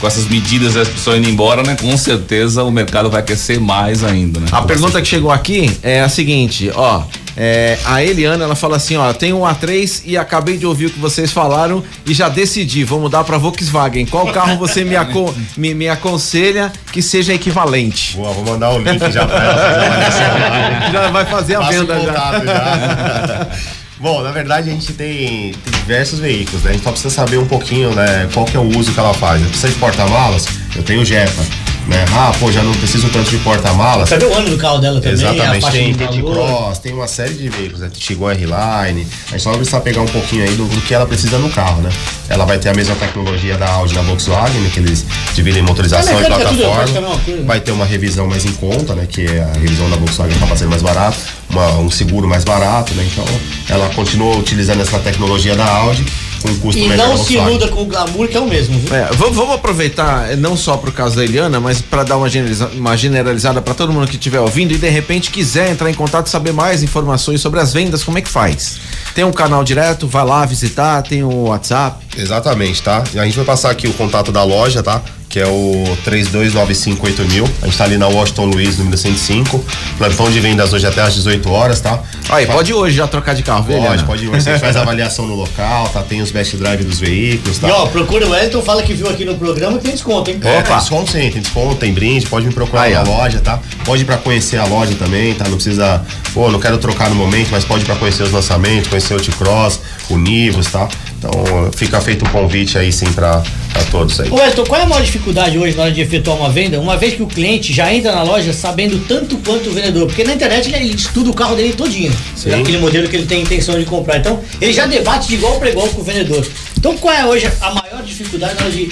com 0.02 0.06
essas 0.08 0.28
medidas 0.28 0.74
das 0.74 0.90
pessoas 0.90 1.18
indo 1.18 1.30
embora, 1.30 1.64
né? 1.64 1.78
Com 1.80 1.96
certeza 1.96 2.62
o 2.62 2.70
mercado 2.70 3.10
vai 3.10 3.22
aquecer 3.22 3.58
mais 3.58 4.04
ainda, 4.04 4.38
né? 4.42 4.48
A 4.52 4.62
pergunta 4.64 5.02
que 5.02 5.08
chegou 5.08 5.32
aqui 5.32 5.72
é 5.82 6.02
a 6.02 6.10
seguinte, 6.10 6.70
ó. 6.76 7.04
É, 7.44 7.80
a 7.86 8.04
Eliana, 8.04 8.44
ela 8.44 8.56
fala 8.56 8.78
assim, 8.78 8.96
ó, 8.98 9.12
tem 9.14 9.34
um 9.34 9.40
A3 9.42 10.04
e 10.06 10.16
acabei 10.16 10.58
de 10.58 10.66
ouvir 10.68 10.86
o 10.86 10.90
que 10.92 11.00
vocês 11.00 11.32
falaram 11.32 11.84
e 12.06 12.14
já 12.14 12.30
decidi, 12.30 12.84
vou 12.84 13.00
mudar 13.00 13.24
pra 13.24 13.40
Volkswagen. 13.40 14.06
Qual 14.06 14.28
carro 14.28 14.58
você 14.60 14.84
me, 14.84 14.96
aco- 14.96 15.34
me, 15.58 15.74
me 15.74 15.90
aconselha 15.90 16.72
que 16.92 17.02
seja 17.02 17.34
equivalente? 17.34 18.16
Boa, 18.16 18.32
vou 18.32 18.46
mandar 18.46 18.70
o 18.70 18.78
link 18.78 19.12
já 19.12 19.26
pra 19.26 19.44
ela. 19.44 20.92
Já 20.92 21.10
vai 21.10 21.26
fazer 21.26 21.56
a 21.56 21.62
venda 21.62 22.00
já. 22.00 22.14
já. 22.46 23.48
Bom, 24.00 24.22
na 24.24 24.32
verdade 24.32 24.70
a 24.70 24.74
gente 24.74 24.94
tem, 24.94 25.54
tem 25.54 25.74
diversos 25.82 26.20
veículos, 26.20 26.64
né? 26.64 26.72
A 26.72 26.74
gente 26.74 26.84
só 26.84 26.92
precisa 26.92 27.14
saber 27.14 27.38
um 27.38 27.46
pouquinho, 27.46 27.94
né, 27.94 28.28
qual 28.34 28.46
que 28.46 28.58
é 28.58 28.60
o 28.60 28.78
uso 28.78 28.92
que 28.92 29.00
ela 29.00 29.14
faz. 29.14 29.42
Precisa 29.44 29.70
de 29.70 29.76
porta-malas? 29.76 30.48
Eu 30.76 30.82
tenho 30.84 31.02
o 31.02 31.06
Jetta, 31.06 31.42
né? 31.88 32.06
Ah, 32.14 32.32
pô, 32.40 32.52
já 32.52 32.62
não 32.64 32.72
preciso 32.74 33.10
tanto 33.10 33.30
de 33.30 33.38
porta-malas. 33.38 34.10
Sabe 34.10 34.26
o 34.26 34.34
ano 34.34 34.50
do 34.50 34.58
carro 34.58 34.78
dela 34.80 35.02
também? 35.02 35.12
a 35.26 35.34
Exatamente, 35.34 35.62
faixa 35.62 35.78
tem 35.78 35.94
valor. 35.94 36.12
T-Cross, 36.14 36.78
tem 36.80 36.94
uma 36.94 37.08
série 37.08 37.34
de 37.34 37.50
veículos, 37.50 37.80
né? 37.82 37.90
Tiguan 37.94 38.32
R-Line. 38.34 39.08
A 39.28 39.32
gente 39.32 39.42
só 39.44 39.50
vai 39.50 39.58
precisar 39.60 39.82
pegar 39.82 40.02
um 40.02 40.08
pouquinho 40.08 40.44
aí 40.44 40.54
do, 40.56 40.66
do 40.66 40.82
que 40.82 40.94
ela 40.94 41.06
precisa 41.06 41.38
no 41.38 41.50
carro, 41.50 41.82
né? 41.82 41.90
Ela 42.30 42.46
vai 42.46 42.58
ter 42.60 42.70
a 42.70 42.74
mesma 42.74 42.96
tecnologia 42.96 43.58
da 43.58 43.70
Audi 43.72 43.94
da 43.94 44.02
Volkswagen, 44.02 44.62
né? 44.62 44.70
que 44.74 44.80
eles 44.80 45.06
dividem 45.34 45.62
motorização 45.64 46.18
É 46.20 46.22
e 46.24 46.26
plataforma. 46.26 46.84
a 46.84 47.18
coisa. 47.20 47.44
Vai 47.44 47.60
ter 47.60 47.72
uma 47.72 47.86
revisão 47.86 48.28
mais 48.28 48.46
em 48.46 48.54
conta, 48.54 48.94
né? 48.96 49.06
Que 49.10 49.26
a 49.40 49.52
revisão 49.60 49.90
da 49.90 49.98
Volkswagen 49.98 50.36
acaba 50.38 50.56
sendo 50.56 50.70
mais 50.70 50.82
barato, 50.82 51.18
uma- 51.50 51.78
um 51.80 51.90
seguro 51.92 52.28
mais 52.28 52.44
barato, 52.46 52.94
né? 52.94 53.06
Então 53.12 53.26
ela 53.70 53.90
continua 53.90 54.38
utilizando 54.38 54.82
essa 54.82 55.00
tecnologia 55.00 55.56
da 55.56 55.66
Audi 55.66 56.06
um 56.50 56.58
custo 56.60 56.80
E 56.82 56.88
menor 56.88 57.10
não 57.10 57.18
da 57.18 57.24
se 57.24 57.38
muda 57.38 57.68
com 57.68 57.82
o 57.82 57.86
glamour, 57.86 58.28
que 58.28 58.38
é 58.38 58.40
o 58.40 58.48
mesmo, 58.48 58.80
viu? 58.80 58.96
É, 58.96 59.10
vamos, 59.14 59.36
vamos 59.36 59.56
aproveitar, 59.56 60.32
eh, 60.32 60.36
não 60.36 60.56
só 60.58 60.78
pro 60.78 60.92
caso 60.92 61.16
da 61.18 61.24
Eliana, 61.24 61.60
mas 61.60 61.82
para 61.82 62.04
dar 62.04 62.18
uma, 62.18 62.30
generaliza- 62.30 62.70
uma 62.74 62.96
generalizada 62.98 63.62
para 63.62 63.74
todo 63.74 63.92
mundo 63.94 64.08
que 64.08 64.16
estiver 64.16 64.40
ouvindo 64.40 64.72
e 64.74 64.78
de 64.78 64.90
repente 64.90 65.30
quiser 65.30 65.70
entrar 65.70 65.90
em 65.90 65.94
contato, 65.94 66.28
saber 66.28 66.54
mais 66.54 66.82
informações 66.84 67.42
sobre 67.42 67.60
as 67.60 67.74
vendas, 67.74 68.04
como 68.04 68.18
é 68.18 68.22
que 68.22 68.30
faz? 68.30 68.78
Tem 69.14 69.24
um 69.24 69.32
canal 69.32 69.64
direto, 69.64 70.08
vai 70.08 70.26
lá 70.26 70.46
visitar, 70.46 71.02
tem 71.04 71.24
o 71.24 71.44
WhatsApp. 71.48 72.06
Exatamente, 72.18 72.82
tá? 72.82 73.04
E 73.14 73.20
a 73.20 73.26
gente 73.26 73.36
vai 73.36 73.46
passar 73.46 73.70
aqui 73.72 73.88
o 73.88 73.94
contato 73.94 74.32
da 74.32 74.44
loja, 74.44 74.82
tá? 74.82 75.02
Que 75.32 75.40
é 75.40 75.48
o 75.48 75.84
32958000. 76.06 77.50
A 77.62 77.66
gente 77.66 77.78
tá 77.78 77.86
ali 77.86 77.98
na 77.98 78.08
Washington 78.08 78.46
Luiz, 78.48 78.78
número 78.78 78.98
105. 78.98 79.64
Plantão 79.98 80.30
de 80.30 80.40
vendas 80.42 80.74
hoje 80.74 80.86
até 80.86 81.02
às 81.02 81.16
18 81.16 81.50
horas, 81.50 81.80
tá? 81.80 82.04
Aí, 82.30 82.46
pode 82.46 82.74
hoje 82.74 82.98
já 82.98 83.08
trocar 83.08 83.34
de 83.34 83.42
carro, 83.42 83.64
viu, 83.64 83.78
Pode, 83.78 84.04
pode 84.04 84.26
ir. 84.26 84.28
Hoje 84.28 84.50
a 84.50 84.52
gente 84.52 84.60
faz 84.60 84.76
avaliação 84.78 85.26
no 85.26 85.36
local, 85.36 85.88
tá? 85.88 86.02
Tem 86.02 86.22
os 86.22 86.32
best 86.32 86.58
drive 86.58 86.84
dos 86.84 87.00
veículos, 87.00 87.60
tá? 87.60 87.70
E 87.70 87.72
ó, 87.72 87.86
procura 87.88 88.28
o 88.28 88.32
Wellington, 88.32 88.62
fala 88.62 88.84
que 88.84 88.94
viu 88.94 89.10
aqui 89.10 89.24
no 89.24 89.36
programa 89.36 89.78
que 89.78 89.86
tem 89.86 89.94
desconto, 89.94 90.30
hein? 90.30 90.40
É, 90.44 90.62
tem 90.62 90.76
desconto 90.78 91.12
sim, 91.12 91.30
tem 91.30 91.42
desconto, 91.42 91.76
tem 91.76 91.94
brinde, 91.94 92.28
pode 92.28 92.46
me 92.46 92.54
procurar 92.54 92.84
Aí, 92.84 92.94
na 92.94 93.02
ó. 93.02 93.04
loja, 93.04 93.40
tá? 93.40 93.58
Pode 93.86 94.02
ir 94.02 94.06
pra 94.06 94.18
conhecer 94.18 94.58
a 94.58 94.66
loja 94.66 94.94
também, 94.96 95.34
tá? 95.34 95.46
Não 95.46 95.56
precisa, 95.56 96.02
pô, 96.34 96.52
não 96.52 96.60
quero 96.60 96.78
trocar 96.78 97.10
no 97.10 97.16
momento, 97.16 97.50
mas 97.52 97.64
pode 97.64 97.84
ir 97.84 97.86
pra 97.86 97.96
conhecer 97.96 98.24
os 98.24 98.32
lançamentos, 98.32 98.90
conhecer 98.90 99.14
o 99.14 99.22
T-Cross, 99.22 99.80
o 100.10 100.18
Nivus, 100.18 100.68
tá? 100.68 100.90
Então 101.22 101.72
fica 101.76 102.02
feito 102.02 102.26
um 102.26 102.30
convite 102.30 102.80
aí 102.80 102.92
sim 102.92 103.06
pra, 103.14 103.44
pra 103.72 103.84
todos 103.92 104.20
aí. 104.20 104.32
Ô 104.32 104.38
Wellington, 104.38 104.64
qual 104.64 104.82
é 104.82 104.84
a 104.86 104.88
maior 104.88 105.04
dificuldade 105.04 105.56
hoje 105.56 105.78
na 105.78 105.84
hora 105.84 105.92
de 105.92 106.02
efetuar 106.02 106.36
uma 106.36 106.50
venda? 106.50 106.80
Uma 106.80 106.98
vez 106.98 107.14
que 107.14 107.22
o 107.22 107.28
cliente 107.28 107.72
já 107.72 107.94
entra 107.94 108.12
na 108.12 108.24
loja 108.24 108.52
sabendo 108.52 108.98
tanto 109.08 109.38
quanto 109.38 109.70
o 109.70 109.72
vendedor, 109.72 110.08
porque 110.08 110.24
na 110.24 110.34
internet 110.34 110.74
ele 110.74 110.96
estuda 110.96 111.30
o 111.30 111.34
carro 111.34 111.56
dele 111.56 111.74
todinho, 111.74 112.12
Sim. 112.36 112.60
aquele 112.60 112.80
modelo 112.80 113.08
que 113.08 113.16
ele 113.16 113.28
tem 113.28 113.44
intenção 113.44 113.78
de 113.78 113.86
comprar. 113.86 114.18
Então, 114.18 114.42
ele 114.60 114.74
já 114.74 114.88
debate 114.88 115.28
de 115.28 115.36
igual 115.36 115.60
para 115.60 115.70
igual 115.70 115.88
com 115.90 116.02
o 116.02 116.04
vendedor. 116.04 116.44
Então, 116.76 116.98
qual 116.98 117.14
é 117.14 117.24
hoje 117.24 117.48
a 117.62 117.70
maior 117.70 118.02
dificuldade 118.04 118.56
na 118.56 118.62
hora 118.62 118.72
de 118.72 118.92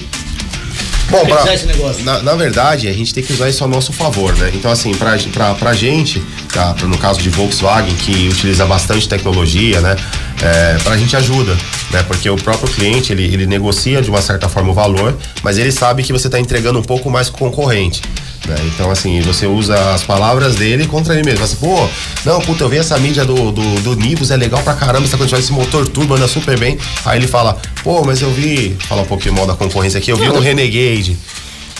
Bom, 1.09 1.25
pra, 1.25 1.43
na, 2.03 2.21
na 2.21 2.35
verdade, 2.35 2.87
a 2.87 2.93
gente 2.93 3.13
tem 3.13 3.23
que 3.23 3.33
usar 3.33 3.49
isso 3.49 3.63
a 3.63 3.67
nosso 3.67 3.91
favor, 3.91 4.35
né? 4.37 4.51
Então, 4.53 4.71
assim, 4.71 4.93
pra, 4.93 5.17
pra, 5.33 5.53
pra 5.55 5.73
gente, 5.73 6.21
tá? 6.53 6.75
No 6.83 6.97
caso 6.97 7.21
de 7.21 7.29
Volkswagen, 7.29 7.93
que 7.95 8.29
utiliza 8.29 8.65
bastante 8.65 9.09
tecnologia, 9.09 9.81
né? 9.81 9.95
É, 10.41 10.77
pra 10.83 10.95
gente 10.97 11.15
ajuda, 11.15 11.57
né? 11.91 12.03
Porque 12.03 12.29
o 12.29 12.35
próprio 12.35 12.69
cliente, 12.69 13.11
ele, 13.11 13.23
ele 13.23 13.47
negocia 13.47 14.01
de 14.01 14.09
uma 14.09 14.21
certa 14.21 14.47
forma 14.47 14.71
o 14.71 14.73
valor, 14.73 15.17
mas 15.43 15.57
ele 15.57 15.71
sabe 15.71 16.03
que 16.03 16.13
você 16.13 16.29
tá 16.29 16.39
entregando 16.39 16.79
um 16.79 16.83
pouco 16.83 17.09
mais 17.09 17.29
concorrente. 17.29 18.01
Né? 18.49 18.55
Então, 18.73 18.89
assim, 18.89 19.21
você 19.21 19.45
usa 19.45 19.93
as 19.93 20.03
palavras 20.03 20.55
dele 20.55 20.87
contra 20.87 21.13
ele 21.13 21.23
mesmo. 21.23 21.43
Assim, 21.43 21.57
pô, 21.57 21.87
não, 22.25 22.41
puta, 22.41 22.63
eu 22.63 22.69
vi 22.69 22.77
essa 22.77 22.97
mídia 22.97 23.23
do, 23.23 23.51
do, 23.51 23.81
do 23.81 23.95
Nivus, 23.95 24.31
é 24.31 24.37
legal 24.37 24.61
pra 24.63 24.73
caramba, 24.73 25.05
essa 25.05 25.17
quantidade 25.17 25.43
desse 25.43 25.53
motor 25.53 25.87
turbo 25.87 26.15
anda 26.15 26.27
super 26.27 26.57
bem. 26.57 26.77
Aí 27.05 27.19
ele 27.19 27.27
fala, 27.27 27.57
pô, 27.83 28.03
mas 28.03 28.21
eu 28.21 28.31
vi, 28.31 28.75
fala 28.87 29.03
um 29.03 29.05
pouquinho 29.05 29.35
mal 29.35 29.45
da 29.45 29.53
concorrência 29.53 29.99
aqui, 29.99 30.11
eu 30.11 30.17
vi 30.17 30.29
um 30.29 30.39
Renegade. 30.39 31.15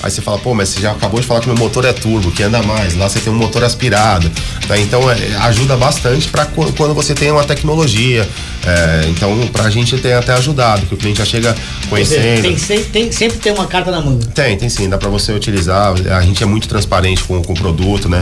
Aí 0.02 0.10
você 0.10 0.22
fala, 0.22 0.38
pô, 0.40 0.54
mas 0.54 0.70
você 0.70 0.80
já 0.82 0.92
acabou 0.92 1.20
de 1.20 1.28
falar 1.28 1.42
que 1.42 1.48
meu 1.48 1.58
motor 1.58 1.84
é 1.86 1.92
turbo, 1.92 2.32
que 2.32 2.42
anda 2.44 2.62
mais. 2.64 2.96
Lá 2.96 3.10
você 3.10 3.20
tem 3.20 3.32
um 3.32 3.36
motor 3.36 3.64
aspirado. 3.64 4.32
Tá? 4.68 4.78
Então 4.78 5.10
é, 5.12 5.16
ajuda 5.42 5.76
bastante 5.76 6.28
para 6.30 6.46
quando 6.46 6.94
você 6.94 7.14
tem 7.14 7.32
uma 7.32 7.44
tecnologia. 7.44 8.28
É, 8.66 9.06
então, 9.10 9.48
pra 9.54 9.70
gente 9.70 9.98
tem 9.98 10.14
até 10.14 10.34
ajudado, 10.34 10.86
que 10.86 10.94
o 10.94 10.98
cliente 10.98 11.20
já 11.20 11.26
chega 11.26 11.56
conhecendo. 11.90 12.42
Tem, 12.42 12.58
se- 12.58 12.80
tem, 12.86 13.12
sempre 13.12 13.38
tem 13.40 13.52
uma 13.54 13.66
carta 13.68 13.90
na 13.92 14.02
manga. 14.02 14.26
Tem, 14.28 14.58
tem 14.58 14.70
sim, 14.70 14.88
dá 14.90 14.98
pra 14.98 15.10
você 15.10 15.32
utilizar. 15.32 15.94
A 16.18 16.22
gente 16.22 16.44
é 16.44 16.46
muito 16.46 16.68
transparente 16.68 17.24
com, 17.24 17.42
com 17.42 17.54
o 17.54 17.56
produto, 17.56 18.08
né? 18.10 18.20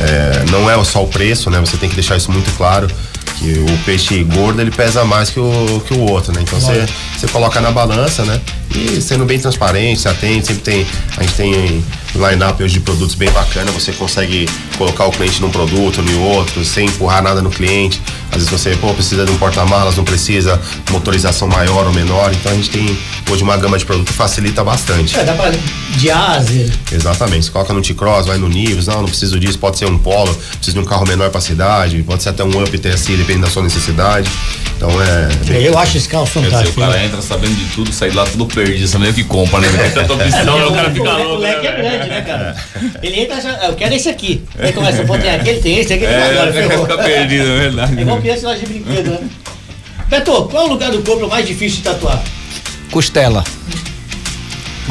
É, 0.00 0.50
não 0.50 0.70
é 0.70 0.82
só 0.84 1.02
o 1.02 1.08
preço, 1.08 1.50
né? 1.50 1.60
Você 1.60 1.76
tem 1.76 1.88
que 1.88 1.94
deixar 1.94 2.16
isso 2.16 2.30
muito 2.32 2.50
claro. 2.56 2.88
Que 3.40 3.58
o 3.58 3.78
peixe 3.86 4.22
gordo 4.22 4.60
ele 4.60 4.70
pesa 4.70 5.02
mais 5.02 5.30
que 5.30 5.40
o, 5.40 5.82
que 5.86 5.94
o 5.94 6.00
outro, 6.00 6.30
né? 6.30 6.42
Então 6.42 6.60
você, 6.60 6.86
você 7.16 7.26
coloca 7.26 7.58
na 7.58 7.70
balança, 7.70 8.22
né? 8.22 8.38
E 8.74 9.00
sendo 9.00 9.24
bem 9.24 9.38
transparente, 9.38 10.02
se 10.02 10.08
atende, 10.08 10.46
sempre 10.46 10.62
tem. 10.62 10.86
A 11.16 11.22
gente 11.22 11.34
tem 11.34 11.84
line-up 12.14 12.62
hoje 12.62 12.74
de 12.74 12.80
produtos 12.80 13.14
bem 13.14 13.30
bacana, 13.30 13.70
você 13.72 13.92
consegue 13.92 14.48
colocar 14.76 15.06
o 15.06 15.10
cliente 15.10 15.40
num 15.40 15.50
produto, 15.50 16.02
no 16.02 16.22
outro, 16.22 16.64
sem 16.64 16.86
empurrar 16.86 17.22
nada 17.22 17.40
no 17.40 17.50
cliente. 17.50 18.00
Às 18.30 18.36
vezes 18.36 18.50
você, 18.50 18.76
pô, 18.76 18.92
precisa 18.94 19.24
de 19.24 19.32
um 19.32 19.36
porta-malas, 19.36 19.96
não 19.96 20.04
precisa 20.04 20.60
motorização 20.90 21.48
maior 21.48 21.86
ou 21.86 21.92
menor. 21.92 22.32
Então 22.32 22.52
a 22.52 22.54
gente 22.54 22.70
tem 22.70 22.98
hoje 23.28 23.42
uma 23.42 23.56
gama 23.56 23.78
de 23.78 23.84
produto 23.84 24.08
que 24.08 24.12
facilita 24.12 24.62
bastante. 24.62 25.18
É, 25.18 25.24
dá 25.24 25.34
pra 25.34 25.50
de 25.96 26.10
Azer. 26.10 26.70
Exatamente. 26.92 27.46
Você 27.46 27.50
coloca 27.50 27.72
no 27.74 27.82
T-Cross, 27.82 28.26
vai 28.26 28.38
no 28.38 28.48
Nivus, 28.48 28.86
não, 28.86 29.02
não 29.02 29.08
preciso 29.08 29.38
disso, 29.38 29.58
pode 29.58 29.78
ser 29.78 29.86
um 29.86 29.98
Polo, 29.98 30.32
preciso 30.56 30.74
de 30.74 30.78
um 30.78 30.84
carro 30.84 31.06
menor 31.06 31.30
pra 31.30 31.40
cidade, 31.40 32.02
pode 32.02 32.22
ser 32.22 32.30
até 32.30 32.44
um 32.44 32.62
Up 32.62 32.78
TSI, 32.78 33.16
dependendo 33.16 33.46
da 33.46 33.50
sua 33.52 33.62
necessidade. 33.62 34.30
Então 34.76 34.90
é. 35.02 35.66
Eu 35.66 35.76
acho 35.78 35.96
esse 35.98 36.08
carro 36.08 36.24
Quer 36.26 36.40
dizer, 36.40 36.48
o 36.48 36.50
fantástico. 36.52 36.80
cara 36.80 37.04
entra 37.04 37.20
sabendo 37.20 37.54
de 37.54 37.64
tudo, 37.74 37.92
sai 37.92 38.10
de 38.10 38.16
lá 38.16 38.24
tudo 38.24 38.46
perdido, 38.46 38.88
sabendo 38.88 39.10
o 39.10 39.14
que 39.14 39.24
compra, 39.24 39.60
né? 39.60 39.68
Tem 39.68 39.90
tanta 40.06 40.14
opção, 40.14 40.68
o 40.68 40.72
cara 40.74 40.90
fica 40.90 41.10
o 41.16 41.28
louco. 41.28 41.44
é 41.44 41.82
né, 41.82 41.99
grande, 42.04 42.10
né, 42.10 42.20
cara? 42.22 42.56
Ele 43.02 43.20
entra 43.20 43.36
achando, 43.36 43.62
eu 43.64 43.74
quero 43.74 43.94
esse 43.94 44.08
aqui. 44.08 44.42
Aí 44.58 44.72
começa, 44.72 45.04
pô, 45.04 45.16
tem 45.18 45.30
aquele, 45.30 45.60
tem 45.60 45.78
esse, 45.78 45.92
aquele, 45.92 46.12
É, 46.12 46.30
agora, 46.30 46.52
ferrou. 46.52 46.86
fica 46.86 46.98
perdido, 47.02 47.44
é 47.50 47.58
verdade. 47.60 47.98
É 47.98 48.02
igual 48.02 48.20
criança 48.20 48.48
lá 48.48 48.56
de 48.56 48.66
brinquedo, 48.66 49.10
né? 49.10 49.20
Beto, 50.08 50.44
qual 50.50 50.64
é 50.64 50.66
o 50.66 50.70
lugar 50.70 50.90
do 50.90 51.02
corpo 51.02 51.28
mais 51.28 51.46
difícil 51.46 51.78
de 51.78 51.82
tatuar? 51.84 52.22
Costela. 52.90 53.44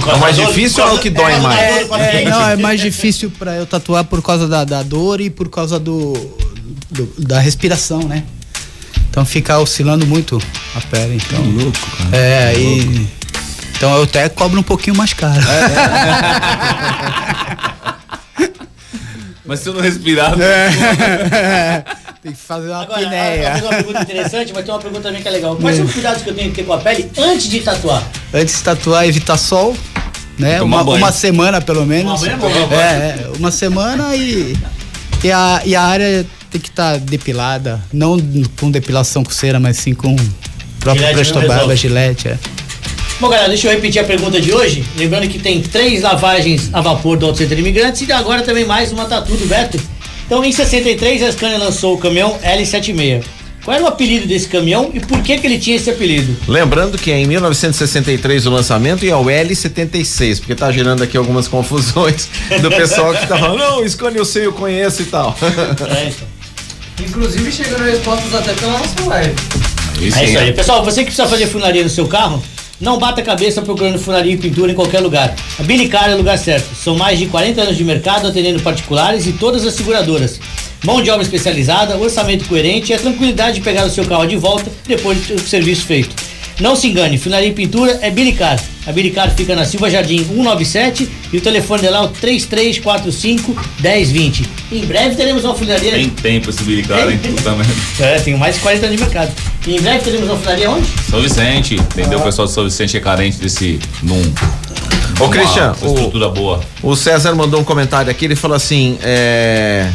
É 0.08 0.16
mais 0.18 0.36
difícil 0.36 0.86
ou 0.88 0.96
o 0.96 1.00
que 1.00 1.10
dói 1.10 1.34
da 1.34 1.40
mais? 1.40 1.60
do 1.60 1.66
É, 1.66 1.86
paciente? 1.86 2.30
não, 2.30 2.50
é 2.50 2.56
mais 2.56 2.80
difícil 2.80 3.30
pra 3.38 3.56
eu 3.56 3.66
tatuar 3.66 4.06
por 4.06 4.22
causa 4.22 4.48
da, 4.48 4.64
da 4.64 4.82
dor 4.82 5.20
e 5.20 5.30
por 5.30 5.50
causa 5.50 5.78
do, 5.78 6.14
do- 6.90 7.14
da 7.18 7.38
respiração, 7.40 8.00
né? 8.04 8.24
Então 9.10 9.26
fica 9.26 9.60
oscilando 9.60 10.06
muito 10.08 10.42
a 10.76 10.80
pele, 10.82 11.16
então. 11.18 11.42
louco, 11.44 11.78
cara. 11.98 12.16
É, 12.16 12.54
e 12.58 13.08
então 13.80 13.96
eu 13.96 14.04
até 14.04 14.28
cobro 14.28 14.60
um 14.60 14.64
pouquinho 14.64 14.94
mais 14.94 15.14
caro. 15.14 15.40
Mas 19.46 19.62
se 19.62 19.70
eu 19.70 19.74
não 19.74 19.80
respirar, 19.82 20.36
É. 20.38 21.84
Tem 22.22 22.34
que 22.34 22.38
fazer 22.38 22.68
uma 22.68 22.82
Agora, 22.82 23.00
pinéia. 23.00 23.52
fez 23.54 23.64
uma 23.64 23.70
pergunta 23.70 24.02
interessante, 24.02 24.52
mas 24.54 24.66
tem 24.66 24.74
uma 24.74 24.82
pergunta 24.82 25.04
também 25.04 25.22
que 25.22 25.28
é 25.30 25.32
legal. 25.32 25.56
Quais 25.56 25.78
são 25.78 25.86
os 25.86 25.94
cuidados 25.94 26.22
que 26.22 26.30
eu 26.30 26.36
tenho 26.36 26.50
que 26.50 26.58
ter 26.58 26.64
com 26.66 26.74
a 26.74 26.78
pele 26.78 27.10
antes 27.18 27.48
de 27.48 27.62
tatuar? 27.62 28.04
Antes 28.34 28.58
de 28.58 28.64
tatuar, 28.64 29.08
evitar 29.08 29.38
sol, 29.38 29.74
né? 30.38 30.60
Tomar 30.60 30.82
Uma, 30.82 30.96
uma 30.96 31.12
semana 31.14 31.62
pelo 31.62 31.86
menos. 31.86 32.20
Tomar 32.20 32.38
banho 32.38 32.58
é 32.58 32.66
bom. 32.68 32.76
É, 32.76 32.80
é, 32.82 33.32
uma 33.40 33.52
semana 33.52 34.14
e, 34.18 34.54
e, 35.24 35.32
a, 35.32 35.62
e 35.64 35.74
a 35.78 35.82
área 35.82 36.26
tem 36.52 36.60
que 36.60 36.68
estar 36.68 36.98
depilada. 36.98 37.80
Não 37.94 38.18
com 38.60 38.70
depilação 38.70 39.24
com 39.24 39.32
cera, 39.32 39.58
mas 39.58 39.78
sim 39.78 39.94
com 39.94 40.14
o 40.14 40.18
próprio 40.82 41.08
Gilete 41.08 41.16
presto 41.16 41.48
barba, 41.48 41.74
gilete. 41.74 42.28
É. 42.28 42.38
Bom, 43.20 43.28
galera, 43.28 43.50
deixa 43.50 43.68
eu 43.68 43.72
repetir 43.72 44.02
a 44.02 44.06
pergunta 44.06 44.40
de 44.40 44.54
hoje. 44.54 44.82
Lembrando 44.96 45.28
que 45.28 45.38
tem 45.38 45.62
três 45.62 46.02
lavagens 46.02 46.70
a 46.72 46.80
vapor 46.80 47.18
do 47.18 47.26
Auto 47.26 47.38
Center 47.38 47.60
Imigrantes 47.60 48.08
e 48.08 48.12
agora 48.14 48.44
também 48.44 48.64
mais 48.64 48.94
uma 48.94 49.04
tatu 49.06 49.36
do 49.36 49.46
Beto. 49.46 49.78
Então, 50.26 50.42
em 50.46 50.54
63, 50.54 51.24
a 51.24 51.32
Scania 51.34 51.58
lançou 51.58 51.96
o 51.96 51.98
caminhão 51.98 52.40
L76. 52.42 53.24
Qual 53.66 53.76
era 53.76 53.84
o 53.84 53.88
apelido 53.88 54.26
desse 54.26 54.48
caminhão 54.48 54.90
e 54.94 55.02
por 55.02 55.22
que, 55.22 55.38
que 55.38 55.46
ele 55.46 55.60
tinha 55.60 55.76
esse 55.76 55.90
apelido? 55.90 56.34
Lembrando 56.48 56.98
que 56.98 57.12
é 57.12 57.20
em 57.20 57.26
1963 57.26 58.46
o 58.46 58.52
lançamento 58.52 59.04
e 59.04 59.10
é 59.10 59.16
o 59.18 59.26
L76, 59.26 60.38
porque 60.38 60.56
tá 60.56 60.72
gerando 60.72 61.04
aqui 61.04 61.18
algumas 61.18 61.46
confusões 61.46 62.30
do 62.62 62.70
pessoal 62.70 63.14
que 63.14 63.28
tá 63.28 63.38
falando, 63.38 63.60
não, 63.60 63.84
escolhe 63.84 64.18
eu 64.18 64.24
sei, 64.24 64.46
eu 64.46 64.54
conheço 64.54 65.02
e 65.02 65.06
tal. 65.06 65.38
É, 65.42 66.08
então. 66.08 66.28
Inclusive 67.06 67.52
chegando 67.52 67.84
respostas 67.84 68.34
até 68.34 68.54
pela 68.54 68.78
nossa 68.78 69.06
live. 69.08 69.36
É 70.02 70.06
isso 70.06 70.38
aí. 70.40 70.54
Pessoal, 70.54 70.86
você 70.86 71.02
que 71.02 71.08
precisa 71.08 71.28
fazer 71.28 71.48
funilaria 71.48 71.84
no 71.84 71.90
seu 71.90 72.08
carro, 72.08 72.42
não 72.80 72.98
bata 72.98 73.20
a 73.20 73.24
cabeça 73.24 73.62
procurando 73.62 74.00
funilaria 74.00 74.34
e 74.34 74.38
pintura 74.38 74.72
em 74.72 74.76
qualquer 74.76 75.02
lugar. 75.02 75.36
A 75.60 75.64
Bilicar 75.64 76.10
é 76.10 76.14
o 76.14 76.18
lugar 76.18 76.38
certo. 76.38 76.74
São 76.76 76.96
mais 76.96 77.20
de 77.20 77.26
40 77.26 77.62
anos 77.62 77.78
de 77.78 77.84
mercado 77.84 78.28
atendendo 78.28 78.62
particulares 78.62 79.28
e 79.28 79.34
todas 79.34 79.66
as 79.66 79.74
seguradoras. 79.74 80.40
Mão 80.86 81.02
de 81.02 81.10
obra 81.10 81.24
especializada, 81.24 81.98
orçamento 81.98 82.48
coerente 82.48 82.92
e 82.92 82.96
a 82.96 83.00
tranquilidade 83.00 83.56
de 83.56 83.62
pegar 83.62 83.86
o 83.86 83.90
seu 83.90 84.06
carro 84.06 84.26
de 84.26 84.38
volta 84.38 84.72
depois 84.88 85.28
do 85.28 85.40
serviço 85.42 85.86
feito. 85.86 86.16
Não 86.60 86.76
se 86.76 86.88
engane, 86.88 87.18
funilaria 87.18 87.50
e 87.50 87.54
pintura 87.54 88.00
é 88.02 88.10
Bilicar. 88.10 88.58
A 88.88 88.92
Bilicar 88.92 89.30
fica 89.36 89.56
na 89.56 89.66
Silva 89.66 89.90
Jardim 89.90 90.18
197 90.24 91.10
e 91.34 91.38
o 91.38 91.42
telefone 91.42 91.82
dela 91.82 91.98
é 91.98 92.02
o 92.02 92.08
3345 92.08 93.56
1020. 93.82 94.44
Em 94.72 94.86
breve 94.86 95.16
teremos 95.16 95.44
uma 95.44 95.54
funilaria. 95.54 95.92
Tem 95.92 96.10
tempo 96.10 96.50
esse 96.50 96.64
bilicar, 96.64 97.10
hein? 97.10 97.20
Puta 97.36 97.52
merda. 97.56 97.74
É, 98.00 98.20
tem 98.20 98.38
mais 98.38 98.56
de 98.56 98.62
40 98.62 98.86
anos 98.86 98.98
de 98.98 99.04
mercado. 99.04 99.32
E 99.68 99.76
em 99.76 99.82
breve 99.82 100.00
teremos 100.04 100.28
uma 100.28 100.38
funilaria 100.38 100.72
onde? 100.72 100.88
São 101.10 101.22
Vicente, 101.22 101.76
entendeu? 101.76 102.20
O 102.20 102.24
pessoal 102.24 102.48
de 102.48 102.54
São 102.54 102.64
Vicente 102.64 102.98
é 102.98 103.00
carente 103.00 103.38
desse. 103.38 103.80
Num, 104.02 104.16
Ô, 105.20 105.24
numa 105.24 105.30
Christian, 105.30 105.76
o- 105.82 105.88
estrutura 105.88 106.30
boa. 106.30 106.62
O 106.82 106.96
César 106.96 107.36
mandou 107.36 107.60
um 107.60 107.64
comentário 107.64 108.10
aqui, 108.10 108.26
ele 108.26 108.36
falou 108.36 108.56
assim, 108.56 108.98
é... 109.04 109.88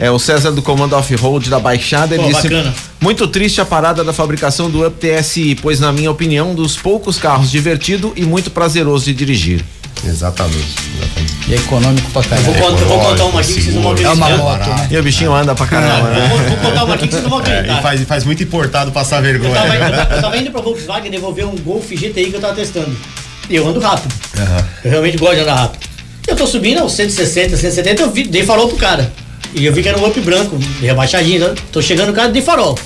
É 0.00 0.10
o 0.10 0.18
César 0.18 0.50
do 0.50 0.62
Comando 0.62 0.96
Off-Road 0.96 1.50
da 1.50 1.60
Baixada, 1.60 2.14
ele 2.14 2.24
Pô, 2.24 2.30
disse 2.30 2.48
bacana. 2.48 2.74
muito 3.00 3.26
triste 3.28 3.60
a 3.60 3.64
parada 3.66 4.02
da 4.02 4.12
fabricação 4.12 4.70
do 4.70 4.86
Up 4.86 4.96
TSI, 4.98 5.54
pois 5.60 5.78
na 5.78 5.92
minha 5.92 6.10
opinião, 6.10 6.52
um 6.52 6.54
dos 6.54 6.76
poucos 6.76 7.18
carros 7.18 7.50
divertido 7.50 8.12
e 8.16 8.22
muito 8.24 8.50
prazeroso 8.50 9.04
de 9.04 9.12
dirigir. 9.14 9.62
Exatamente. 10.02 10.56
exatamente. 10.96 11.34
E 11.48 11.52
é 11.52 11.56
econômico 11.58 12.10
pra 12.12 12.22
Vou, 12.22 12.54
caralho. 12.54 12.72
contar, 12.72 12.84
vou 12.86 12.98
contar 13.00 13.24
uma 13.26 13.40
aqui 13.40 13.52
que 13.52 13.60
vocês 13.60 13.74
não 13.74 13.82
vão 13.82 13.96
seguro. 13.96 14.08
É 14.08 14.24
acreditar. 14.24 14.42
uma 14.42 14.50
moto, 14.58 14.68
né? 14.70 14.88
E 14.90 14.96
o 14.96 15.02
bichinho 15.02 15.34
anda 15.34 15.54
pra 15.54 15.66
caramba, 15.66 16.08
né? 16.10 16.28
Vou, 16.28 16.38
vou 16.38 16.56
contar 16.56 16.84
uma 16.84 16.94
aqui 16.94 17.06
que 17.06 17.12
vocês 17.12 17.22
não 17.22 17.30
vão 17.30 17.40
É, 17.44 17.50
acreditar. 17.52 17.78
e 17.78 17.82
faz, 17.82 18.02
faz 18.04 18.24
muito 18.24 18.42
importado 18.42 18.92
passar 18.92 19.16
Eu 19.18 19.22
vergonha. 19.24 19.54
tava, 19.54 19.74
eu, 19.76 20.16
eu 20.16 20.22
tava 20.22 20.36
indo 20.38 20.50
pra 20.50 20.62
Volkswagen 20.62 21.10
devolver 21.10 21.46
um 21.46 21.56
Golf 21.56 21.90
GTI 21.90 22.30
que 22.30 22.34
eu 22.36 22.40
tava 22.40 22.54
testando. 22.54 22.96
E 23.50 23.56
eu 23.56 23.68
ando 23.68 23.80
rápido. 23.80 24.14
Eu 24.82 24.90
realmente 24.90 25.18
gosto 25.18 25.34
de 25.34 25.40
andar 25.42 25.54
rápido. 25.56 25.86
Eu 26.26 26.36
tô 26.36 26.46
subindo 26.46 26.78
aos 26.78 26.92
160, 26.92 27.56
170, 27.56 28.00
eu 28.02 28.10
vi, 28.10 28.22
dei 28.24 28.44
farol 28.44 28.68
pro 28.68 28.76
cara. 28.78 29.12
E 29.54 29.64
eu 29.66 29.72
vi 29.72 29.82
que 29.82 29.88
era 29.88 29.98
um 29.98 30.06
up 30.06 30.20
branco, 30.20 30.58
rebaixadinho. 30.80 31.36
então, 31.42 31.54
Tô 31.72 31.82
chegando 31.82 32.08
no 32.08 32.14
cara, 32.14 32.28
dei 32.28 32.42
farol. 32.42 32.78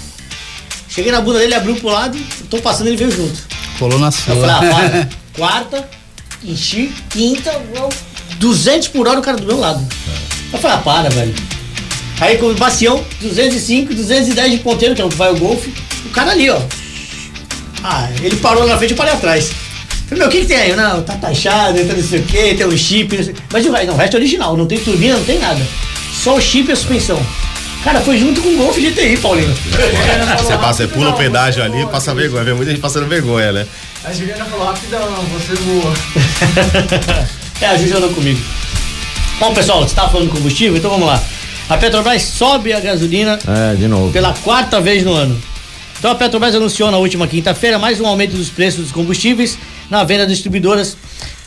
Cheguei 0.89 1.11
na 1.13 1.21
bunda 1.21 1.39
dele, 1.41 1.55
abriu 1.55 1.75
pro 1.77 1.89
lado, 1.89 2.17
tô 2.49 2.59
passando, 2.59 2.87
ele 2.87 2.97
veio 2.97 3.11
junto. 3.11 3.39
Colou 3.79 3.99
na 3.99 4.07
Eu 4.07 4.13
sua. 4.13 4.35
falei, 4.37 4.51
ah, 4.51 4.59
para. 4.75 5.09
Quarta, 5.37 5.89
enchi, 6.45 6.93
quinta, 7.11 7.51
eu- 7.75 7.89
200 8.39 8.89
por 8.89 9.07
hora 9.09 9.19
o 9.19 9.23
cara 9.23 9.37
do 9.37 9.47
meu 9.47 9.59
lado. 9.59 9.85
Eu 10.53 10.59
falei, 10.59 10.77
ah, 10.77 10.81
para, 10.81 11.11
velho. 11.11 11.35
Aí 12.21 12.39
com 12.39 12.47
o 12.47 12.55
bacião, 12.55 13.05
205, 13.21 13.93
210 13.93 14.53
de 14.53 14.59
ponteiro, 14.59 14.95
que 14.95 15.03
é 15.03 15.05
onde 15.05 15.17
vai 15.17 15.33
o 15.33 15.37
golfe. 15.37 15.73
O 16.07 16.11
cara 16.11 16.31
ali, 16.31 16.49
ó. 16.49 16.61
Ah, 17.83 18.09
ele 18.23 18.37
parou 18.37 18.67
na 18.67 18.79
frente 18.79 18.91
e 18.91 18.93
eu 18.93 18.97
parei 18.97 19.13
atrás. 19.15 19.51
Falei, 20.09 20.19
meu, 20.21 20.29
o 20.29 20.31
que, 20.31 20.41
que 20.43 20.47
tem 20.47 20.57
aí? 20.57 20.77
Não, 20.77 21.03
tá 21.03 21.15
taxado, 21.17 21.79
então 21.81 21.97
não 21.97 22.03
sei 22.05 22.21
o 22.21 22.23
que, 22.23 22.55
tem 22.55 22.67
um 22.67 22.77
chip, 22.79 23.17
não 23.17 23.25
sei. 23.25 23.35
Mas 23.53 23.67
o 23.67 23.73
resto, 23.73 23.87
não, 23.89 23.95
o 23.95 23.97
resto 23.97 24.15
é 24.15 24.21
original, 24.21 24.57
não 24.57 24.67
tem 24.67 24.79
turbina, 24.79 25.17
não 25.17 25.25
tem 25.25 25.39
nada. 25.41 25.61
Só 26.25 26.35
o 26.37 26.41
chip 26.41 26.71
e 26.71 26.73
a 26.73 26.77
suspensão. 26.77 27.21
Cara, 27.85 28.01
foi 28.01 28.17
junto 28.17 28.41
com 28.41 28.49
o 28.49 28.57
Golf 28.57 28.79
GTI, 28.79 29.19
Paulinho. 29.19 29.55
Você 30.39 30.57
passa, 30.57 30.87
você 30.87 30.89
pula 30.89 31.11
o 31.11 31.13
pedágio 31.13 31.63
ali, 31.63 31.85
passa 31.87 32.15
vergonha. 32.15 32.43
Vê 32.43 32.55
muita 32.55 32.71
gente 32.71 32.81
passando 32.81 33.07
vergonha, 33.07 33.53
né? 33.53 33.67
A 34.03 34.11
Juliana 34.11 34.47
falou 34.47 34.65
rapidão, 34.67 35.07
você 35.33 35.55
voa. 35.55 35.93
É, 37.61 37.67
a 37.67 37.77
Juju 37.77 37.97
andou 37.99 38.11
comigo. 38.11 38.41
Bom, 39.39 39.53
pessoal, 39.53 39.81
você 39.81 39.87
estava 39.87 40.11
falando 40.11 40.29
de 40.31 40.35
combustível, 40.37 40.77
então 40.79 40.91
vamos 40.91 41.07
lá. 41.07 41.23
A 41.69 41.77
Petrobras 41.77 42.23
sobe 42.23 42.73
a 42.73 42.81
gasolina 42.81 43.39
É, 43.47 43.75
de 43.75 43.87
novo. 43.87 44.11
pela 44.13 44.33
quarta 44.33 44.81
vez 44.81 45.05
no 45.05 45.13
ano. 45.13 45.39
Então 45.99 46.11
a 46.11 46.15
Petrobras 46.15 46.55
anunciou 46.55 46.91
na 46.91 46.97
última 46.99 47.27
quinta-feira 47.27 47.79
mais 47.79 48.01
um 48.01 48.07
aumento 48.07 48.35
dos 48.37 48.49
preços 48.49 48.81
dos 48.83 48.93
combustíveis 48.93 49.59
na 49.91 50.05
venda 50.05 50.25
das 50.25 50.33
distribuidoras, 50.33 50.97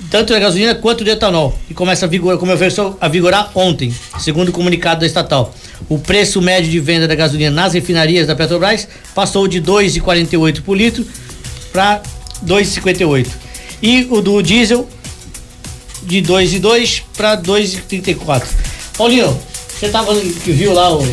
tanto 0.10 0.34
da 0.34 0.40
gasolina 0.40 0.76
quanto 0.76 1.04
do 1.04 1.10
etanol. 1.10 1.58
E 1.70 1.74
começa 1.74 2.06
a 2.06 2.10
vigorar, 2.10 2.38
começou 2.38 2.98
a 3.00 3.08
vigorar 3.08 3.52
ontem, 3.56 3.94
segundo 4.20 4.50
o 4.50 4.52
comunicado 4.52 5.02
da 5.02 5.06
estatal. 5.06 5.54
O 5.90 5.98
preço 6.00 6.42
médio 6.42 6.70
de 6.70 6.80
venda 6.80 7.08
da 7.08 7.16
gasolina 7.16 7.52
nas 7.52 7.74
refinarias 7.74 8.28
da 8.28 8.36
Petrobras 8.36 8.88
passou 9.14 9.48
de 9.48 9.62
2,48 9.62 10.62
por 10.62 10.76
litro 10.76 11.06
para 11.72 12.02
2,58. 12.46 13.28
E 13.82 14.08
o 14.10 14.22
do 14.22 14.42
diesel 14.42 14.88
de 16.04 16.22
2,2 16.22 17.04
para 17.16 17.38
2,34. 17.38 18.44
Paulinho, 18.98 19.38
você 19.68 19.90
tava 19.90 20.16
que 20.16 20.52
viu 20.52 20.74
lá 20.74 20.96
o 20.96 21.04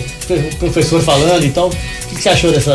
professor 0.59 1.03
falando 1.03 1.45
e 1.45 1.51
tal. 1.51 1.69
O 1.69 1.71
que, 2.09 2.15
que 2.17 2.23
você 2.23 2.31
achou 2.31 2.51
dessa 2.51 2.75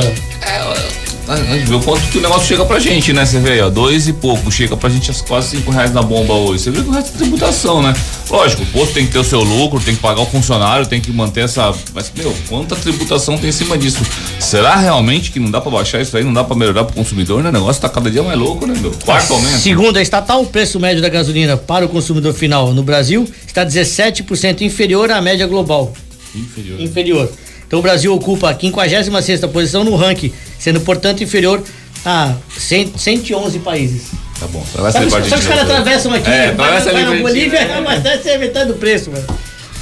A 1.30 1.36
gente 1.36 1.70
vê 1.70 1.76
o 1.76 1.80
quanto 1.80 2.02
que 2.10 2.18
o 2.18 2.22
negócio 2.22 2.48
chega 2.48 2.66
pra 2.66 2.80
gente, 2.80 3.14
né? 3.14 3.24
Você 3.24 3.40
vê 3.40 3.52
aí, 3.52 3.62
ó, 3.62 3.70
dois 3.70 4.08
e 4.08 4.14
pouco, 4.14 4.52
chega 4.52 4.76
pra 4.76 4.90
gente 4.90 5.12
as 5.12 5.22
quase 5.22 5.50
cinco 5.50 5.70
reais 5.70 5.94
na 5.94 6.02
bomba 6.02 6.34
hoje. 6.34 6.64
Você 6.64 6.72
vê 6.72 6.82
que 6.82 6.90
o 6.90 6.92
resto 6.92 7.14
é 7.14 7.18
tributação, 7.20 7.84
né? 7.84 7.94
Lógico, 8.28 8.64
o 8.64 8.66
posto 8.66 8.96
tem 8.96 9.06
que 9.06 9.12
ter 9.12 9.20
o 9.20 9.24
seu 9.24 9.42
lucro, 9.42 9.80
tem 9.80 9.94
que 9.96 10.02
pagar 10.02 10.22
o 10.22 10.26
funcionário, 10.26 10.88
tem 10.88 11.00
que 11.00 11.12
manter 11.12 11.42
essa. 11.42 11.72
Mas, 11.94 12.12
meu, 12.18 12.36
quanta 12.48 12.76
tributação 12.76 13.38
tem 13.38 13.50
em 13.50 13.54
cima 13.54 13.78
disso? 13.78 14.00
Será 14.40 14.76
realmente 14.76 15.30
que 15.30 15.40
não 15.40 15.52
dá 15.52 15.62
pra 15.62 15.70
baixar 15.70 16.02
isso 16.02 16.18
aí? 16.18 16.24
Não 16.24 16.34
dá 16.34 16.44
pra 16.44 16.56
melhorar 16.56 16.84
pro 16.86 16.96
consumidor, 16.96 17.44
né? 17.44 17.50
O 17.50 17.54
negócio 17.54 17.80
tá 17.80 17.90
cada 17.90 18.10
dia 18.10 18.24
mais 18.24 18.38
louco, 18.38 18.66
né, 18.66 18.74
meu? 18.82 18.92
Quarto 19.06 19.34
aumento. 19.34 19.60
Segundo 19.60 19.98
a 19.98 20.02
estatal, 20.02 20.42
o 20.42 20.48
preço 20.48 20.80
médio 20.80 21.00
da 21.00 21.10
gasolina 21.10 21.56
para 21.56 21.86
o 21.86 21.90
consumidor 21.90 22.34
final 22.34 22.74
no 22.74 22.82
Brasil 22.82 23.30
está 23.46 23.64
17% 23.64 24.62
inferior 24.62 25.12
à 25.12 25.22
média 25.22 25.46
global. 25.46 25.94
Inferior. 26.34 26.82
Inferior. 26.82 27.32
Então 27.70 27.78
o 27.78 27.82
Brasil 27.84 28.12
ocupa 28.12 28.50
a 28.50 28.56
56ª 28.56 29.48
posição 29.50 29.84
no 29.84 29.96
ranking, 29.96 30.34
sendo 30.58 30.82
portanto 30.82 31.24
inferior 31.24 31.62
a 32.04 32.34
100, 32.58 32.94
111 32.98 33.60
países. 33.60 34.08
Tá 34.40 34.48
bom. 34.48 34.66
Atravessa 34.74 34.98
Sabe, 34.98 35.30
sabe 35.30 35.42
os 35.42 35.48
caras 35.48 35.68
né? 35.68 35.74
atravessam 35.78 36.14
aqui, 36.16 36.30
É, 36.32 36.52
vai, 36.52 36.66
atravessa 36.66 36.92
vai 36.92 36.96
ali 36.96 37.04
na 37.04 37.10
pra 37.10 37.16
gente. 37.18 37.50
Bolívia, 37.52 37.78
abastece 37.78 38.30
a 38.32 38.40
metade 38.40 38.72
do 38.72 38.74
preço, 38.80 39.12
mano. 39.12 39.26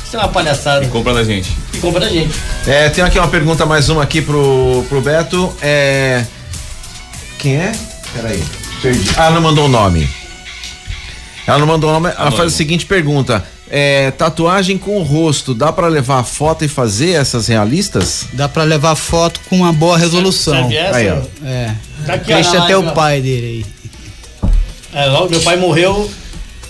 Isso 0.05 0.17
é 0.17 0.19
uma 0.19 0.27
palhaçada. 0.27 0.85
Compra 0.87 1.13
da 1.13 1.23
gente. 1.23 1.49
E 1.73 1.77
compra 1.77 2.01
da 2.01 2.09
gente. 2.09 2.33
É, 2.65 2.89
tem 2.89 3.03
aqui 3.05 3.17
uma 3.19 3.27
pergunta, 3.29 3.65
mais 3.65 3.87
uma 3.87 4.03
aqui 4.03 4.21
pro, 4.21 4.83
pro 4.89 4.99
Beto. 4.99 5.55
É. 5.61 6.25
Quem 7.39 7.55
é? 7.55 7.71
Peraí. 8.13 8.43
Perdi. 8.81 9.11
Ah, 9.15 9.27
ela 9.27 9.35
não 9.35 9.41
mandou 9.41 9.65
o 9.65 9.69
nome. 9.69 10.09
Ela 11.45 11.59
não 11.59 11.67
mandou 11.67 11.89
o 11.89 11.93
nome. 11.93 12.07
Ela 12.09 12.17
Anônimo. 12.17 12.37
faz 12.37 12.53
a 12.53 12.55
seguinte 12.55 12.85
pergunta: 12.85 13.45
é, 13.69 14.11
tatuagem 14.11 14.77
com 14.77 14.97
o 14.97 15.03
rosto, 15.03 15.53
dá 15.53 15.71
pra 15.71 15.87
levar 15.87 16.23
foto 16.23 16.63
e 16.63 16.67
fazer 16.67 17.11
essas 17.11 17.47
realistas? 17.47 18.25
Dá 18.33 18.47
pra 18.47 18.63
levar 18.63 18.95
foto 18.95 19.39
com 19.49 19.57
uma 19.57 19.73
boa 19.73 19.97
resolução. 19.97 20.53
Serve 20.53 20.75
essa? 20.75 20.97
Aí, 20.97 21.09
ó. 21.09 21.45
É. 21.45 21.75
Tá 22.05 22.15
Deixa 22.15 22.63
até 22.63 22.77
o 22.77 22.91
pai 22.91 23.21
dele 23.21 23.65
aí. 23.65 23.77
É, 24.93 25.05
logo 25.07 25.29
meu 25.29 25.41
pai 25.41 25.57
morreu. 25.57 26.09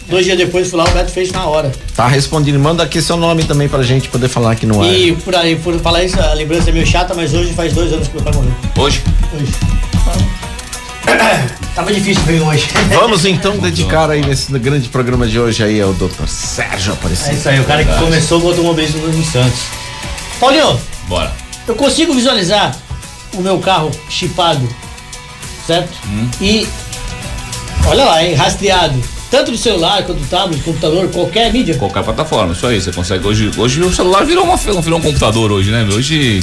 Dois 0.10 0.26
dias 0.26 0.38
depois 0.38 0.70
fui 0.70 0.78
lá, 0.80 0.86
o 0.86 0.92
Beto 0.92 1.12
fez 1.12 1.32
na 1.32 1.46
hora. 1.46 1.72
Tá 1.96 2.08
respondido. 2.08 2.58
Manda 2.58 2.82
aqui 2.82 3.02
seu 3.02 3.18
nome 3.18 3.44
também 3.44 3.68
pra 3.68 3.84
gente 3.84 4.08
poder 4.08 4.30
falar 4.30 4.52
aqui 4.54 4.66
no 4.66 4.82
ar. 4.82 4.92
E 4.92 5.14
por 5.18 5.36
aí, 5.36 5.58
por 5.58 5.78
falar 5.80 6.04
isso, 6.04 6.20
a 6.20 6.34
lembrança 6.34 6.70
é 6.70 6.74
meio 6.74 6.88
chata, 6.88 7.14
mas 7.14 7.34
hoje 7.34 7.54
faz 7.54 7.74
dois 7.74 7.92
anos 7.92 8.08
que 8.08 8.16
meu 8.16 8.24
pai 8.24 8.34
morreu. 8.34 8.54
Hoje? 8.78 9.04
Hoje. 9.36 9.52
Tava 11.78 11.94
difícil 11.94 12.24
vir 12.24 12.42
hoje. 12.42 12.68
Vamos 12.90 13.24
então 13.24 13.56
dedicar 13.62 14.10
aí 14.10 14.26
nesse 14.26 14.52
grande 14.58 14.90
programa 14.90 15.28
de 15.28 15.40
hoje 15.40 15.64
aí 15.64 15.80
ao 15.80 15.94
Dr. 15.94 16.26
Sérgio 16.26 16.90
É 16.90 16.94
Aparecido. 16.96 17.36
isso 17.36 17.48
aí, 17.48 17.60
o 17.60 17.66
cara 17.66 17.86
que 17.86 18.00
começou 18.00 18.42
o 18.42 18.48
automobilismo 18.48 19.06
no 19.06 19.24
Santos. 19.24 19.60
Paulinho, 20.40 20.82
Bora. 21.08 21.32
eu 21.68 21.76
consigo 21.76 22.16
visualizar 22.16 22.76
o 23.32 23.44
meu 23.44 23.60
carro 23.60 23.92
chipado, 24.10 24.68
certo? 25.68 25.94
E 26.42 26.68
olha 27.86 28.06
lá, 28.06 28.24
hein, 28.24 28.34
rastreado. 28.34 29.00
Tanto 29.30 29.52
do 29.52 29.58
celular 29.58 30.02
quanto 30.04 30.20
do 30.20 30.28
tablet, 30.28 30.64
computador, 30.64 31.08
qualquer 31.10 31.54
mídia. 31.54 31.76
Qualquer 31.76 32.04
plataforma, 32.04 32.54
isso 32.54 32.66
aí. 32.66 32.82
Você 32.82 32.92
consegue. 32.92 33.28
Hoje, 33.28 33.52
hoje 33.56 33.84
o 33.84 33.94
celular 33.94 34.26
virou, 34.26 34.46
uma, 34.46 34.58
virou 34.58 34.98
um 34.98 35.02
computador 35.02 35.52
hoje, 35.52 35.70
né? 35.70 35.88
Hoje 35.94 36.42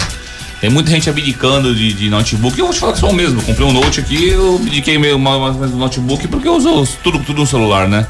Tem 0.64 0.72
muita 0.72 0.90
gente 0.90 1.10
abdicando 1.10 1.74
de, 1.74 1.92
de 1.92 2.08
notebook. 2.08 2.58
Eu 2.58 2.64
vou 2.64 2.72
te 2.72 2.80
falar 2.80 2.94
que 2.94 2.98
sou 2.98 3.10
o 3.10 3.14
mesmo. 3.14 3.42
Comprei 3.42 3.68
um 3.68 3.70
note 3.70 4.00
aqui, 4.00 4.30
eu 4.30 4.56
abdiquei 4.56 4.96
meio 4.96 5.18
mais 5.18 5.54
do 5.56 5.76
notebook 5.76 6.26
porque 6.26 6.48
eu 6.48 6.56
uso 6.56 6.88
tudo, 7.02 7.18
tudo 7.18 7.42
no 7.42 7.46
celular, 7.46 7.86
né? 7.86 8.06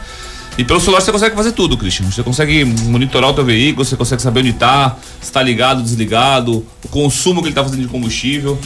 E 0.57 0.63
pelo 0.63 0.79
celular 0.79 1.01
você 1.01 1.11
consegue 1.11 1.35
fazer 1.35 1.51
tudo, 1.51 1.77
Christian. 1.77 2.09
Você 2.09 2.23
consegue 2.23 2.65
monitorar 2.65 3.31
o 3.31 3.35
teu 3.35 3.45
veículo, 3.45 3.85
você 3.85 3.97
consegue 3.97 4.23
saber 4.23 4.39
onde 4.39 4.53
tá, 4.53 4.97
se 5.21 5.33
tá 5.33 5.43
ligado, 5.43 5.83
desligado, 5.83 6.65
o 6.85 6.89
consumo 6.89 7.43
que 7.43 7.49
ele 7.49 7.57
tá 7.57 7.65
fazendo 7.65 7.83
de 7.83 7.89
combustível. 7.89 8.57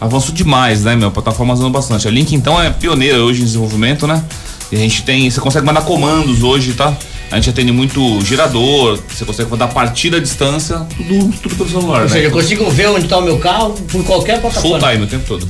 Avançou 0.00 0.32
demais, 0.32 0.84
né, 0.84 0.94
meu? 0.94 1.08
A 1.08 1.10
plataforma 1.10 1.52
usando 1.52 1.70
bastante. 1.70 2.06
A 2.06 2.12
Link, 2.12 2.32
então, 2.36 2.62
é 2.62 2.70
pioneira 2.70 3.24
hoje 3.24 3.42
em 3.42 3.44
desenvolvimento, 3.44 4.06
né? 4.06 4.22
E 4.70 4.76
a 4.76 4.78
gente 4.78 5.02
tem. 5.02 5.28
Você 5.28 5.40
consegue 5.40 5.66
mandar 5.66 5.82
comandos 5.82 6.44
hoje, 6.44 6.74
tá? 6.74 6.96
A 7.32 7.36
gente 7.36 7.48
atende 7.48 7.72
muito 7.72 8.20
gerador, 8.20 9.00
você 9.08 9.24
consegue 9.24 9.50
mandar 9.50 9.68
partida 9.68 10.18
à 10.18 10.20
distância, 10.20 10.86
tudo, 10.94 11.32
tudo 11.42 11.56
pelo 11.56 11.68
celular, 11.70 12.02
Ou 12.02 12.04
né? 12.04 12.08
seja, 12.10 12.24
eu 12.26 12.30
consigo 12.30 12.70
ver 12.70 12.88
onde 12.90 13.06
está 13.06 13.16
o 13.16 13.22
meu 13.22 13.38
carro 13.38 13.72
por 13.90 14.04
qualquer 14.04 14.38
Full 14.38 14.50
plataforma. 14.50 14.92
time 14.92 15.04
o 15.04 15.06
tempo 15.06 15.24
todo. 15.26 15.48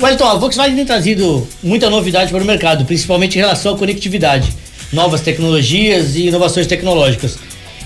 Wellington, 0.00 0.24
a 0.24 0.34
Volkswagen 0.34 0.76
tem 0.76 0.86
trazido 0.86 1.44
muita 1.60 1.90
novidade 1.90 2.30
para 2.30 2.40
o 2.40 2.46
mercado, 2.46 2.84
principalmente 2.84 3.36
em 3.36 3.40
relação 3.40 3.74
à 3.74 3.78
conectividade, 3.78 4.52
novas 4.92 5.20
tecnologias 5.20 6.14
e 6.14 6.28
inovações 6.28 6.68
tecnológicas. 6.68 7.36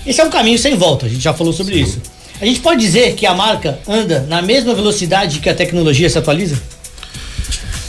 Esse 0.06 0.20
é 0.20 0.24
um 0.24 0.30
caminho 0.30 0.58
sem 0.58 0.76
volta, 0.76 1.06
a 1.06 1.08
gente 1.08 1.22
já 1.22 1.32
falou 1.32 1.54
sobre 1.54 1.76
isso. 1.76 1.98
A 2.38 2.44
gente 2.44 2.60
pode 2.60 2.82
dizer 2.82 3.14
que 3.14 3.24
a 3.24 3.32
marca 3.32 3.78
anda 3.88 4.26
na 4.28 4.42
mesma 4.42 4.74
velocidade 4.74 5.38
que 5.38 5.48
a 5.48 5.54
tecnologia 5.54 6.10
se 6.10 6.18
atualiza? 6.18 6.60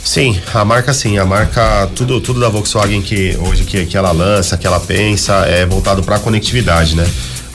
Sim, 0.08 0.40
a 0.54 0.64
marca 0.64 0.94
sim, 0.94 1.18
a 1.18 1.26
marca, 1.26 1.86
tudo, 1.94 2.18
tudo 2.18 2.40
da 2.40 2.48
Volkswagen 2.48 3.02
que 3.02 3.36
hoje 3.42 3.64
que, 3.64 3.84
que 3.84 3.94
ela 3.94 4.10
lança, 4.10 4.56
que 4.56 4.66
ela 4.66 4.80
pensa, 4.80 5.34
é 5.46 5.66
voltado 5.66 6.02
para 6.02 6.16
a 6.16 6.18
conectividade, 6.18 6.96
né? 6.96 7.06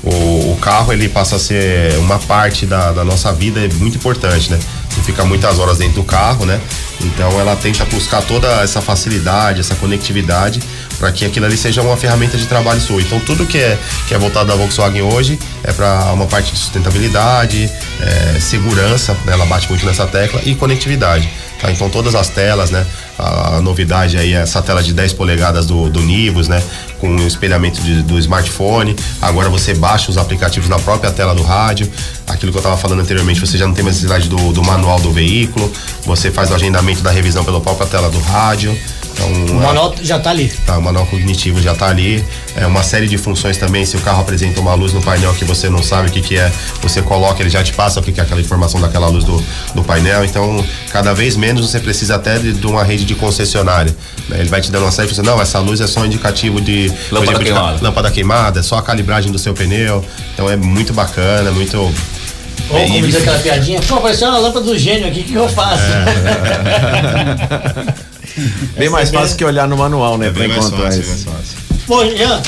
O, 0.03 0.51
o 0.51 0.57
carro 0.61 0.93
ele 0.93 1.09
passa 1.09 1.37
a 1.37 1.39
ser 1.39 1.97
uma 1.97 2.19
parte 2.19 2.67
da, 2.67 2.91
da 2.91 3.03
nossa 3.03 3.33
vida 3.33 3.59
é 3.59 3.67
muito 3.79 3.97
importante, 3.97 4.51
né? 4.51 4.59
Você 4.87 5.01
fica 5.01 5.25
muitas 5.25 5.57
horas 5.57 5.79
dentro 5.79 5.95
do 5.95 6.03
carro, 6.03 6.45
né? 6.45 6.61
Então 7.01 7.39
ela 7.39 7.55
tenta 7.55 7.85
buscar 7.85 8.21
toda 8.21 8.47
essa 8.61 8.79
facilidade, 8.79 9.59
essa 9.59 9.73
conectividade 9.73 10.59
para 11.03 11.11
que 11.11 11.25
aquilo 11.25 11.45
ali 11.45 11.57
seja 11.57 11.81
uma 11.81 11.97
ferramenta 11.97 12.37
de 12.37 12.45
trabalho 12.45 12.79
sua. 12.79 13.01
Então 13.01 13.19
tudo 13.19 13.45
que 13.45 13.57
é 13.57 13.77
que 14.07 14.13
é 14.13 14.17
voltado 14.17 14.47
da 14.47 14.55
Volkswagen 14.55 15.01
hoje 15.01 15.37
é 15.61 15.73
para 15.73 16.13
uma 16.13 16.25
parte 16.27 16.53
de 16.53 16.57
sustentabilidade, 16.57 17.69
é, 17.99 18.39
segurança, 18.39 19.11
né? 19.25 19.33
ela 19.33 19.45
bate 19.45 19.67
muito 19.67 19.85
nessa 19.85 20.07
tecla 20.07 20.41
e 20.45 20.55
conectividade. 20.55 21.29
Tá? 21.59 21.69
Então 21.69 21.89
todas 21.89 22.15
as 22.15 22.29
telas, 22.29 22.71
né? 22.71 22.87
A, 23.17 23.57
a 23.57 23.61
novidade 23.61 24.17
aí 24.17 24.33
é 24.33 24.37
essa 24.41 24.61
tela 24.61 24.81
de 24.81 24.93
10 24.93 25.13
polegadas 25.13 25.65
do, 25.65 25.89
do 25.89 26.01
Nivus, 26.01 26.47
né? 26.47 26.61
Com 26.99 27.15
o 27.15 27.27
espelhamento 27.27 27.81
de- 27.81 28.01
do 28.01 28.17
smartphone. 28.19 28.95
Agora 29.21 29.49
você 29.49 29.73
baixa 29.73 30.09
os 30.09 30.17
aplicativos 30.17 30.67
na 30.69 30.79
própria 30.79 31.11
tela 31.11 31.35
do 31.35 31.43
rádio. 31.43 31.89
Aquilo 32.27 32.51
que 32.51 32.57
eu 32.57 32.61
estava 32.61 32.77
falando 32.77 33.01
anteriormente, 33.01 33.39
você 33.39 33.57
já 33.57 33.67
não 33.67 33.73
tem 33.73 33.83
mais 33.83 33.97
necessidade 33.97 34.27
do, 34.29 34.51
do 34.51 34.63
manual 34.63 34.99
do 34.99 35.11
veículo. 35.11 35.71
Você 36.05 36.31
faz 36.31 36.49
o 36.51 36.55
agendamento 36.55 37.01
da 37.01 37.11
revisão 37.11 37.43
pela 37.43 37.61
própria 37.61 37.85
tela 37.87 38.09
do 38.09 38.19
rádio. 38.19 38.77
Então, 39.13 39.31
O 39.57 39.61
manual 39.61 39.93
já 40.01 40.17
está 40.17 40.31
ali. 40.31 40.51
Tá, 40.65 40.75
o 40.79 40.81
manual 40.81 41.05
cognitivo 41.05 41.61
já 41.61 41.75
tá 41.75 41.87
ali. 41.87 42.25
É 42.55 42.65
uma 42.65 42.81
série 42.81 43.07
de 43.07 43.15
funções 43.15 43.57
também. 43.57 43.85
Se 43.85 43.95
o 43.95 43.99
carro 44.01 44.21
apresenta 44.21 44.59
uma 44.59 44.73
luz 44.73 44.91
no 44.91 45.03
painel 45.03 45.31
que 45.35 45.45
você 45.45 45.69
não 45.69 45.83
sabe 45.83 46.09
o 46.09 46.11
que, 46.11 46.19
que 46.19 46.35
é, 46.35 46.51
você 46.81 46.99
coloca, 46.99 47.39
ele 47.43 47.49
já 47.51 47.63
te 47.63 47.73
passa 47.73 47.99
o 47.99 48.03
que, 48.03 48.11
que 48.11 48.19
é 48.19 48.23
aquela 48.23 48.41
informação 48.41 48.81
daquela 48.81 49.07
luz 49.07 49.23
do, 49.23 49.43
do 49.75 49.83
painel. 49.83 50.25
Então, 50.25 50.65
cada 50.91 51.13
vez 51.13 51.35
menos 51.35 51.69
você 51.69 51.79
precisa 51.79 52.15
até 52.15 52.39
de, 52.39 52.53
de 52.53 52.65
uma 52.65 52.83
rede 52.83 53.02
de 53.05 53.15
concessionária. 53.15 53.95
né? 54.29 54.39
Ele 54.39 54.49
vai 54.49 54.61
te 54.61 54.71
dando 54.71 54.83
uma 54.83 54.91
série 54.91 55.07
de 55.07 55.13
funções. 55.15 55.27
Não, 55.27 55.41
essa 55.41 55.59
luz 55.59 55.81
é 55.81 55.87
só 55.87 56.01
um 56.01 56.05
indicativo 56.05 56.61
de 56.61 56.91
Lâmpada 57.11 57.39
de 57.39 57.45
ca- 57.45 57.53
queimada. 57.53 57.79
lâmpada 57.81 58.11
queimada, 58.11 58.59
é 58.59 58.63
só 58.63 58.77
a 58.77 58.81
calibragem 58.81 59.31
do 59.31 59.39
seu 59.39 59.53
pneu. 59.53 60.03
Então 60.33 60.49
é 60.49 60.55
muito 60.55 60.93
bacana, 60.93 61.51
muito. 61.51 61.77
Ou 61.77 61.91
É, 62.77 62.83
como 62.87 62.99
e- 62.99 63.01
diz 63.01 63.15
aquela 63.17 63.39
piadinha, 63.39 63.81
pô, 63.81 63.95
apareceu 63.95 64.27
uma 64.29 64.37
lâmpada 64.37 64.65
do 64.65 64.77
gênio 64.77 65.07
aqui, 65.07 65.21
o 65.21 65.23
que, 65.23 65.33
eu 65.33 65.49
faço? 65.49 65.81
Bem 68.77 68.89
mais 68.89 69.09
fácil 69.09 69.37
que 69.37 69.45
olhar 69.45 69.67
no 69.67 69.77
manual, 69.77 70.17
né? 70.17 70.29
pra 70.31 70.45
encontrar 70.45 70.89
isso. 70.97 71.27
Bom, 71.87 72.03
Jean, 72.05 72.41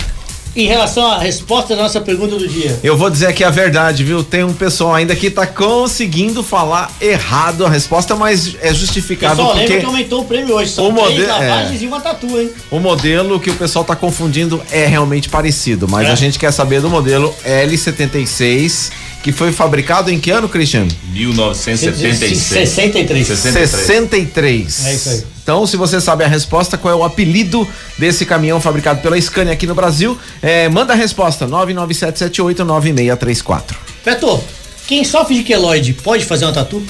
em 0.55 0.67
relação 0.67 1.05
à 1.05 1.17
resposta 1.19 1.75
da 1.75 1.83
nossa 1.83 1.99
pergunta 1.99 2.35
do 2.37 2.47
dia. 2.47 2.79
Eu 2.83 2.95
vou 2.97 3.09
dizer 3.09 3.27
aqui 3.27 3.43
a 3.43 3.49
verdade, 3.49 4.03
viu? 4.03 4.23
Tem 4.23 4.43
um 4.43 4.53
pessoal 4.53 4.93
ainda 4.93 5.15
que 5.15 5.29
tá 5.29 5.45
conseguindo 5.45 6.41
falar 6.43 6.89
errado 7.01 7.65
a 7.65 7.69
resposta, 7.69 8.15
mas 8.15 8.55
é 8.61 8.73
justificável 8.73 9.37
Pessoal, 9.45 9.57
porque 9.57 9.79
que 9.79 9.85
aumentou 9.85 10.21
o 10.21 10.25
prêmio 10.25 10.55
hoje. 10.55 10.71
São 10.71 10.87
o 10.87 10.91
modelo- 10.91 11.23
é. 11.23 11.27
lavagens 11.49 11.81
e 11.81 11.87
uma 11.87 11.99
tatu, 11.99 12.39
hein? 12.39 12.49
o 12.71 12.79
modelo 12.79 13.39
que 13.39 13.49
o 13.49 13.55
pessoal 13.55 13.83
tá 13.83 13.95
confundindo 13.95 14.61
é 14.71 14.85
realmente 14.85 15.27
parecido, 15.29 15.87
mas 15.89 16.07
É. 16.07 16.11
a 16.11 16.15
gente 16.15 16.39
quer 16.39 16.51
saber 16.51 16.79
do 16.81 16.89
modelo 16.89 17.33
L76, 17.45 18.91
que 19.25 19.31
foi 19.31 19.51
fabricado 19.51 20.11
em 20.11 20.19
que 20.19 20.29
ano, 20.29 20.47
Cristiano? 20.47 20.91
1976. 21.11 22.37
63. 22.37 23.25
63. 23.25 23.69
63. 23.71 24.85
É 24.85 24.93
isso 24.93 25.09
aí. 25.09 25.23
Então, 25.41 25.65
se 25.65 25.75
você 25.75 25.99
sabe 25.99 26.23
a 26.23 26.27
resposta, 26.27 26.77
qual 26.77 26.93
é 26.93 26.95
o 26.95 27.03
apelido 27.03 27.67
desse 27.97 28.23
caminhão 28.23 28.61
fabricado 28.61 29.01
pela 29.01 29.19
Scania 29.19 29.51
aqui 29.51 29.65
no 29.65 29.73
Brasil, 29.73 30.15
é, 30.43 30.69
manda 30.69 30.93
a 30.93 30.95
resposta: 30.95 31.47
997789634. 31.47 33.75
Beto, 34.05 34.43
quem 34.85 35.03
sofre 35.03 35.33
de 35.33 35.43
queloide 35.43 35.93
pode 35.93 36.23
fazer 36.23 36.45
uma 36.45 36.53
tatu? 36.53 36.85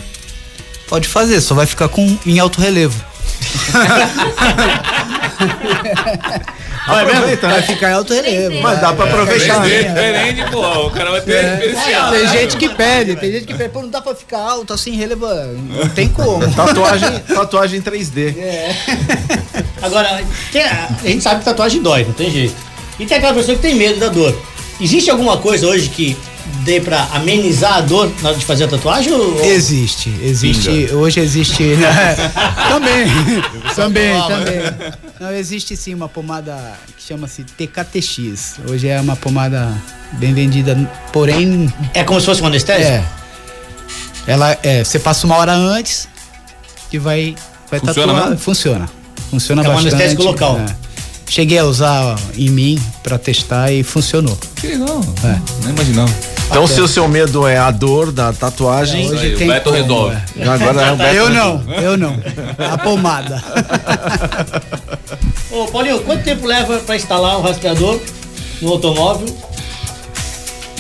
Pode 0.90 1.08
fazer, 1.08 1.40
só 1.40 1.56
vai 1.56 1.66
ficar 1.66 1.88
com 1.88 2.18
em 2.26 2.38
alto 2.38 2.60
relevo. 2.60 3.02
Aproveita, 6.88 7.48
Vai 7.48 7.58
né? 7.58 7.62
ficar 7.64 7.90
em 7.90 7.94
alto 7.94 8.14
relevo. 8.14 8.62
Mas 8.62 8.80
dá 8.82 8.94
pra 8.94 9.06
aproveitar. 9.06 9.60
né? 9.62 9.84
Diferente, 9.84 10.52
pô. 10.52 10.88
O 10.88 10.92
cara 10.92 11.12
vai 11.12 11.22
ter 11.22 11.44
diferencial. 11.56 12.12
Tem 12.12 12.28
gente 12.28 12.58
que 12.58 12.70
pede, 12.70 13.16
tem 13.16 13.32
gente 13.32 13.46
que 13.46 13.54
pede, 13.54 13.70
pô, 13.70 13.82
não 13.82 13.90
dá 13.90 14.02
pra 14.02 14.14
ficar 14.16 14.40
alto 14.40 14.74
assim, 14.74 14.96
relevo, 14.96 15.26
não 15.28 15.90
tem 15.90 16.08
como. 16.10 16.46
Tatuagem, 16.54 17.20
tatuagem 17.20 17.82
3D. 17.82 18.36
Agora, 19.82 20.24
tem 20.52 20.62
a, 20.64 20.90
a 21.04 21.08
gente 21.08 21.22
sabe 21.22 21.40
que 21.40 21.46
tatuagem 21.46 21.82
dói, 21.82 22.04
não 22.06 22.14
tem 22.14 22.30
jeito. 22.32 22.56
E 23.00 23.06
tem 23.06 23.18
aquela 23.18 23.34
pessoa 23.34 23.56
que 23.56 23.62
tem 23.62 23.76
medo 23.76 24.00
da 24.00 24.08
dor. 24.08 24.36
Existe 24.80 25.10
alguma 25.10 25.38
coisa 25.38 25.68
hoje 25.68 25.90
que 25.90 26.16
dê 26.64 26.80
pra 26.80 27.04
amenizar 27.14 27.76
a 27.76 27.82
dor 27.82 28.12
na 28.22 28.30
hora 28.30 28.38
de 28.38 28.46
fazer 28.46 28.66
a 28.66 28.68
tatuagem? 28.68 29.12
Ou, 29.14 29.44
Existe, 29.44 30.10
existe, 30.22 30.90
hoje 30.94 31.20
existe, 31.20 31.64
né? 31.64 32.16
também, 32.70 33.06
também, 33.76 34.22
também. 34.22 34.92
Não, 35.20 35.32
existe 35.32 35.76
sim 35.78 35.94
uma 35.94 36.10
pomada 36.10 36.56
que 36.98 37.04
chama-se 37.08 37.44
TKTX. 37.44 38.56
Hoje 38.70 38.88
é 38.88 39.00
uma 39.00 39.16
pomada 39.16 39.72
bem 40.14 40.34
vendida, 40.34 40.76
porém, 41.14 41.72
É 41.94 42.04
como 42.04 42.20
se 42.20 42.26
fosse 42.26 42.42
um 42.42 42.48
anestésico? 42.48 42.88
é. 42.92 43.04
Ela 44.28 44.58
é, 44.64 44.84
você 44.84 44.98
passa 44.98 45.28
uma 45.28 45.36
hora 45.38 45.54
antes 45.54 46.08
que 46.90 46.98
vai, 46.98 47.36
vai 47.70 47.80
Funciona 47.80 48.08
tatuar, 48.14 48.30
mesmo? 48.32 48.42
funciona. 48.44 48.90
Funciona 49.30 49.62
É 49.64 49.70
um 49.70 49.74
bastante. 49.74 49.94
anestésico 49.94 50.24
local. 50.24 50.60
é. 50.60 50.76
Cheguei 51.28 51.58
a 51.60 51.66
usar 51.66 52.16
em 52.36 52.50
mim 52.50 52.80
pra 53.04 53.18
testar 53.20 53.72
e 53.72 53.84
funcionou. 53.84 54.38
Que 54.56 54.68
legal. 54.68 55.02
É. 55.24 55.40
Nem 55.64 55.74
imaginava. 55.76 56.12
Então, 56.50 56.68
se 56.68 56.80
o 56.80 56.88
seu 56.88 57.08
medo 57.08 57.48
é 57.48 57.58
a 57.58 57.72
dor 57.72 58.12
da 58.12 58.32
tatuagem, 58.32 59.06
Isso 59.06 59.14
aí, 59.16 59.36
o 59.36 59.48
Beto 59.48 59.70
como, 59.72 59.76
resolve. 59.82 60.18
é. 60.38 60.48
agora 60.48 60.82
é 60.82 60.92
o 60.92 60.96
Beto. 60.96 61.16
Eu 61.16 61.30
não, 61.30 61.64
eu 61.82 61.98
não. 61.98 62.18
A 62.72 62.78
pomada. 62.78 63.44
Ô, 65.52 65.66
Paulinho, 65.68 66.00
quanto 66.02 66.24
tempo 66.24 66.46
leva 66.46 66.78
pra 66.80 66.96
instalar 66.96 67.38
um 67.38 67.42
rastreador 67.42 68.00
no 68.62 68.70
automóvel? 68.72 69.26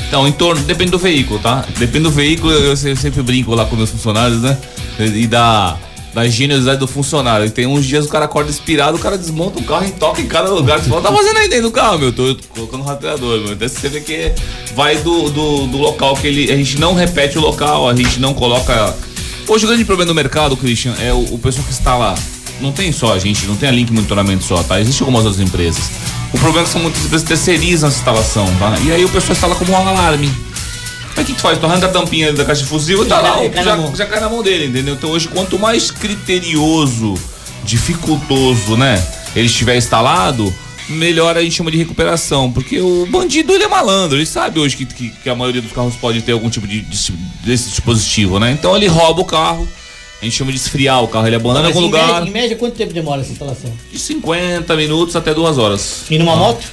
Então, 0.07 0.27
em 0.27 0.31
torno, 0.31 0.61
depende 0.63 0.91
do 0.91 0.99
veículo, 0.99 1.39
tá? 1.39 1.65
Depende 1.77 2.03
do 2.03 2.11
veículo, 2.11 2.51
eu 2.53 2.77
se- 2.77 2.95
sempre 2.95 3.21
brinco 3.23 3.53
lá 3.55 3.65
com 3.65 3.75
meus 3.75 3.89
funcionários, 3.89 4.41
né? 4.41 4.57
E 4.99 5.25
da, 5.27 5.77
da 6.15 6.25
generosidade 6.29 6.79
do 6.79 6.87
funcionário. 6.87 7.45
E 7.45 7.49
tem 7.49 7.67
uns 7.67 7.85
dias 7.85 8.05
o 8.05 8.07
cara 8.07 8.23
acorda 8.23 8.49
inspirado, 8.49 8.95
o 8.95 8.99
cara 8.99 9.17
desmonta 9.17 9.59
o 9.59 9.63
carro 9.63 9.85
e 9.85 9.91
toca 9.91 10.21
em 10.21 10.27
cada 10.27 10.49
lugar. 10.49 10.79
Você 10.79 10.89
fala, 10.89 11.01
tá 11.01 11.11
fazendo 11.11 11.37
aí 11.37 11.49
dentro 11.49 11.65
do 11.65 11.71
carro, 11.71 11.99
meu? 11.99 12.13
Tô 12.13 12.33
colocando 12.49 12.83
um 12.83 12.85
rastreador, 12.85 13.41
meu. 13.41 13.51
Então 13.51 13.67
você 13.67 13.89
vê 13.89 13.99
que 13.99 14.31
vai 14.73 14.95
do, 14.95 15.29
do, 15.29 15.67
do 15.67 15.77
local 15.77 16.15
que 16.15 16.25
ele. 16.25 16.49
A 16.49 16.55
gente 16.55 16.79
não 16.79 16.93
repete 16.93 17.37
o 17.37 17.41
local, 17.41 17.89
a 17.89 17.93
gente 17.93 18.17
não 18.21 18.33
coloca. 18.33 18.95
Hoje 19.45 19.65
o 19.65 19.67
grande 19.67 19.83
problema 19.83 20.07
do 20.07 20.15
mercado, 20.15 20.55
Christian, 20.55 20.95
é 21.01 21.11
o, 21.11 21.19
o 21.33 21.37
pessoal 21.37 21.65
que 21.67 21.73
está 21.73 21.97
lá. 21.97 22.15
Não 22.61 22.71
tem 22.71 22.93
só 22.93 23.13
a 23.13 23.19
gente, 23.19 23.45
não 23.45 23.57
tem 23.57 23.67
a 23.67 23.71
Link 23.73 23.91
Monitoramento 23.91 24.45
só, 24.45 24.63
tá? 24.63 24.79
Existem 24.79 25.05
algumas 25.05 25.25
outras 25.25 25.45
empresas. 25.45 25.91
O 26.33 26.37
problema 26.39 26.61
é 26.61 26.63
que 26.63 26.69
são 26.69 26.81
muitas 26.81 27.03
empresas 27.03 27.27
terceirizam 27.27 27.89
essa 27.89 27.97
instalação, 27.97 28.45
tá? 28.57 28.73
E 28.85 28.93
aí 28.93 29.03
o 29.03 29.09
pessoal 29.09 29.33
instala 29.33 29.55
como 29.55 29.73
um 29.73 29.75
alarme. 29.75 30.31
O 31.17 31.23
que, 31.23 31.31
que 31.31 31.33
tu 31.33 31.41
faz? 31.41 31.57
Tu 31.57 31.65
arranca 31.65 31.85
a 31.85 31.89
tampinha 31.89 32.33
da 32.33 32.43
caixa 32.43 32.61
de 32.63 32.67
fusível 32.67 33.05
e 33.05 33.07
tá 33.07 33.21
Já 33.21 33.21
lá, 33.21 33.63
já, 33.63 33.77
mão. 33.77 33.95
já 33.95 34.05
cai 34.05 34.19
na 34.19 34.29
mão 34.29 34.43
dele, 34.43 34.65
entendeu? 34.65 34.95
Então 34.95 35.09
hoje, 35.11 35.27
quanto 35.29 35.57
mais 35.57 35.89
criterioso, 35.91 37.13
dificultoso, 37.63 38.75
né, 38.75 39.01
ele 39.35 39.45
estiver 39.47 39.77
instalado, 39.77 40.53
melhor 40.89 41.37
a 41.37 41.41
gente 41.41 41.55
chama 41.55 41.71
de 41.71 41.77
recuperação. 41.77 42.51
Porque 42.51 42.79
o 42.81 43.05
bandido, 43.09 43.53
ele 43.53 43.63
é 43.63 43.67
malandro, 43.67 44.17
ele 44.17 44.25
sabe 44.25 44.59
hoje 44.59 44.75
que, 44.77 44.85
que, 44.85 45.09
que 45.09 45.29
a 45.29 45.35
maioria 45.35 45.61
dos 45.61 45.71
carros 45.71 45.95
pode 45.95 46.21
ter 46.21 46.31
algum 46.33 46.49
tipo 46.49 46.67
de, 46.67 46.81
de- 46.81 47.11
desse 47.43 47.69
dispositivo, 47.69 48.39
né? 48.39 48.51
Então 48.51 48.75
ele 48.75 48.87
rouba 48.87 49.21
o 49.21 49.25
carro, 49.25 49.67
a 50.21 50.25
gente 50.25 50.35
chama 50.35 50.51
de 50.51 50.57
esfriar 50.57 51.03
o 51.03 51.07
carro, 51.07 51.27
ele 51.27 51.35
abandona 51.35 51.65
em 51.65 51.67
algum 51.67 51.81
em, 51.81 51.85
lugar 51.85 52.07
média, 52.07 52.29
em 52.29 52.31
média, 52.31 52.55
quanto 52.55 52.75
tempo 52.75 52.93
demora 52.93 53.21
essa 53.21 53.31
instalação? 53.31 53.71
de 53.91 53.99
50 53.99 54.75
minutos 54.75 55.15
até 55.15 55.33
duas 55.33 55.57
horas. 55.57 56.03
E 56.09 56.17
numa 56.17 56.35
moto? 56.35 56.65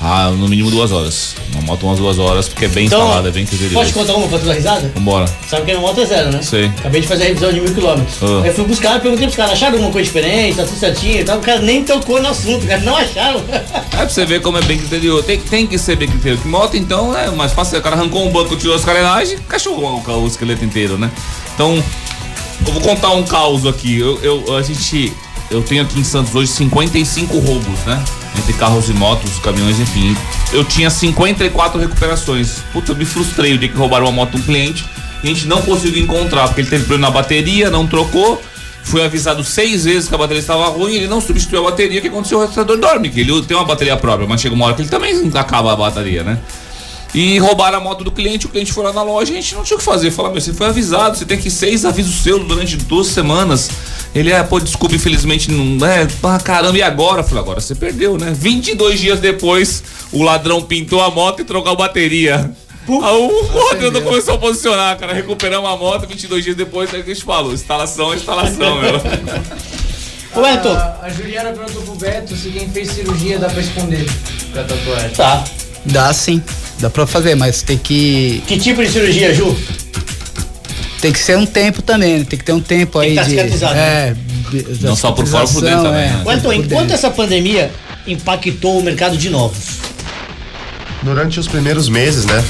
Ah, 0.00 0.30
no 0.30 0.48
mínimo 0.48 0.70
duas 0.70 0.92
horas. 0.92 1.34
Uma 1.52 1.62
moto 1.62 1.86
umas 1.86 1.98
duas 1.98 2.18
horas, 2.18 2.48
porque 2.48 2.66
é 2.66 2.68
bem 2.68 2.86
Então, 2.86 3.00
instalada, 3.00 3.28
é 3.28 3.32
bem 3.32 3.46
criterioso. 3.46 3.74
Pode 3.74 3.92
contar 3.92 4.14
uma 4.14 4.28
pra 4.28 4.38
tu 4.38 4.44
dar 4.44 4.52
risada? 4.52 4.92
Vambora. 4.94 5.26
Sabe 5.48 5.64
que 5.64 5.72
a 5.72 5.80
moto 5.80 6.00
é 6.00 6.04
zero, 6.04 6.32
né? 6.32 6.42
Sei. 6.42 6.66
Acabei 6.66 7.00
de 7.00 7.08
fazer 7.08 7.24
a 7.24 7.26
revisão 7.28 7.52
de 7.52 7.60
mil 7.60 7.74
quilômetros. 7.74 8.16
Ah. 8.22 8.42
Aí 8.44 8.52
fui 8.52 8.64
buscar, 8.64 9.00
perguntei 9.00 9.26
pros 9.26 9.36
caras, 9.36 9.52
acharam 9.52 9.74
alguma 9.74 9.90
coisa 9.90 10.04
diferente, 10.06 10.56
tá 10.56 10.64
tudo 10.64 10.78
certinho 10.78 11.20
e 11.20 11.24
tal. 11.24 11.38
O 11.38 11.40
cara 11.40 11.60
nem 11.60 11.82
tocou 11.82 12.20
no 12.20 12.28
assunto, 12.28 12.64
o 12.64 12.66
cara 12.68 12.82
não 12.82 12.96
acharam. 12.96 13.42
É 13.50 13.60
pra 13.96 14.08
você 14.08 14.26
ver 14.26 14.42
como 14.42 14.58
é 14.58 14.62
bem 14.62 14.76
criterioso. 14.78 15.22
Tem, 15.22 15.38
tem 15.40 15.66
que 15.66 15.78
ser 15.78 15.96
bem 15.96 16.08
criterioso. 16.08 16.42
Que 16.42 16.48
moto, 16.48 16.76
então, 16.76 17.16
é 17.16 17.30
mais 17.30 17.52
fácil. 17.52 17.78
O 17.78 17.82
cara 17.82 17.96
arrancou 17.96 18.26
um 18.26 18.30
banco, 18.30 18.54
tirou 18.56 18.76
as 18.76 18.84
carenagens, 18.84 19.40
cachorrou 19.48 20.02
o, 20.06 20.12
o 20.12 20.26
esqueleto 20.26 20.64
inteiro, 20.64 20.98
né? 20.98 21.10
Então, 21.54 21.82
eu 22.66 22.72
vou 22.72 22.82
contar 22.82 23.10
um 23.12 23.22
caos 23.22 23.66
aqui. 23.66 23.98
Eu, 23.98 24.20
eu, 24.22 24.56
a 24.56 24.62
gente. 24.62 25.12
Eu 25.50 25.62
tenho 25.62 25.82
aqui 25.82 25.98
em 25.98 26.04
Santos 26.04 26.34
hoje 26.34 26.50
55 26.50 27.38
roubos, 27.38 27.78
né? 27.86 28.02
Entre 28.38 28.52
carros 28.52 28.88
e 28.88 28.92
motos, 28.92 29.38
caminhões, 29.38 29.80
enfim. 29.80 30.16
Eu 30.52 30.64
tinha 30.64 30.90
54 30.90 31.80
recuperações. 31.80 32.58
Puta, 32.72 32.92
eu 32.92 32.96
me 32.96 33.04
frustrei 33.04 33.54
o 33.54 33.58
dia 33.58 33.68
que 33.68 33.76
roubaram 33.76 34.06
uma 34.06 34.12
moto 34.12 34.32
de 34.32 34.38
um 34.38 34.42
cliente 34.42 34.84
e 35.22 35.28
a 35.28 35.34
gente 35.34 35.46
não 35.46 35.62
conseguiu 35.62 36.02
encontrar, 36.02 36.46
porque 36.46 36.60
ele 36.60 36.70
teve 36.70 36.84
problema 36.84 37.08
na 37.08 37.14
bateria, 37.14 37.70
não 37.70 37.86
trocou. 37.86 38.42
Fui 38.84 39.02
avisado 39.02 39.42
seis 39.42 39.84
vezes 39.84 40.08
que 40.08 40.14
a 40.14 40.18
bateria 40.18 40.40
estava 40.40 40.68
ruim, 40.68 40.94
ele 40.94 41.08
não 41.08 41.20
substituiu 41.20 41.66
a 41.66 41.70
bateria, 41.70 41.98
o 41.98 42.02
que 42.02 42.06
aconteceu? 42.06 42.38
O 42.38 42.42
rastreador 42.42 42.76
dorme, 42.76 43.10
que 43.10 43.20
ele 43.20 43.42
tem 43.42 43.56
uma 43.56 43.66
bateria 43.66 43.96
própria, 43.96 44.28
mas 44.28 44.40
chega 44.40 44.54
uma 44.54 44.66
hora 44.66 44.74
que 44.74 44.82
ele 44.82 44.88
também 44.88 45.28
acaba 45.34 45.72
a 45.72 45.76
bateria, 45.76 46.22
né? 46.22 46.38
E 47.16 47.38
roubaram 47.38 47.78
a 47.78 47.80
moto 47.80 48.04
do 48.04 48.12
cliente, 48.12 48.44
o 48.44 48.50
cliente 48.50 48.70
foi 48.70 48.84
lá 48.84 48.92
na 48.92 49.02
loja 49.02 49.32
e 49.32 49.38
a 49.38 49.40
gente 49.40 49.54
não 49.54 49.62
tinha 49.64 49.74
o 49.74 49.78
que 49.78 49.84
fazer. 49.84 50.10
Falaram, 50.10 50.34
meu, 50.34 50.42
você 50.42 50.52
foi 50.52 50.66
avisado, 50.66 51.16
você 51.16 51.24
tem 51.24 51.38
que 51.38 51.50
seis 51.50 51.86
avisos 51.86 52.16
seus 52.16 52.46
durante 52.46 52.76
duas 52.76 53.06
semanas. 53.06 53.70
Ele, 54.14 54.30
é, 54.30 54.42
pô, 54.42 54.60
desculpa, 54.60 54.94
infelizmente 54.94 55.50
não 55.50 55.86
é. 55.86 56.06
Ah, 56.22 56.38
caramba, 56.38 56.76
e 56.76 56.82
agora? 56.82 57.20
Eu 57.20 57.24
falei, 57.24 57.42
agora 57.42 57.58
você 57.58 57.74
perdeu, 57.74 58.18
né? 58.18 58.34
22 58.36 59.00
dias 59.00 59.18
depois, 59.18 59.82
o 60.12 60.22
ladrão 60.22 60.60
pintou 60.60 61.02
a 61.02 61.10
moto 61.10 61.40
e 61.40 61.44
trocou 61.44 61.72
a 61.72 61.74
bateria. 61.74 62.50
Aí 62.86 63.16
o 63.16 63.46
Rodrigo 63.46 64.02
começou 64.02 64.34
a 64.34 64.38
posicionar, 64.38 64.98
cara. 64.98 65.14
Recuperamos 65.14 65.70
a 65.70 65.74
moto, 65.74 66.06
22 66.06 66.44
dias 66.44 66.56
depois, 66.56 66.92
aí 66.92 67.02
que 67.02 67.12
a 67.12 67.14
gente 67.14 67.24
falou: 67.24 67.54
instalação 67.54 68.12
é 68.12 68.16
instalação, 68.16 68.78
meu. 68.78 68.96
Ô, 70.36 70.42
Beto. 70.42 70.68
A, 70.68 71.00
a 71.00 71.08
Juliana 71.08 71.50
perguntou 71.52 71.80
pro 71.80 71.94
Beto 71.94 72.36
se 72.36 72.50
quem 72.50 72.68
fez 72.68 72.90
cirurgia 72.90 73.38
dá 73.38 73.48
pra 73.48 73.60
esconder 73.62 74.06
pra 74.52 74.64
tatuagem. 74.64 75.10
Tá. 75.16 75.44
Dá 75.86 76.12
sim, 76.12 76.42
dá 76.80 76.90
pra 76.90 77.06
fazer, 77.06 77.34
mas 77.34 77.62
tem 77.62 77.78
que. 77.78 78.42
Que 78.46 78.58
tipo 78.58 78.82
de 78.84 78.90
cirurgia, 78.90 79.34
Ju? 79.34 79.56
Tem 81.00 81.12
que 81.12 81.18
ser 81.18 81.36
um 81.36 81.46
tempo 81.46 81.82
também, 81.82 82.18
né? 82.18 82.26
Tem 82.28 82.38
que 82.38 82.44
ter 82.44 82.52
um 82.52 82.60
tempo 82.60 82.98
Tem 83.00 83.10
aí 83.10 83.14
que 83.14 83.16
tá 83.16 83.22
de. 83.24 83.30
cicatrizado, 83.30 83.74
É, 83.74 84.16
da 84.80 84.88
Não 84.88 84.96
só 84.96 85.12
por 85.12 85.26
fora, 85.26 85.46
por 85.46 85.62
dentro 85.62 85.82
também, 85.82 86.06
é. 86.06 86.10
né? 86.10 86.24
Enquanto 86.56 86.90
essa 86.90 87.10
pandemia 87.10 87.70
impactou 88.06 88.78
o 88.78 88.82
mercado 88.82 89.16
de 89.16 89.28
novos? 89.30 89.76
Durante 91.02 91.38
os 91.38 91.46
primeiros 91.46 91.88
meses, 91.88 92.24
né, 92.24 92.42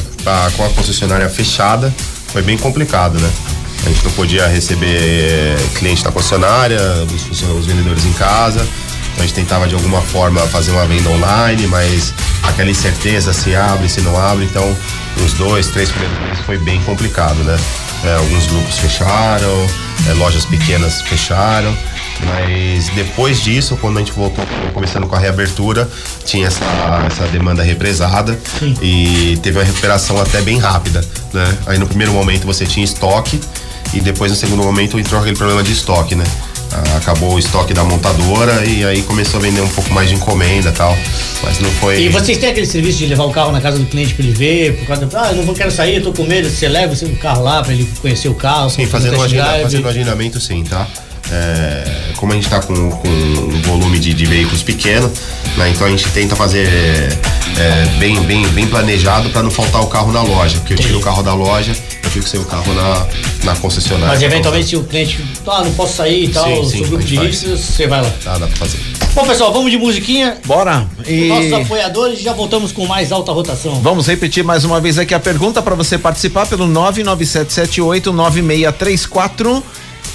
com 0.57 0.65
a 0.65 0.71
concessionária 0.71 1.29
fechada, 1.29 1.93
foi 2.29 2.43
bem 2.43 2.57
complicado, 2.57 3.19
né? 3.19 3.31
A 3.85 3.89
gente 3.89 4.05
não 4.05 4.13
podia 4.13 4.47
receber 4.47 5.57
cliente 5.75 6.03
da 6.03 6.11
concessionária, 6.11 6.81
os, 7.31 7.43
os 7.43 7.67
vendedores 7.67 8.05
em 8.05 8.13
casa. 8.15 8.67
Então 9.17 9.25
a 9.25 9.27
gente 9.27 9.35
tentava 9.35 9.67
de 9.67 9.75
alguma 9.75 10.03
forma 10.03 10.43
fazer 10.43 10.73
uma 10.73 10.85
venda 10.85 11.09
online, 11.09 11.67
mas 11.69 12.13
aquela 12.43 12.71
incerteza 12.71 13.33
se 13.33 13.57
abre, 13.57 13.89
se 13.89 14.03
não 14.03 14.15
abre. 14.15 14.45
Então, 14.45 14.77
uns 15.23 15.33
dois, 15.33 15.69
três 15.69 15.89
primeiros 15.89 16.19
meses 16.21 16.45
foi 16.45 16.59
bem 16.59 16.83
complicado, 16.83 17.37
né? 17.43 17.59
É, 18.05 18.15
alguns 18.17 18.47
grupos 18.47 18.79
fecharam, 18.79 19.67
é, 20.07 20.13
lojas 20.13 20.45
pequenas 20.45 21.01
fecharam. 21.01 21.75
Mas 22.27 22.91
depois 22.91 23.43
disso, 23.43 23.79
quando 23.81 23.97
a 23.97 24.01
gente 24.01 24.13
voltou, 24.13 24.45
começando 24.75 25.07
com 25.07 25.17
a 25.17 25.19
reabertura, 25.19 25.89
tinha 26.27 26.49
essa, 26.49 26.65
essa 27.07 27.27
demanda 27.29 27.63
represada 27.63 28.39
e 28.83 29.39
teve 29.43 29.59
uma 29.59 29.65
recuperação 29.65 30.21
até 30.21 30.43
bem 30.43 30.59
rápida, 30.59 31.03
né? 31.33 31.57
Aí 31.65 31.79
no 31.79 31.87
primeiro 31.87 32.13
momento 32.13 32.47
você 32.47 32.67
tinha 32.67 32.85
estoque 32.85 33.41
e 33.95 34.01
depois 34.01 34.31
no 34.31 34.37
segundo 34.37 34.63
momento 34.63 35.01
entrou 35.01 35.19
aquele 35.19 35.37
problema 35.37 35.63
de 35.63 35.73
estoque, 35.73 36.15
né? 36.15 36.25
Ah, 36.77 36.97
Acabou 36.99 37.35
o 37.35 37.39
estoque 37.39 37.73
da 37.73 37.85
montadora 37.85 38.65
e 38.65 38.85
aí 38.85 39.03
começou 39.03 39.39
a 39.39 39.43
vender 39.43 39.61
um 39.61 39.69
pouco 39.69 39.93
mais 39.93 40.09
de 40.09 40.15
encomenda 40.15 40.69
e 40.69 40.73
tal, 40.73 40.97
mas 41.43 41.59
não 41.61 41.71
foi... 41.73 42.03
E 42.03 42.09
vocês 42.09 42.37
têm 42.39 42.51
aquele 42.51 42.67
serviço 42.67 42.99
de 42.99 43.07
levar 43.07 43.25
o 43.25 43.31
carro 43.31 43.53
na 43.53 43.61
casa 43.61 43.79
do 43.79 43.87
cliente 43.87 44.15
pra 44.15 44.25
ele 44.25 44.35
ver, 44.35 44.77
por 44.79 44.87
causa 44.87 45.07
do, 45.07 45.17
ah, 45.17 45.33
eu 45.33 45.45
não 45.45 45.55
quero 45.55 45.71
sair, 45.71 45.97
eu 45.97 46.03
tô 46.03 46.13
com 46.13 46.25
medo, 46.25 46.51
você 46.51 46.69
leva 46.69 46.95
o 46.95 47.17
carro 47.17 47.43
lá 47.43 47.63
pra 47.63 47.73
ele 47.73 47.89
conhecer 48.01 48.29
o 48.29 48.35
carro, 48.35 48.69
Sim, 48.71 48.87
fazendo, 48.87 49.19
um 49.19 49.23
agenda, 49.23 49.61
fazendo 49.63 49.89
agendamento 49.89 50.41
sim, 50.41 50.65
tá? 50.65 50.87
É, 51.31 51.85
como 52.17 52.33
a 52.33 52.35
gente 52.37 52.49
tá 52.49 52.61
com, 52.61 52.91
com 52.91 53.09
um 53.09 53.63
volume 53.63 53.99
de, 53.99 54.15
de 54.15 54.27
veículos 54.27 54.63
pequeno, 54.63 55.11
né? 55.57 55.71
Então 55.71 55.87
a 55.87 55.91
gente 55.91 56.09
tenta 56.11 56.37
fazer 56.37 56.69
é, 57.59 57.87
bem, 57.99 58.21
bem, 58.23 58.47
bem 58.49 58.67
planejado 58.67 59.31
para 59.31 59.43
não 59.43 59.51
faltar 59.51 59.81
o 59.83 59.87
carro 59.87 60.13
na 60.13 60.23
loja. 60.23 60.59
Porque 60.59 60.75
eu 60.75 60.79
tiro 60.79 60.99
o 60.99 61.01
carro 61.01 61.23
da 61.23 61.33
loja, 61.35 61.75
eu 62.05 62.11
fico 62.11 62.29
sem 62.29 62.39
o 62.39 62.45
carro 62.45 62.73
na, 62.75 63.07
na 63.45 63.57
concessionária. 63.57 64.09
Mas 64.09 64.23
eventualmente 64.23 64.69
se 64.69 64.77
o 64.77 64.85
cliente, 64.85 65.25
ah, 65.47 65.65
não 65.65 65.73
posso 65.75 65.97
sair 65.97 66.25
e 66.25 66.29
tal, 66.29 66.45
Sim, 66.45 66.61
o 66.61 66.65
sim, 66.65 66.79
seu 66.79 66.87
grupo 66.89 67.05
de 67.05 67.17
riscos, 67.17 67.61
você 67.61 67.87
vai 67.87 68.03
lá. 68.03 68.11
Tá, 68.23 68.37
dá 68.39 68.47
pra 68.47 68.57
fazer. 68.57 68.79
Bom, 69.15 69.25
pessoal, 69.25 69.51
vamos 69.53 69.71
de 69.71 69.79
musiquinha. 69.79 70.37
Bora. 70.45 70.87
E 71.07 71.29
Nossos 71.29 71.53
apoiadores, 71.55 72.21
já 72.21 72.35
voltamos 72.35 72.71
com 72.71 72.85
mais 72.87 73.11
alta 73.11 73.33
rotação. 73.33 73.81
vamos 73.81 74.07
repetir 74.07 74.45
mais 74.45 74.63
uma 74.65 74.79
vez 74.79 74.99
aqui 74.99 75.15
a 75.15 75.21
pergunta 75.21 75.63
para 75.63 75.75
você 75.75 75.97
participar 75.97 76.45
pelo 76.47 76.67
997789634. 76.67 79.63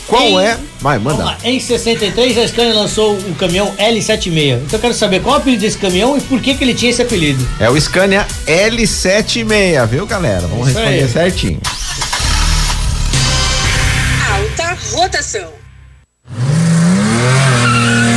Qual 0.07 0.21
Em- 0.23 0.43
é? 0.45 0.57
Vai, 0.79 0.97
manda. 0.99 1.23
lá. 1.23 1.37
Em 1.43 1.59
63, 1.59 2.37
a 2.37 2.47
Scania 2.47 2.73
lançou 2.73 3.15
o 3.15 3.35
caminhão 3.35 3.71
L76. 3.77 4.55
Então 4.63 4.77
eu 4.77 4.79
quero 4.79 4.93
saber 4.93 5.21
qual 5.21 5.35
é 5.35 5.37
o 5.37 5.41
apelido 5.41 5.61
desse 5.61 5.77
caminhão 5.77 6.17
e 6.17 6.21
por 6.21 6.41
que, 6.41 6.55
que 6.55 6.63
ele 6.63 6.73
tinha 6.73 6.91
esse 6.91 7.01
apelido. 7.01 7.47
É 7.59 7.69
o 7.69 7.79
Scania 7.79 8.25
L76, 8.45 9.87
viu, 9.87 10.05
galera? 10.05 10.41
Vamos 10.47 10.69
Isso 10.69 10.79
aí. 10.79 10.99
responder 10.99 11.11
certinho. 11.13 11.59
Alta 14.33 14.77
rotação. 14.91 15.60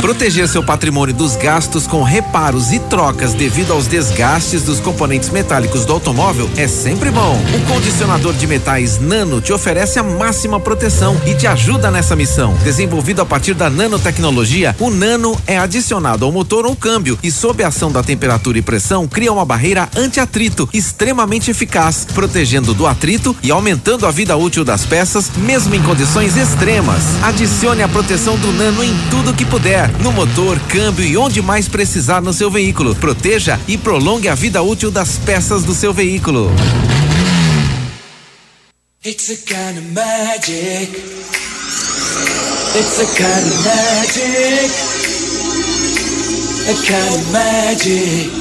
Proteger 0.05 0.47
seu 0.47 0.61
patrimônio 0.61 1.15
dos 1.15 1.35
gastos 1.35 1.87
com 1.87 2.03
reparos 2.03 2.71
e 2.71 2.77
trocas 2.77 3.33
devido 3.33 3.73
aos 3.73 3.87
desgastes 3.87 4.61
dos 4.61 4.79
componentes 4.79 5.31
metálicos 5.31 5.83
do 5.83 5.93
automóvel 5.93 6.47
é 6.55 6.67
sempre 6.67 7.09
bom. 7.09 7.35
O 7.55 7.73
condicionador 7.73 8.35
de 8.35 8.45
metais 8.45 8.99
Nano 8.99 9.41
te 9.41 9.51
oferece 9.51 9.97
a 9.97 10.03
máxima 10.03 10.59
proteção 10.59 11.19
e 11.25 11.33
te 11.33 11.47
ajuda 11.47 11.89
nessa 11.89 12.15
missão. 12.15 12.53
Desenvolvido 12.63 13.23
a 13.23 13.25
partir 13.25 13.55
da 13.55 13.67
nanotecnologia, 13.67 14.75
o 14.79 14.91
Nano 14.91 15.35
é 15.47 15.57
adicionado 15.57 16.23
ao 16.23 16.31
motor 16.31 16.67
ou 16.67 16.75
câmbio 16.75 17.17
e, 17.23 17.31
sob 17.31 17.63
a 17.63 17.69
ação 17.69 17.91
da 17.91 18.03
temperatura 18.03 18.59
e 18.59 18.61
pressão, 18.61 19.07
cria 19.07 19.33
uma 19.33 19.43
barreira 19.43 19.89
anti-atrito 19.95 20.69
extremamente 20.71 21.49
eficaz, 21.49 22.05
protegendo 22.13 22.75
do 22.75 22.85
atrito 22.85 23.35
e 23.41 23.49
aumentando 23.49 24.05
a 24.05 24.11
vida 24.11 24.37
útil 24.37 24.63
das 24.63 24.85
peças, 24.85 25.31
mesmo 25.35 25.73
em 25.73 25.81
condições 25.81 26.37
extremas. 26.37 27.01
Adicione 27.23 27.81
a 27.81 27.87
proteção 27.87 28.37
do 28.37 28.53
Nano 28.53 28.83
em 28.83 28.95
tudo 29.09 29.33
que 29.33 29.43
puder, 29.43 29.94
no 29.99 30.11
motor, 30.11 30.59
câmbio 30.69 31.05
e 31.05 31.17
onde 31.17 31.41
mais 31.41 31.67
precisar 31.67 32.21
no 32.21 32.33
seu 32.33 32.49
veículo. 32.49 32.95
Proteja 32.95 33.59
e 33.67 33.77
prolongue 33.77 34.27
a 34.27 34.35
vida 34.35 34.61
útil 34.61 34.91
das 34.91 35.17
peças 35.17 35.63
do 35.63 35.73
seu 35.73 35.93
veículo. 35.93 36.51
It's 39.03 39.29
a 39.29 39.35
kind 39.35 39.77
of 39.77 39.93
magic. 39.93 40.89
It's 42.75 42.99
a 42.99 43.05
kind 43.15 43.45
of 43.45 43.63
magic. 43.63 44.71
A 46.67 46.73
kind 46.85 47.13
of 47.13 47.31
magic. 47.31 48.31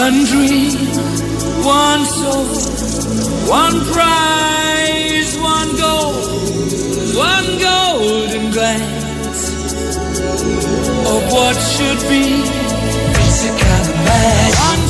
One 0.00 0.24
dream, 0.24 0.76
one 1.62 2.06
soul, 2.06 2.46
one 3.46 3.84
prize, 3.92 5.36
one 5.38 5.76
goal, 5.76 6.14
one 7.14 7.58
golden 7.58 8.50
glance 8.52 8.99
of 11.12 11.32
what 11.32 11.56
should 11.56 12.00
be. 12.08 12.42
It's 13.22 13.44
a 13.44 13.50
kind 13.56 13.88
of 13.88 13.96
magic. 14.04 14.89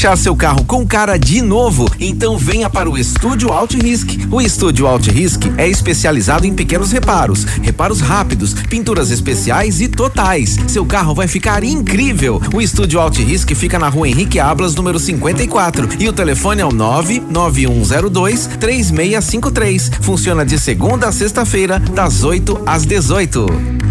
Deixar 0.00 0.16
seu 0.16 0.34
carro 0.34 0.64
com 0.64 0.86
cara 0.86 1.18
de 1.18 1.42
novo? 1.42 1.86
Então 2.00 2.38
venha 2.38 2.70
para 2.70 2.88
o 2.88 2.96
Estúdio 2.96 3.52
Alt 3.52 3.74
Risk. 3.74 4.26
O 4.30 4.40
Estúdio 4.40 4.86
Alt 4.86 5.08
Risk 5.08 5.42
é 5.58 5.68
especializado 5.68 6.46
em 6.46 6.54
pequenos 6.54 6.90
reparos, 6.90 7.44
reparos 7.44 8.00
rápidos, 8.00 8.54
pinturas 8.54 9.10
especiais 9.10 9.78
e 9.82 9.88
totais. 9.88 10.56
Seu 10.68 10.86
carro 10.86 11.14
vai 11.14 11.28
ficar 11.28 11.62
incrível. 11.62 12.40
O 12.54 12.62
Estúdio 12.62 12.98
Alt 12.98 13.18
Risk 13.18 13.50
fica 13.54 13.78
na 13.78 13.90
rua 13.90 14.08
Henrique 14.08 14.40
Ablas, 14.40 14.74
número 14.74 14.98
54. 14.98 15.90
E 15.98 16.08
o 16.08 16.14
telefone 16.14 16.62
é 16.62 16.64
o 16.64 16.72
99102 16.72 18.46
3653. 18.58 19.90
Funciona 20.00 20.46
de 20.46 20.58
segunda 20.58 21.08
a 21.08 21.12
sexta-feira, 21.12 21.78
das 21.78 22.24
8 22.24 22.62
às 22.64 22.86
18. 22.86 23.90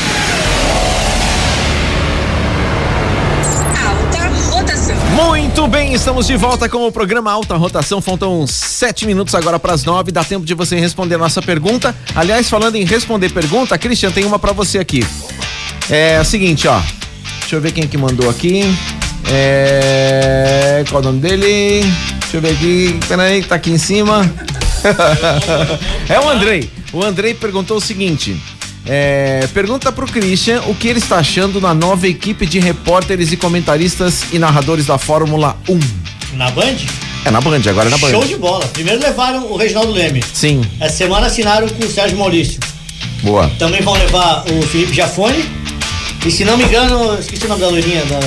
Muito 5.15 5.67
bem, 5.67 5.93
estamos 5.93 6.25
de 6.25 6.37
volta 6.37 6.69
com 6.69 6.87
o 6.87 6.91
programa 6.91 7.31
Alta 7.31 7.55
Rotação. 7.57 8.01
Faltam 8.01 8.45
sete 8.47 9.05
minutos 9.05 9.35
agora 9.35 9.59
para 9.59 9.73
as 9.73 9.83
nove. 9.83 10.11
Dá 10.11 10.23
tempo 10.23 10.45
de 10.45 10.53
você 10.53 10.79
responder 10.79 11.15
a 11.15 11.17
nossa 11.17 11.41
pergunta. 11.41 11.95
Aliás, 12.15 12.49
falando 12.49 12.75
em 12.75 12.85
responder 12.85 13.29
pergunta, 13.29 13.77
Christian, 13.77 14.11
tem 14.11 14.25
uma 14.25 14.39
para 14.39 14.53
você 14.53 14.79
aqui. 14.79 15.05
É 15.89 16.19
o 16.19 16.25
seguinte, 16.25 16.67
ó. 16.67 16.79
Deixa 17.41 17.55
eu 17.55 17.61
ver 17.61 17.73
quem 17.73 17.87
que 17.87 17.97
mandou 17.97 18.29
aqui. 18.29 18.63
É. 19.29 20.83
Qual 20.89 21.01
o 21.01 21.05
nome 21.05 21.19
dele? 21.19 21.81
Deixa 22.21 22.37
eu 22.37 22.41
ver 22.41 22.51
aqui. 22.53 22.99
Peraí, 23.07 23.43
tá 23.43 23.55
aqui 23.55 23.71
em 23.71 23.77
cima. 23.77 24.31
é 26.07 26.19
o 26.19 26.29
Andrei. 26.29 26.69
O 26.93 27.03
Andrei 27.03 27.33
perguntou 27.33 27.77
o 27.77 27.81
seguinte. 27.81 28.41
É, 28.85 29.47
pergunta 29.53 29.91
pro 29.91 30.07
Christian 30.07 30.61
o 30.67 30.73
que 30.75 30.87
ele 30.87 30.99
está 30.99 31.17
achando 31.17 31.61
na 31.61 31.73
nova 31.73 32.07
equipe 32.07 32.45
de 32.45 32.59
repórteres 32.59 33.31
e 33.31 33.37
comentaristas 33.37 34.23
e 34.31 34.39
narradores 34.39 34.87
da 34.87 34.97
Fórmula 34.97 35.55
1. 35.69 35.79
Na 36.35 36.49
Band? 36.51 36.75
É 37.23 37.29
na 37.29 37.39
Band, 37.39 37.61
agora 37.69 37.87
é 37.87 37.91
na 37.91 37.97
Band. 37.97 38.09
Show 38.09 38.25
de 38.25 38.35
bola. 38.37 38.65
Primeiro 38.67 38.99
levaram 38.99 39.45
o 39.51 39.55
Reginaldo 39.55 39.91
Leme. 39.91 40.23
Sim, 40.33 40.61
Essa 40.79 40.95
semana 40.97 41.27
assinaram 41.27 41.67
com 41.69 41.85
o 41.85 41.89
Sérgio 41.91 42.17
Maurício. 42.17 42.59
boa. 43.21 43.51
Também 43.59 43.81
vão 43.81 43.93
levar 43.93 44.43
o 44.51 44.61
Felipe 44.63 44.93
Jafone. 44.93 45.45
E 46.25 46.31
se 46.31 46.43
não 46.45 46.55
me 46.57 46.63
engano, 46.63 47.17
esqueci 47.19 47.45
o 47.45 47.49
nome 47.49 47.61
da 47.61 47.67
loirinha. 47.67 48.03
Da, 48.05 48.19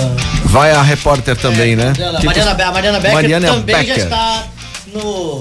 Vai 0.44 0.70
a 0.72 0.82
repórter 0.82 1.36
também, 1.36 1.74
né? 1.76 1.92
dela, 1.96 2.18
Que 2.20 2.26
Mariana, 2.26 2.54
Be- 2.54 2.62
a 2.62 2.72
Mariana 2.72 2.98
Becker 3.00 3.14
Mariana 3.14 3.46
também 3.48 3.74
já 3.76 3.82
Becker. 3.82 4.04
está 4.04 4.46
no, 4.92 5.00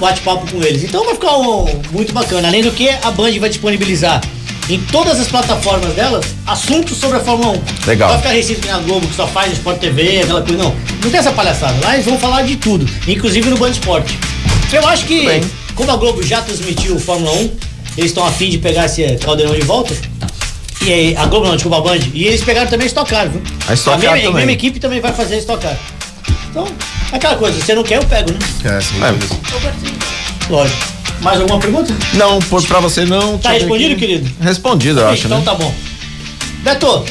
bate-papo 0.00 0.50
com 0.50 0.62
eles. 0.62 0.82
Então 0.84 1.04
vai 1.04 1.14
ficar 1.14 1.36
um- 1.38 1.82
muito 1.92 2.12
bacana. 2.12 2.48
Além 2.48 2.62
do 2.62 2.70
que, 2.70 2.88
a 2.88 3.10
Band 3.10 3.32
vai 3.38 3.48
disponibilizar 3.48 4.20
em 4.70 4.78
todas 4.92 5.18
as 5.20 5.26
plataformas 5.28 5.92
delas 5.94 6.24
assuntos 6.46 6.96
sobre 6.96 7.16
a 7.18 7.20
Fórmula 7.20 7.52
1. 7.58 7.62
Legal. 7.86 8.08
Vai 8.10 8.18
ficar 8.18 8.30
restrito 8.30 8.60
que 8.60 8.66
nem 8.68 8.76
a 8.76 8.80
Globo, 8.80 9.06
que 9.06 9.14
só 9.16 9.26
faz 9.26 9.52
Sport 9.54 9.78
TV, 9.78 10.20
aquela 10.22 10.42
coisa. 10.42 10.62
Não, 10.62 10.74
não 11.02 11.10
tem 11.10 11.18
essa 11.18 11.32
palhaçada. 11.32 11.74
Lá 11.84 11.94
eles 11.94 12.06
vão 12.06 12.18
falar 12.18 12.42
de 12.42 12.56
tudo, 12.56 12.86
inclusive 13.08 13.50
no 13.50 13.56
Band 13.56 13.70
Esporte. 13.70 14.18
Eu 14.72 14.86
acho 14.88 15.04
que, 15.04 15.26
como 15.74 15.90
a 15.90 15.96
Globo 15.96 16.22
já 16.22 16.40
transmitiu 16.40 16.98
Fórmula 16.98 17.32
1, 17.32 17.50
eles 17.98 18.10
estão 18.10 18.24
afim 18.26 18.48
de 18.48 18.58
pegar 18.58 18.86
esse 18.86 19.02
caldeirão 19.16 19.54
de 19.54 19.62
volta. 19.62 19.94
E 20.84 20.92
aí, 20.92 21.16
a 21.16 21.26
Globo 21.26 21.46
não, 21.46 21.54
desculpa, 21.54 21.78
a 21.78 21.80
Band. 21.80 21.98
E 22.14 22.24
eles 22.24 22.42
pegaram 22.42 22.68
também 22.70 22.84
a 22.84 22.88
Stock 22.88 23.08
Car, 23.10 23.28
viu? 23.28 23.42
A 23.68 23.74
Stock 23.74 23.98
mesma, 23.98 24.10
Car 24.16 24.18
a 24.18 24.22
também. 24.22 24.34
mesma 24.46 24.52
equipe 24.52 24.80
também 24.80 25.00
vai 25.00 25.12
fazer 25.12 25.34
a 25.34 25.38
Stock 25.38 25.62
Car. 25.62 25.76
Então, 26.50 26.66
aquela 27.12 27.36
coisa, 27.36 27.58
se 27.58 27.66
você 27.66 27.74
não 27.74 27.82
quer, 27.84 27.98
eu 27.98 28.06
pego, 28.06 28.32
né? 28.32 28.38
É, 28.64 28.80
sem 28.80 29.02
É. 29.02 30.50
Lógico. 30.50 30.92
Mais 31.20 31.40
alguma 31.40 31.60
pergunta? 31.60 31.94
Não, 32.14 32.40
por, 32.40 32.62
pra 32.66 32.80
você 32.80 33.04
não. 33.04 33.38
Tá 33.38 33.50
deixa 33.50 33.64
eu 33.64 33.68
ver 33.68 33.78
respondido, 33.78 33.92
aqui. 33.94 34.00
querido? 34.06 34.30
Respondido, 34.40 35.00
eu 35.00 35.08
acho, 35.08 35.26
então 35.26 35.38
né? 35.38 35.44
tá 35.44 35.54
bom. 35.54 35.72
Beto, 36.64 37.04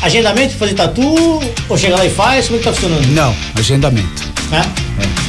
agendamento 0.00 0.50
pra 0.50 0.58
fazer 0.60 0.74
tatu? 0.74 1.42
Ou 1.68 1.76
chega 1.76 1.96
lá 1.96 2.04
e 2.06 2.10
faz? 2.10 2.46
Como 2.46 2.56
é 2.56 2.58
que 2.60 2.64
tá 2.68 2.72
funcionando? 2.72 3.06
Não, 3.08 3.34
agendamento. 3.56 4.22
Né? 4.50 4.62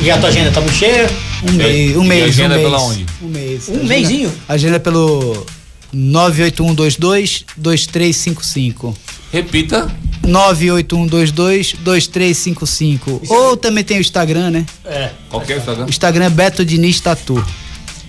E 0.02 0.12
a 0.12 0.18
tua 0.20 0.30
agenda 0.30 0.52
tá 0.52 0.62
muito 0.62 0.76
cheia? 0.76 1.10
Um 1.48 1.52
mês, 1.54 1.98
um 1.98 2.04
mês, 2.04 2.24
agenda 2.30 2.56
um 2.56 2.58
mês. 2.58 2.70
pela 2.70 2.82
onde? 2.84 3.06
Um 3.22 3.28
mês. 3.28 3.68
Um 3.70 3.74
Agenda- 3.74 3.88
mêsinho? 3.88 4.32
Agenda 4.48 4.80
pelo 4.80 5.46
98122 5.92 7.46
2355. 7.58 8.96
Repita. 9.34 9.90
98122 10.30 11.74
2355. 11.80 13.22
Ou 13.28 13.58
também 13.58 13.84
tem 13.84 13.98
o 13.98 14.02
Instagram, 14.02 14.52
né? 14.52 14.66
É. 14.86 15.10
Qual 15.30 15.42
que 15.42 15.54
é 15.54 15.56
o 15.56 15.60
Instagram? 15.60 15.86
O 15.86 15.90
Instagram 15.90 16.26
é 16.26 16.30
Beto 16.30 16.64
Diniz 16.64 17.00
Tatu. 17.02 17.44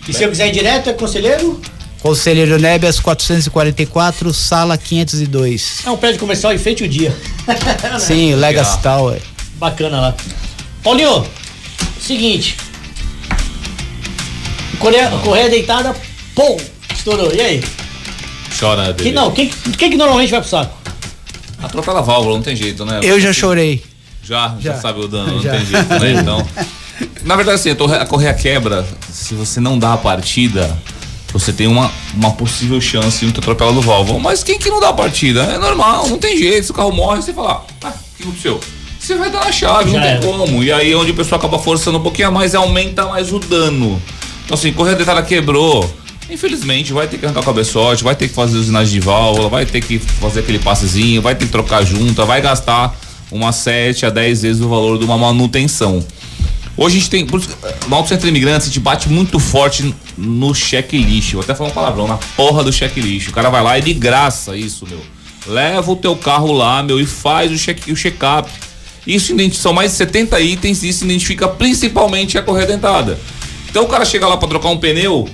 E 0.09 0.13
se 0.13 0.23
eu 0.23 0.29
quiser 0.29 0.49
ir 0.49 0.53
direto, 0.53 0.91
é 0.91 0.93
conselheiro? 0.93 1.61
Conselheiro 2.03 2.59
Nébias 2.59 2.99
444, 2.99 4.33
sala 4.33 4.77
502. 4.79 5.83
É 5.85 5.91
um 5.91 5.97
prédio 5.97 6.19
comercial 6.19 6.53
enfeite 6.53 6.83
o 6.83 6.89
dia. 6.89 7.15
Sim, 8.01 8.35
Legacy 8.35 8.81
Tower. 8.81 9.21
Bacana 9.57 10.01
lá. 10.01 10.15
Paulinho, 10.83 11.27
seguinte. 12.01 12.57
Correia, 14.79 15.11
correia 15.23 15.51
deitada, 15.51 15.95
pum, 16.35 16.57
estourou. 16.95 17.31
E 17.35 17.41
aí? 17.41 17.63
Chora, 18.59 18.95
Que, 18.95 19.13
não, 19.13 19.31
quem, 19.31 19.49
quem 19.77 19.91
que 19.91 19.97
normalmente 19.97 20.31
vai 20.31 20.41
pro 20.41 20.49
saco? 20.49 20.80
Atropela 21.63 21.99
a 22.01 22.03
válvula, 22.03 22.37
não 22.37 22.43
tem 22.43 22.57
jeito, 22.57 22.85
né? 22.85 23.01
Eu 23.03 23.21
já 23.21 23.33
chorei. 23.33 23.83
Já, 24.23 24.55
já, 24.61 24.73
Já. 24.75 24.81
sabe 24.81 25.01
o 25.01 25.09
dano, 25.09 25.35
não 25.37 25.43
Já. 25.43 25.53
tem 25.53 25.67
jeito, 25.67 25.89
né? 25.99 26.13
Então. 26.13 26.47
Na 27.25 27.37
verdade, 27.37 27.57
assim, 27.57 27.71
a 27.71 27.75
torre- 27.75 27.97
a 27.97 28.05
correia 28.07 28.35
quebra. 28.35 28.87
Se 29.11 29.35
você 29.35 29.61
não 29.61 29.79
dá 29.79 29.95
a 29.95 29.97
partida, 29.99 30.77
você 31.33 31.53
tem 31.53 31.67
uma, 31.67 31.91
uma 32.15 32.33
possível 32.33 32.81
chance 32.81 33.21
de 33.21 33.27
não 33.27 33.33
ter 33.33 33.41
atropelado 33.41 33.79
o 33.79 33.83
válvula. 33.83 34.19
Mas 34.19 34.43
quem 34.43 34.59
que 34.59 34.69
não 34.71 34.81
dá 34.81 34.89
a 34.91 34.93
partida? 34.93 35.43
É 35.45 35.59
normal, 35.59 36.09
não 36.09 36.19
tem 36.19 36.37
jeito. 36.37 36.65
Se 36.67 36.71
o 36.71 36.75
carro 36.75 36.93
morre, 36.93 37.23
você 37.23 37.33
fala, 37.33 37.65
ah, 37.83 37.89
o 37.89 38.17
que 38.17 38.23
aconteceu? 38.23 38.61
Você 38.99 39.15
vai 39.17 39.31
dar 39.31 39.45
na 39.45 39.53
chave, 39.53 39.91
Já 39.93 39.99
não 40.01 40.21
tem 40.21 40.21
como. 40.31 40.63
E 40.63 40.71
aí, 40.71 40.95
onde 40.95 41.11
o 41.11 41.15
pessoal 41.15 41.39
acaba 41.39 41.59
forçando 41.59 41.99
um 41.99 42.03
pouquinho 42.03 42.29
a 42.29 42.31
mais, 42.31 42.55
aumenta 42.55 43.07
mais 43.07 43.33
o 43.33 43.39
dano. 43.39 44.01
Então, 44.45 44.55
assim, 44.55 44.73
correia 44.73 44.97
deitada 44.97 45.23
quebrou. 45.23 45.91
Infelizmente, 46.31 46.93
vai 46.93 47.09
ter 47.09 47.19
que 47.19 47.27
arrancar 47.27 47.41
o 47.41 47.45
cabeçote, 47.45 48.05
vai 48.05 48.15
ter 48.15 48.29
que 48.29 48.35
fazer 48.35 48.57
usinagem 48.57 48.93
de 48.95 49.01
válvula, 49.01 49.49
vai 49.49 49.67
ter 49.67 49.81
que 49.81 49.99
fazer 49.99 50.41
aquele 50.41 50.59
passezinho, 50.61 51.21
vai 51.21 51.35
ter 51.35 51.47
que 51.47 51.51
trocar 51.53 51.83
junta, 51.85 52.25
vai 52.25 52.41
gastar 52.41 52.97
umas 53.33 53.57
7 53.57 54.07
a 54.07 54.11
10 54.11 54.43
vezes 54.43 54.63
o 54.63 54.69
valor 54.69 54.99
de 54.99 55.05
uma 55.05 55.19
manutenção. 55.19 56.05
Hoje 56.77 56.97
a 56.97 57.01
gente 57.01 57.11
tem. 57.11 57.25
isso, 57.27 57.49
No 57.89 57.97
Auto 57.97 58.09
Centro 58.09 58.29
Imigrantes, 58.29 58.63
a 58.69 58.71
gente 58.71 58.81
bate 58.81 59.09
muito 59.09 59.39
forte 59.39 59.93
no 60.17 60.55
checklist. 60.55 61.33
Vou 61.33 61.43
até 61.43 61.55
falar 61.55 61.71
um 61.71 61.73
palavrão, 61.73 62.07
na 62.07 62.17
porra 62.37 62.63
do 62.65 62.73
checklist. 62.73 63.29
O 63.29 63.33
cara 63.33 63.51
vai 63.51 63.63
lá 63.63 63.79
e 63.79 63.83
de 63.83 63.93
graça 63.93 64.57
isso, 64.57 64.87
meu. 64.89 65.01
Leva 65.47 65.91
o 65.91 65.97
teu 65.97 66.15
carro 66.17 66.53
lá, 66.53 66.83
meu, 66.83 67.01
e 67.01 67.07
faz 67.07 67.51
o 67.51 67.59
check- 67.59 67.95
check-up. 67.97 68.49
Isso 69.07 69.33
identi- 69.33 69.57
são 69.59 69.73
mais 69.73 69.91
de 69.93 69.97
70 69.99 70.39
itens 70.41 70.83
e 70.83 70.89
isso 70.89 71.05
identifica 71.05 71.49
principalmente 71.49 72.39
a 72.39 72.43
correia 72.43 72.67
dentada. 72.69 73.19
Então 73.69 73.85
o 73.85 73.89
cara 73.89 74.05
chega 74.05 74.27
lá 74.27 74.37
pra 74.37 74.49
trocar 74.49 74.69
um 74.69 74.79
pneu, 74.79 75.29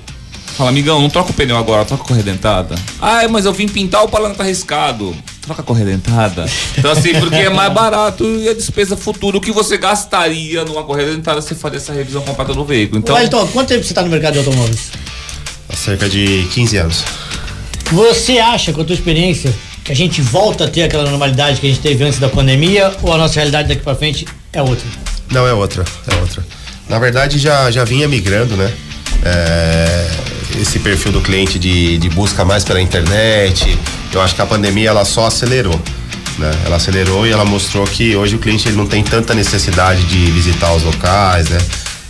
Fala, 0.57 0.71
amigão, 0.71 1.03
não 1.03 1.11
troca 1.11 1.33
o 1.33 1.35
pneu 1.35 1.55
agora, 1.55 1.85
troca 1.85 2.03
a 2.03 2.07
correia 2.07 2.25
dentada. 2.25 2.77
Ah, 2.99 3.29
mas 3.29 3.45
eu 3.45 3.53
vim 3.53 3.69
pintar 3.69 4.03
o 4.03 4.09
palanque 4.09 4.39
tá 4.39 4.45
riscado. 4.45 5.15
Troca 5.43 5.61
a 5.61 5.65
correia 5.65 5.87
dentada. 5.87 6.47
Então, 6.79 6.91
assim, 6.91 7.13
porque 7.21 7.37
é 7.37 7.51
mais 7.51 7.71
barato 7.75 8.25
e 8.25 8.49
a 8.49 8.55
despesa 8.55 8.97
futura. 8.97 9.37
O 9.37 9.41
que 9.41 9.53
você 9.53 9.77
gastaria 9.77 10.65
numa 10.65 10.83
correia 10.83 11.13
dentada 11.13 11.43
se 11.43 11.55
fazer 11.55 11.77
essa 11.77 11.93
revisão 11.93 12.23
completa 12.23 12.55
do 12.55 12.65
veículo. 12.65 13.01
Então, 13.01 13.15
Wellington, 13.15 13.47
quanto 13.49 13.69
tempo 13.69 13.85
você 13.85 13.93
tá 13.93 14.01
no 14.01 14.09
mercado 14.09 14.33
de 14.33 14.39
automóveis? 14.39 14.93
Há 15.69 15.77
cerca 15.77 16.09
de 16.09 16.49
15 16.55 16.77
anos. 16.79 17.05
Você 17.93 18.39
acha, 18.39 18.73
com 18.73 18.81
a 18.81 18.85
tua 18.85 18.95
experiência, 18.95 19.55
que 19.85 19.93
a 19.93 19.95
gente 19.95 20.23
volta 20.23 20.65
a 20.65 20.69
ter 20.69 20.85
aquela 20.85 21.05
normalidade 21.05 21.61
que 21.61 21.67
a 21.67 21.71
gente 21.71 21.83
teve 21.83 22.03
antes 22.03 22.19
da 22.19 22.31
pandemia 22.31 22.93
ou 23.03 23.13
a 23.13 23.19
nossa 23.19 23.35
realidade 23.35 23.69
daqui 23.69 23.83
pra 23.83 23.95
frente 23.95 24.27
é 24.55 24.63
outra? 24.63 24.87
Não, 25.31 25.47
é 25.47 25.53
outra, 25.53 25.85
é 26.11 26.15
outra. 26.17 26.43
Na 26.89 26.99
verdade, 26.99 27.39
já, 27.39 27.71
já 27.71 27.85
vinha 27.85 28.09
migrando, 28.09 28.57
né? 28.57 28.73
É, 29.23 30.09
esse 30.61 30.79
perfil 30.79 31.13
do 31.13 31.21
cliente 31.21 31.59
de, 31.59 31.99
de 31.99 32.09
busca 32.11 32.45
mais 32.45 32.65
pela 32.65 32.81
internet. 32.81 33.79
Eu 34.13 34.21
acho 34.21 34.35
que 34.35 34.43
a 34.43 34.47
pandemia 34.47 34.91
ela 34.91 35.05
só 35.05 35.27
acelerou. 35.27 35.81
Né? 36.39 36.51
Ela 36.65 36.77
acelerou 36.77 37.27
e 37.27 37.33
ela 37.33 37.45
mostrou 37.45 37.85
que 37.87 38.15
hoje 38.17 38.37
o 38.37 38.39
cliente 38.39 38.69
ele 38.69 38.77
não 38.77 38.87
tem 38.87 39.03
tanta 39.03 39.35
necessidade 39.35 40.03
de 40.05 40.31
visitar 40.31 40.73
os 40.75 40.83
locais, 40.83 41.49
né? 41.49 41.59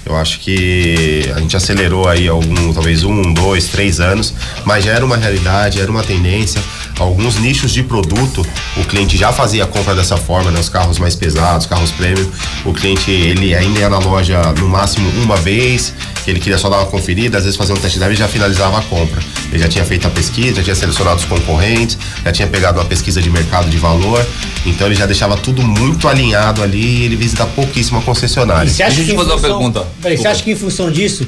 Eu 0.07 0.17
acho 0.17 0.39
que 0.39 1.29
a 1.35 1.41
gente 1.41 1.57
acelerou 1.57 2.09
aí 2.09 2.29
algum, 2.29 2.73
talvez 2.73 3.03
um, 3.03 3.35
dois, 3.35 3.67
três 3.67 3.99
anos, 3.99 4.33
mas 4.65 4.85
já 4.85 4.93
era 4.93 5.05
uma 5.05 5.17
realidade, 5.17 5.81
era 5.81 5.91
uma 5.91 6.03
tendência. 6.05 6.63
Alguns 6.99 7.37
nichos 7.39 7.73
de 7.73 7.83
produto, 7.83 8.47
o 8.77 8.85
cliente 8.85 9.17
já 9.17 9.33
fazia 9.33 9.65
a 9.65 9.67
compra 9.67 9.95
dessa 9.95 10.17
forma, 10.17 10.51
né? 10.51 10.61
Os 10.61 10.69
carros 10.69 10.99
mais 10.99 11.17
pesados, 11.17 11.67
carros 11.67 11.91
premium. 11.91 12.31
O 12.65 12.73
cliente, 12.73 13.11
ele 13.11 13.55
ainda 13.55 13.81
ia 13.81 13.91
na 13.91 13.99
loja 13.99 14.41
no 14.59 14.69
máximo 14.69 15.11
uma 15.23 15.37
vez, 15.37 15.93
que 16.25 16.31
ele 16.31 16.41
queria 16.41 16.57
só 16.57 16.71
dar 16.71 16.79
uma 16.79 16.87
conferida, 16.87 17.39
às 17.39 17.45
vezes 17.45 17.57
fazer 17.57 17.73
um 17.73 17.77
test 17.77 17.99
drive 17.99 18.15
e 18.15 18.17
já 18.17 18.29
finalizava 18.29 18.79
a 18.79 18.83
compra. 18.83 19.21
Ele 19.51 19.59
já 19.59 19.69
tinha 19.69 19.85
feito 19.85 20.07
a 20.07 20.11
pesquisa, 20.11 20.57
já 20.57 20.63
tinha 20.63 20.75
selecionado 20.75 21.19
os 21.19 21.25
concorrentes, 21.25 21.99
já 22.25 22.33
tinha 22.33 22.49
pegado 22.49 22.79
uma 22.79 22.85
pesquisa 22.85 23.21
de 23.21 23.29
mercado 23.29 23.69
de 23.69 23.77
valor, 23.77 24.25
então 24.65 24.87
ele 24.87 24.97
já 24.97 25.07
deixava 25.07 25.37
tudo 25.37 25.63
muito 25.63 26.09
alinhado 26.09 26.63
ali 26.63 27.03
e 27.03 27.05
ele 27.05 27.17
visita 27.17 27.45
pouquíssima 27.47 28.01
concessionária. 28.01 28.69
E 28.69 28.73
você 28.73 28.83
acha 28.83 28.97
Deixa 28.97 29.13
eu 29.13 29.17
te 29.17 29.23
fazer 29.23 29.33
uma 29.33 29.41
pergunta. 29.41 29.87
Peraí, 30.03 30.17
você 30.17 30.29
acha 30.29 30.43
que 30.43 30.51
em 30.53 30.57
função 30.57 30.91
disso 30.91 31.27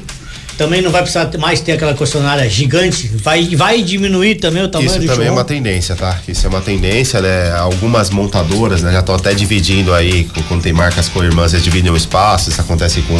também 0.57 0.81
não 0.81 0.91
vai 0.91 1.01
precisar 1.01 1.29
mais 1.37 1.61
ter 1.61 1.71
aquela 1.71 1.93
concessionária 1.93 2.49
gigante? 2.49 3.09
Vai, 3.23 3.55
vai 3.55 3.81
diminuir 3.81 4.35
também 4.35 4.61
o 4.61 4.67
tamanho 4.67 4.89
Isso 4.89 4.99
do 4.99 5.05
também 5.05 5.27
é 5.27 5.31
uma 5.31 5.45
tendência, 5.45 5.95
tá? 5.95 6.19
Isso 6.27 6.45
é 6.45 6.49
uma 6.49 6.59
tendência, 6.59 7.21
né? 7.21 7.51
Algumas 7.57 8.09
montadoras, 8.09 8.81
né, 8.81 8.91
já 8.91 8.99
estão 8.99 9.15
até 9.15 9.33
dividindo 9.33 9.93
aí, 9.93 10.25
com- 10.25 10.43
quando 10.43 10.61
tem 10.61 10.73
marcas 10.73 11.07
co-irmãs, 11.07 11.53
eles 11.53 11.63
dividem 11.63 11.89
o 11.91 11.95
espaço, 11.95 12.49
isso 12.49 12.59
acontece 12.59 13.01
com 13.03 13.17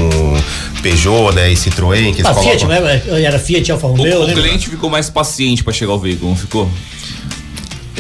Peugeot, 0.82 1.34
né, 1.34 1.50
e 1.52 1.56
Citroën, 1.56 2.14
que 2.14 2.22
eles 2.22 2.26
A 2.26 2.34
Fiat, 2.34 2.66
colocam... 2.66 2.68
né? 2.84 3.02
Era 3.24 3.40
Fiat, 3.40 3.72
Alfa 3.72 3.88
o, 3.88 3.92
Romeo, 3.92 4.20
o 4.22 4.26
lembra? 4.26 4.42
cliente 4.44 4.70
ficou 4.70 4.90
mais 4.90 5.10
paciente 5.10 5.64
pra 5.64 5.72
chegar 5.74 5.94
ao 5.94 6.00
veículo, 6.00 6.32
não 6.32 6.38
ficou? 6.38 6.70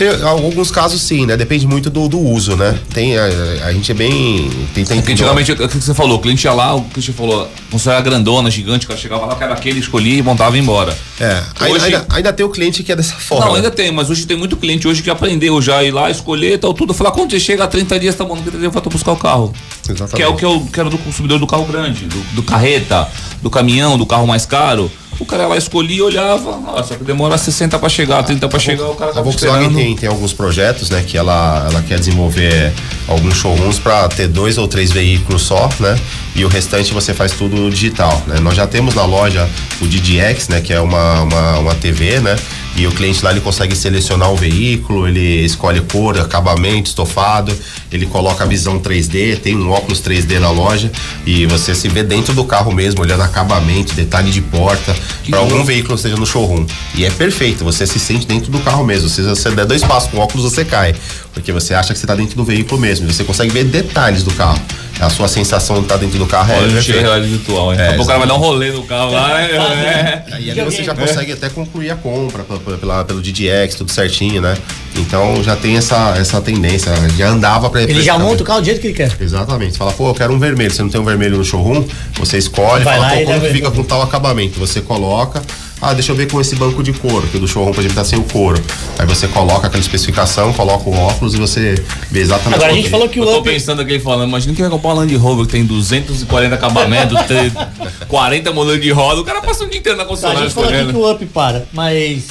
Eu- 0.04 0.28
alguns 0.28 0.72
casos 0.72 1.02
sim, 1.02 1.26
né? 1.26 1.36
Depende 1.38 1.68
muito 1.68 1.90
do, 1.90 2.08
do 2.08 2.20
uso, 2.20 2.56
né? 2.56 2.78
Tem, 2.94 3.18
a, 3.18 3.26
a 3.66 3.74
gente 3.74 3.92
é 3.92 3.96
bem... 3.96 4.50
Tem, 4.74 4.86
tem 4.86 4.98
Porque 4.98 5.14
antigamente, 5.14 5.52
o 5.52 5.68
que 5.70 5.78
você 5.78 5.94
falou, 5.94 6.18
o 6.18 6.22
cliente 6.22 6.46
ia 6.46 6.54
lá, 6.54 6.76
o 6.76 6.82
cliente 6.84 7.12
falou, 7.14 7.50
você 7.70 7.90
era 7.90 8.02
grandona, 8.02 8.50
gigante, 8.50 8.86
o 8.86 8.88
cara 8.90 9.00
chegava 9.00 9.26
lá, 9.26 9.36
que 9.36 9.44
era 9.44 9.54
aquele, 9.54 9.80
escolhia 9.80 10.18
e 10.20 10.22
montava 10.22 10.58
e 10.58 10.60
embora. 10.60 10.98
É, 11.20 11.44
ainda, 11.60 11.76
Hoje- 11.76 11.86
ainda, 11.86 12.06
ainda 12.10 12.34
tem 12.34 12.46
o 12.46 12.50
cliente 12.50 12.84
que 12.84 12.92
é 12.92 12.96
dessa 12.96 13.16
forma. 13.16 13.46
Não, 13.48 13.56
ainda 13.56 13.70
tem, 13.72 13.92
mas 13.92 14.10
hoje 14.10 14.26
tem 14.26 14.38
muito 14.38 14.56
cliente 14.58 14.88
hoje 14.88 15.02
que 15.04 15.10
aprendeu 15.10 15.62
já 15.62 15.78
a 15.80 15.84
ir 15.84 15.92
lá, 15.92 16.10
escolher 16.10 16.58
tal, 16.60 16.74
tudo. 16.74 16.94
Falar, 16.94 17.12
quando 17.12 17.32
você 17.32 17.40
chega 17.40 17.64
a 17.64 17.68
30 17.68 18.00
dias, 18.00 18.16
tá 18.16 18.24
bom, 18.24 18.36
no 18.36 18.42
30 18.42 18.58
dias 18.58 18.64
eu 18.64 18.82
vou 18.82 18.92
buscar 18.92 19.12
o 19.12 19.18
carro. 19.18 19.54
Exatamente. 19.84 20.16
Que 20.16 20.22
é 20.22 20.28
o 20.28 20.36
que 20.36 20.46
eu 20.46 20.68
quero 20.72 20.90
do 20.90 20.98
consumidor 20.98 21.40
do 21.40 21.48
carro 21.48 21.66
grande, 21.66 22.06
do, 22.06 22.18
do 22.36 22.44
carreta, 22.44 23.08
do 23.42 23.50
caminhão, 23.50 23.98
do 23.98 24.06
carro 24.06 24.26
mais 24.28 24.46
caro. 24.46 24.90
O 25.20 25.26
cara 25.26 25.48
lá 25.48 25.58
escolhia, 25.58 26.04
olhava, 26.04 26.84
só 26.84 26.96
que 26.96 27.04
demora 27.04 27.38
60 27.38 27.78
pra 27.78 27.90
chegar, 27.90 28.24
30 28.24 28.48
pra 28.48 28.58
chegar, 28.58 28.86
o 28.86 28.96
cara 28.96 29.12
A 29.12 29.14
tava 29.16 29.26
Volkswagen 29.26 29.74
tem, 29.74 29.96
tem 29.96 30.08
alguns 30.08 30.32
projetos, 30.32 30.90
né, 30.90 31.04
que 31.06 31.18
ela, 31.18 31.68
ela 31.70 31.82
quer 31.82 32.00
desenvolver 32.00 32.72
alguns 33.06 33.36
showrooms 33.36 33.78
para 33.80 34.08
ter 34.08 34.28
dois 34.30 34.58
ou 34.58 34.66
três 34.68 34.92
veículos 34.92 35.42
só, 35.42 35.70
né? 35.80 36.00
E 36.36 36.46
o 36.46 36.48
restante 36.48 36.94
você 36.94 37.14
faz 37.14 37.34
tudo 37.34 37.70
digital, 37.70 38.22
né? 38.28 38.40
Nós 38.40 38.56
já 38.56 38.66
temos 38.66 38.96
na 38.96 39.04
loja 39.04 39.50
o 39.82 39.86
DDX, 39.88 40.48
né, 40.48 40.62
que 40.62 40.72
é 40.72 40.80
uma, 40.80 41.24
uma, 41.24 41.60
uma 41.60 41.76
TV, 41.76 42.22
né? 42.22 42.38
E 42.80 42.88
o 42.88 42.92
cliente 42.94 43.22
lá 43.26 43.32
ele 43.32 43.42
consegue 43.42 43.76
selecionar 43.76 44.32
o 44.32 44.38
veículo, 44.38 45.06
ele 45.06 45.44
escolhe 45.44 45.82
cor, 45.82 46.18
acabamento, 46.18 46.88
estofado, 46.88 47.54
ele 47.92 48.06
coloca 48.06 48.46
a 48.46 48.48
visão 48.48 48.80
3D, 48.80 49.38
tem 49.38 49.54
um 49.54 49.70
óculos 49.70 50.02
3D 50.02 50.40
na 50.40 50.50
loja 50.50 50.90
e 51.26 51.46
você 51.46 51.76
se 51.76 51.90
vê 51.90 52.04
dentro 52.04 52.34
do 52.34 52.46
carro 52.46 52.72
mesmo, 52.72 53.02
olhando 53.02 53.22
acabamento, 53.22 53.94
detalhe 53.94 54.32
de 54.32 54.40
porta, 54.40 54.96
para 55.30 55.40
algum 55.40 55.66
veículo 55.66 55.98
seja 55.98 56.16
no 56.16 56.26
showroom. 56.26 56.66
E 56.96 57.04
é 57.04 57.12
perfeito, 57.12 57.66
você 57.66 57.86
se 57.86 58.00
sente 58.00 58.26
dentro 58.26 58.50
do 58.50 58.60
carro 58.60 58.86
mesmo. 58.86 59.10
Se 59.10 59.24
você 59.24 59.52
der 59.52 59.66
dois 59.66 59.84
passos 59.84 60.10
com 60.10 60.16
o 60.16 60.22
óculos, 60.22 60.50
você 60.50 60.64
cai. 60.64 60.96
Porque 61.34 61.52
você 61.52 61.74
acha 61.74 61.92
que 61.92 62.00
você 62.00 62.08
tá 62.08 62.16
dentro 62.16 62.38
do 62.38 62.46
veículo 62.46 62.80
mesmo. 62.80 63.10
e 63.10 63.14
Você 63.14 63.26
consegue 63.26 63.52
ver 63.52 63.66
detalhes 63.66 64.24
do 64.24 64.32
carro. 64.32 64.62
A 65.00 65.10
sua 65.10 65.28
sensação 65.30 65.78
de 65.78 65.84
estar 65.84 65.98
dentro 65.98 66.18
do 66.20 66.26
carro 66.26 66.52
é. 66.52 66.58
Olha 66.58 66.68
o 66.68 66.72
perfeita. 66.74 67.00
realidade 67.02 67.32
virtual, 67.32 67.72
hein? 67.72 67.78
Daqui 67.78 67.90
a 67.94 67.96
pouco 67.96 68.04
o 68.04 68.08
cara 68.08 68.20
vai 68.20 68.28
dar 68.28 68.34
um 68.34 68.38
rolê 68.38 68.72
no 68.72 68.84
carro 68.84 69.12
lá, 69.12 69.42
é, 69.42 69.46
é. 69.56 70.24
E 70.42 70.52
ali 70.52 70.62
você 70.62 70.84
já 70.84 70.94
consegue 70.94 71.32
até 71.32 71.48
concluir 71.50 71.90
a 71.92 71.96
compra 71.96 72.44
pela, 72.44 72.78
pela- 72.78 73.06
pelo 73.06 73.22
DDX, 73.22 73.76
tudo 73.76 73.92
certinho, 73.92 74.42
né? 74.42 74.58
Então 74.98 75.42
já 75.44 75.56
tem 75.56 75.78
essa, 75.78 76.16
essa 76.18 76.42
tendência. 76.42 76.92
Já 77.18 77.30
andava 77.30 77.70
pra. 77.70 77.82
Ele 77.84 78.02
já 78.02 78.18
monta 78.20 78.44
o 78.44 78.46
carro 78.46 78.60
do 78.62 78.66
jeito 78.66 78.82
que 78.82 78.88
ele 78.88 78.94
quer. 78.94 79.16
Exatamente. 79.20 79.72
Você 79.74 79.78
fala, 79.78 79.92
pô, 79.94 80.10
eu 80.10 80.14
quero 80.14 80.34
um 80.34 80.40
vermelho. 80.40 80.72
Você 80.72 80.82
não 80.82 80.90
tem 80.90 81.00
um 81.00 81.06
vermelho 81.06 81.38
no 81.38 81.46
showroom? 81.46 81.86
Você 82.20 82.38
escolhe, 82.38 82.84
Vai 82.84 82.98
fala, 83.00 83.12
lá 83.14 83.18
pô, 83.20 83.26
como 83.26 83.42
que 83.42 83.50
fica 83.54 83.72
com 83.72 83.84
tal 83.84 84.02
acabamento? 84.02 84.60
Você 84.60 84.82
coloca. 84.82 85.42
Ah, 85.82 85.94
deixa 85.94 86.12
eu 86.12 86.16
ver 86.16 86.30
com 86.30 86.42
esse 86.42 86.56
banco 86.56 86.84
de 86.84 86.92
couro, 86.92 87.26
que 87.28 87.38
o 87.38 87.40
do 87.40 87.48
showroom, 87.48 87.72
por 87.74 87.80
exemplo, 87.80 87.96
tá 87.96 88.04
sem 88.04 88.20
o 88.20 88.24
couro. 88.24 88.62
Aí 88.98 89.06
você 89.06 89.28
coloca 89.30 89.68
aquela 89.68 89.80
especificação, 89.82 90.52
coloca 90.52 90.90
o 90.90 90.94
óculos 90.94 91.34
e 91.34 91.38
você 91.38 91.76
vê 92.12 92.20
exatamente 92.20 92.56
Agora 92.56 92.72
a 92.72 92.76
gente 92.76 92.84
que 92.84 92.88
é. 92.90 92.92
falou 92.92 93.08
que 93.08 93.18
Eu 93.20 93.24
o 93.24 93.28
tô 93.28 93.40
Up. 93.40 93.50
pensando 93.50 93.82
aqui 93.82 93.98
falando, 93.98 94.28
imagina 94.28 94.54
que 94.54 94.62
vai 94.62 94.70
comprar 94.70 94.90
um 94.90 94.94
Land 94.96 95.16
Rover 95.16 95.46
que 95.46 95.54
tem 95.54 95.66
240 95.66 96.54
acabamentos, 96.54 97.18
tem 97.28 97.52
40 98.10 98.52
modelos 98.52 98.82
de 98.82 98.92
roda, 98.92 99.22
o 99.22 99.24
cara 99.24 99.42
passa 99.42 99.64
um 99.64 99.70
dia 99.70 99.80
inteiro 99.80 99.98
na 99.98 100.04
A 100.04 100.08
concessionária 100.08 100.44
gente 100.50 100.54
falou 100.54 100.70
aqui 100.70 100.86
que 100.92 100.96
o 100.98 101.12
Up 101.12 101.26
para, 101.28 101.66
mas. 101.72 102.24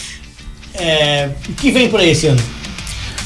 É, 0.75 1.31
o 1.49 1.53
que 1.55 1.71
vem 1.71 1.89
por 1.89 1.99
aí 2.01 2.11
esse 2.11 2.27
ano? 2.27 2.41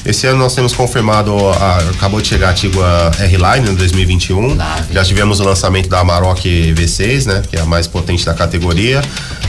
Esse 0.05 0.25
ano 0.27 0.37
nós 0.39 0.53
temos 0.55 0.73
confirmado, 0.73 1.33
a- 1.49 1.77
acabou 1.95 2.19
de 2.19 2.27
chegar 2.27 2.49
a 2.49 2.53
Tigua 2.53 3.11
R-Line 3.19 3.69
em 3.71 3.75
2021. 3.75 4.57
Já 4.91 5.03
tivemos 5.03 5.39
o 5.39 5.43
lançamento 5.45 5.87
da 5.87 5.99
Amarok 5.99 6.73
V6, 6.73 7.25
né? 7.25 7.41
Que 7.49 7.55
é 7.55 7.61
a 7.61 7.65
mais 7.65 7.87
potente 7.87 8.25
da 8.25 8.33
categoria. 8.33 9.01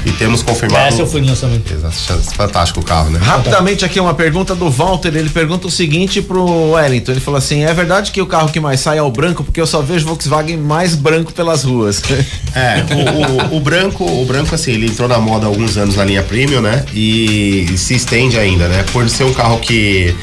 E 0.06 0.12
temos 0.12 0.42
confirmado. 0.42 0.84
Essa 0.86 1.00
eu 1.02 1.06
fui 1.06 1.20
no 1.20 1.28
lançamento. 1.28 1.72
Exato, 1.72 2.20
fantástico 2.36 2.80
o 2.80 2.82
carro, 2.82 3.10
né? 3.10 3.18
Rapidamente 3.22 3.84
aqui 3.84 3.98
uma 3.98 4.12
pergunta 4.14 4.54
do 4.54 4.70
Walter, 4.70 5.08
ele 5.16 5.30
pergunta 5.30 5.66
o 5.66 5.70
seguinte 5.70 6.20
pro 6.20 6.44
Wellington, 6.72 7.12
ele 7.12 7.20
falou 7.20 7.38
assim, 7.38 7.64
é 7.64 7.72
verdade 7.72 8.10
que 8.12 8.20
o 8.20 8.26
carro 8.26 8.50
que 8.50 8.60
mais 8.60 8.80
sai 8.80 8.98
é 8.98 9.02
o 9.02 9.10
branco, 9.10 9.42
porque 9.42 9.60
eu 9.60 9.66
só 9.66 9.80
vejo 9.80 10.04
Volkswagen 10.06 10.58
mais 10.58 10.94
branco 10.94 11.32
pelas 11.32 11.64
ruas. 11.64 12.02
É, 12.56 12.84
o, 12.94 13.54
o- 13.54 13.56
o 13.56 13.60
branco, 13.60 14.04
o 14.04 14.24
branco 14.24 14.54
assim, 14.54 14.70
ele 14.70 14.86
entrou 14.86 15.08
na 15.08 15.18
moda 15.18 15.44
há 15.44 15.48
alguns 15.48 15.76
anos 15.76 15.96
na 15.96 16.04
linha 16.04 16.22
premium, 16.22 16.60
né? 16.60 16.84
E 16.94 17.66
se 17.76 17.96
estende 17.96 18.38
ainda, 18.38 18.68
né? 18.68 18.84
Por 18.92 19.10
ser 19.10 19.24
um 19.24 19.32
carro 19.32 19.58
que 19.58 20.14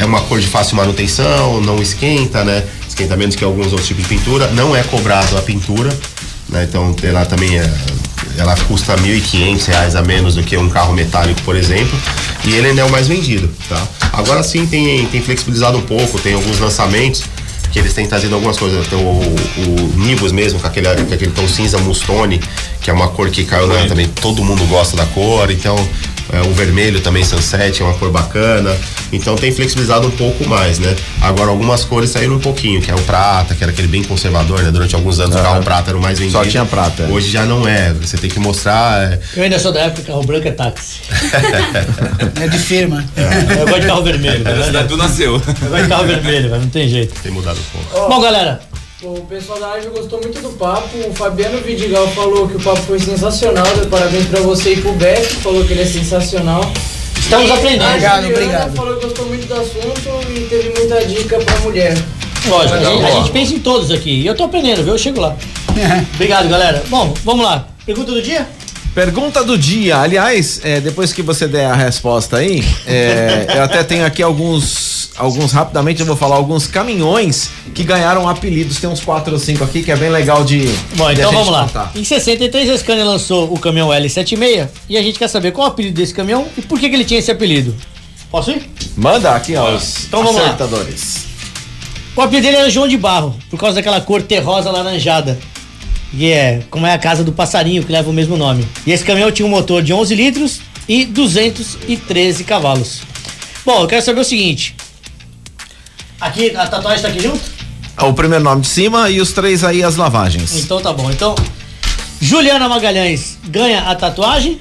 é 0.00 0.02
uma 0.06 0.18
cor 0.22 0.40
de 0.40 0.46
fácil 0.46 0.76
manutenção, 0.76 1.60
não 1.60 1.76
esquenta, 1.82 2.42
né? 2.42 2.64
Esquenta 2.88 3.14
menos 3.16 3.34
que 3.36 3.44
alguns 3.44 3.66
outros 3.66 3.86
tipos 3.86 4.02
de 4.04 4.08
pintura, 4.08 4.46
não 4.52 4.74
é 4.74 4.82
cobrado 4.84 5.36
a 5.36 5.42
pintura, 5.42 5.94
né? 6.48 6.64
Então 6.66 6.96
ela 7.02 7.26
também 7.26 7.58
é, 7.58 7.70
ela 8.36 8.56
custa 8.68 8.96
1.500 8.96 9.66
reais 9.66 9.96
a 9.96 10.02
menos 10.02 10.34
do 10.34 10.42
que 10.42 10.56
um 10.56 10.68
carro 10.68 10.92
metálico, 10.92 11.40
por 11.42 11.56
exemplo, 11.56 11.98
e 12.44 12.54
ele 12.54 12.68
ainda 12.68 12.82
é 12.82 12.84
o 12.84 12.90
mais 12.90 13.08
vendido, 13.08 13.50
tá? 13.68 13.82
Agora 14.12 14.42
sim 14.42 14.66
tem, 14.66 15.06
tem 15.06 15.20
flexibilizado 15.22 15.78
um 15.78 15.82
pouco, 15.82 16.18
tem 16.18 16.34
alguns 16.34 16.58
lançamentos 16.58 17.22
que 17.74 17.80
eles 17.80 17.92
têm 17.92 18.06
trazido 18.06 18.32
algumas 18.36 18.56
coisas. 18.56 18.86
Tem 18.86 18.96
o, 18.96 19.02
o 19.02 19.92
Nibus 19.96 20.30
mesmo, 20.30 20.60
com 20.60 20.66
aquele, 20.68 20.94
com 20.94 21.12
aquele 21.12 21.32
tom 21.32 21.48
cinza 21.48 21.76
mustone, 21.78 22.40
que 22.80 22.88
é 22.88 22.92
uma 22.92 23.08
cor 23.08 23.28
que 23.30 23.44
caiu 23.44 23.66
na, 23.66 23.86
também, 23.88 24.06
todo 24.06 24.44
mundo 24.44 24.64
gosta 24.66 24.96
da 24.96 25.04
cor, 25.06 25.50
então 25.50 25.76
é, 26.32 26.40
o 26.40 26.52
vermelho 26.52 27.00
também, 27.00 27.22
Sunset, 27.24 27.80
é 27.82 27.84
uma 27.84 27.94
cor 27.94 28.10
bacana. 28.10 28.74
Então 29.12 29.36
tem 29.36 29.52
flexibilizado 29.52 30.06
um 30.06 30.10
pouco 30.10 30.48
mais, 30.48 30.78
né? 30.78 30.94
Agora 31.20 31.50
algumas 31.50 31.84
cores 31.84 32.10
saíram 32.10 32.34
um 32.36 32.40
pouquinho, 32.40 32.80
que 32.80 32.90
é 32.90 32.94
o 32.94 33.00
prata, 33.02 33.54
que 33.54 33.62
era 33.62 33.70
aquele 33.72 33.88
bem 33.88 34.02
conservador, 34.02 34.62
né? 34.62 34.70
Durante 34.70 34.94
alguns 34.94 35.20
anos 35.20 35.36
o 35.36 35.38
carro 35.38 35.62
prata 35.62 35.90
era 35.90 35.98
o 35.98 36.00
mais 36.02 36.18
vendido. 36.18 36.38
Só 36.38 36.44
tinha 36.44 36.64
prata, 36.64 37.04
é. 37.04 37.06
Hoje 37.08 37.30
já 37.30 37.44
não 37.44 37.66
é. 37.68 37.92
Você 37.92 38.16
tem 38.16 38.28
que 38.30 38.38
mostrar. 38.38 39.12
é, 39.12 39.20
Eu 39.36 39.42
ainda 39.44 39.58
sou 39.58 39.72
da 39.72 39.80
época 39.82 40.02
que 40.02 40.08
carro 40.08 40.24
branco 40.24 40.48
é 40.48 40.50
táxi. 40.52 41.00
É 42.40 42.48
de 42.48 42.58
firma. 42.58 43.04
Eu 43.16 43.66
gosto 43.66 43.80
de 43.80 43.86
carro 43.86 44.02
vermelho. 44.02 44.46
A 44.46 44.50
velho. 44.52 44.64
cidade 44.64 44.88
tu 44.88 44.96
nasceu. 44.96 45.34
Eu 45.34 45.68
gosto 45.70 45.82
de 45.82 45.88
carro 45.88 46.06
vermelho, 46.06 46.50
velho, 46.50 46.62
não 46.62 46.68
tem 46.68 46.88
jeito. 46.88 47.14
tem 47.22 47.30
mudado 47.32 47.58
um 47.58 47.78
pouco. 47.90 48.08
Bom, 48.10 48.20
galera, 48.20 48.60
O 49.04 49.20
pessoal 49.26 49.60
da 49.60 49.66
live 49.66 49.88
gostou 49.88 50.18
muito 50.18 50.40
do 50.40 50.48
papo. 50.56 50.96
O 51.06 51.12
Fabiano 51.12 51.58
Vidigal 51.58 52.08
falou 52.08 52.48
que 52.48 52.56
o 52.56 52.60
papo 52.60 52.80
foi 52.80 52.98
sensacional. 52.98 53.66
Deu 53.76 53.84
parabéns 53.86 54.24
pra 54.28 54.40
você 54.40 54.72
e 54.72 54.80
pro 54.80 54.92
Beto, 54.92 55.34
falou 55.40 55.62
que 55.62 55.74
ele 55.74 55.82
é 55.82 55.86
sensacional. 55.86 56.62
estamos 57.18 57.50
aprendendo. 57.50 57.84
A 57.84 57.88
Obrigado, 57.90 58.26
obrigado. 58.28 58.74
falou 58.74 58.96
que 58.96 59.04
gostou 59.04 59.26
muito 59.26 59.46
do 59.46 59.54
assunto 59.54 60.30
e 60.34 60.46
teve 60.48 60.70
muita 60.78 61.04
dica 61.04 61.38
pra 61.38 61.58
mulher. 61.58 61.94
Lógico, 62.46 62.74
a 62.76 63.06
a 63.06 63.10
gente 63.10 63.30
pensa 63.30 63.54
em 63.54 63.58
todos 63.58 63.90
aqui. 63.90 64.22
E 64.22 64.26
eu 64.26 64.34
tô 64.34 64.44
aprendendo, 64.44 64.82
viu? 64.82 64.94
Eu 64.94 64.98
chego 64.98 65.20
lá. 65.20 65.36
Obrigado, 66.14 66.48
galera. 66.48 66.82
Bom, 66.88 67.12
vamos 67.24 67.44
lá. 67.44 67.68
Pergunta 67.84 68.10
do 68.10 68.22
dia? 68.22 68.48
Pergunta 68.94 69.42
do 69.42 69.58
dia. 69.58 69.98
Aliás, 69.98 70.60
é, 70.62 70.80
depois 70.80 71.12
que 71.12 71.20
você 71.20 71.48
der 71.48 71.66
a 71.66 71.74
resposta 71.74 72.36
aí, 72.36 72.64
é, 72.86 73.48
eu 73.54 73.64
até 73.64 73.82
tenho 73.82 74.06
aqui 74.06 74.22
alguns, 74.22 74.83
alguns 75.16 75.52
rapidamente 75.52 76.00
eu 76.00 76.06
vou 76.06 76.16
falar 76.16 76.36
alguns 76.36 76.66
caminhões 76.66 77.50
que 77.74 77.82
ganharam 77.82 78.28
apelidos. 78.28 78.78
Tem 78.78 78.88
uns 78.88 79.00
quatro 79.00 79.32
ou 79.32 79.38
cinco 79.38 79.64
aqui 79.64 79.82
que 79.82 79.90
é 79.90 79.96
bem 79.96 80.10
legal 80.10 80.44
de. 80.44 80.66
Bom, 80.96 81.12
de 81.12 81.20
então 81.20 81.32
vamos 81.32 81.48
lá. 81.48 81.64
contar. 81.64 81.92
Em 81.94 82.04
63, 82.04 82.70
a 82.70 82.78
Scania 82.78 83.04
lançou 83.04 83.52
o 83.52 83.58
caminhão 83.58 83.88
L76 83.88 84.68
e 84.88 84.96
a 84.96 85.02
gente 85.02 85.18
quer 85.18 85.28
saber 85.28 85.52
qual 85.52 85.66
é 85.66 85.70
o 85.70 85.72
apelido 85.72 85.96
desse 85.96 86.14
caminhão 86.14 86.46
e 86.56 86.62
por 86.62 86.78
que, 86.78 86.88
que 86.88 86.94
ele 86.94 87.04
tinha 87.04 87.20
esse 87.20 87.30
apelido. 87.30 87.74
Posso 88.30 88.50
ir? 88.50 88.68
Manda 88.96 89.32
aqui, 89.34 89.54
ó. 89.56 89.74
Os 89.74 90.06
Então 90.06 90.24
vamos 90.24 90.40
lá. 90.40 90.56
O 92.16 92.20
apelido 92.20 92.46
dele 92.46 92.58
era 92.58 92.70
João 92.70 92.86
de 92.86 92.96
Barro, 92.96 93.34
por 93.50 93.58
causa 93.58 93.76
daquela 93.76 94.00
cor 94.00 94.22
terrosa 94.22 94.70
laranjada. 94.70 95.38
E 96.12 96.30
é 96.30 96.62
como 96.70 96.86
é 96.86 96.92
a 96.92 96.98
casa 96.98 97.24
do 97.24 97.32
passarinho, 97.32 97.82
que 97.82 97.90
leva 97.90 98.08
o 98.08 98.12
mesmo 98.12 98.36
nome. 98.36 98.66
E 98.86 98.92
esse 98.92 99.04
caminhão 99.04 99.32
tinha 99.32 99.46
um 99.46 99.50
motor 99.50 99.82
de 99.82 99.92
11 99.92 100.14
litros 100.14 100.60
e 100.88 101.04
213 101.04 102.44
cavalos. 102.44 103.02
Bom, 103.66 103.82
eu 103.82 103.88
quero 103.88 104.02
saber 104.02 104.20
o 104.20 104.24
seguinte. 104.24 104.76
Aqui, 106.24 106.56
a 106.56 106.66
tatuagem 106.66 107.02
tá 107.02 107.08
aqui 107.08 107.20
junto? 107.20 107.38
O 108.00 108.14
primeiro 108.14 108.42
nome 108.42 108.62
de 108.62 108.68
cima 108.68 109.10
e 109.10 109.20
os 109.20 109.32
três 109.32 109.62
aí 109.62 109.82
as 109.82 109.96
lavagens. 109.96 110.56
Então 110.56 110.80
tá 110.80 110.90
bom. 110.90 111.10
Então, 111.10 111.34
Juliana 112.18 112.66
Magalhães 112.66 113.36
ganha 113.46 113.82
a 113.82 113.94
tatuagem. 113.94 114.58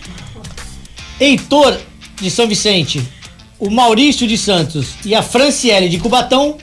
Heitor 1.18 1.78
de 2.20 2.30
São 2.30 2.50
Vicente, 2.50 3.02
o 3.58 3.70
Maurício 3.70 4.28
de 4.28 4.38
Santos 4.38 4.88
e 5.06 5.16
a 5.16 5.22
Franciele 5.24 5.88
de 5.88 6.00
Cubatão, 6.00 6.58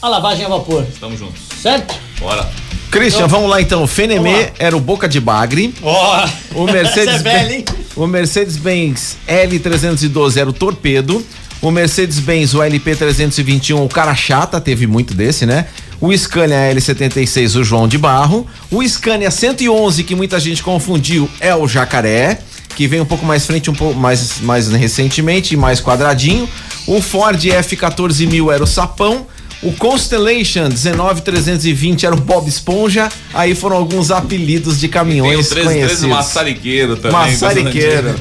a 0.00 0.08
lavagem 0.08 0.46
a 0.46 0.48
vapor. 0.48 0.86
Tamo 0.98 1.18
juntos. 1.18 1.42
Certo? 1.60 1.94
Bora. 2.18 2.48
Christian, 2.90 3.26
vamos 3.26 3.50
lá 3.50 3.60
então. 3.60 3.82
O 3.82 3.86
Fenemê 3.86 4.52
era 4.58 4.74
o 4.74 4.80
Boca 4.80 5.06
de 5.06 5.20
Bagre. 5.20 5.74
Ó, 5.82 6.28
O 6.54 6.64
Mercedes 6.72 7.22
é 7.26 7.56
hein? 7.56 7.64
o 7.94 8.06
Mercedes-Benz 8.06 9.18
L312 9.28 10.38
era 10.38 10.48
o 10.48 10.52
Torpedo. 10.54 11.22
O 11.62 11.70
Mercedes-Benz 11.70 12.54
o 12.54 12.58
LP321, 12.58 13.84
o 13.84 13.88
cara 13.88 14.14
chata, 14.14 14.60
teve 14.60 14.86
muito 14.86 15.14
desse, 15.14 15.46
né? 15.46 15.66
O 16.00 16.16
Scania 16.16 16.72
L76, 16.74 17.58
o 17.58 17.64
João 17.64 17.88
de 17.88 17.96
Barro. 17.96 18.46
O 18.70 18.86
Scania 18.86 19.30
111, 19.30 20.04
que 20.04 20.14
muita 20.14 20.38
gente 20.38 20.62
confundiu, 20.62 21.28
é 21.40 21.54
o 21.54 21.66
Jacaré, 21.66 22.38
que 22.74 22.86
vem 22.86 23.00
um 23.00 23.06
pouco 23.06 23.24
mais 23.24 23.46
frente, 23.46 23.70
um 23.70 23.74
pouco 23.74 23.98
mais, 23.98 24.40
mais 24.42 24.68
recentemente, 24.68 25.56
mais 25.56 25.80
quadradinho. 25.80 26.48
O 26.86 27.00
Ford 27.00 27.40
F14000 27.42 28.52
era 28.52 28.62
o 28.62 28.66
Sapão. 28.66 29.26
O 29.62 29.72
Constellation 29.72 30.68
19320 30.68 32.04
era 32.04 32.14
o 32.14 32.20
Bob 32.20 32.46
Esponja. 32.46 33.08
Aí 33.32 33.54
foram 33.54 33.76
alguns 33.76 34.10
apelidos 34.10 34.74
de 34.78 34.82
Tem 34.82 34.90
o 34.90 34.92
caminhões 34.92 35.48
13, 35.48 35.52
13 35.52 35.66
conhecidos. 35.66 36.10
maçariqueiro 36.10 36.96
também. 36.96 37.12
Maçariqueiro. 37.12 38.14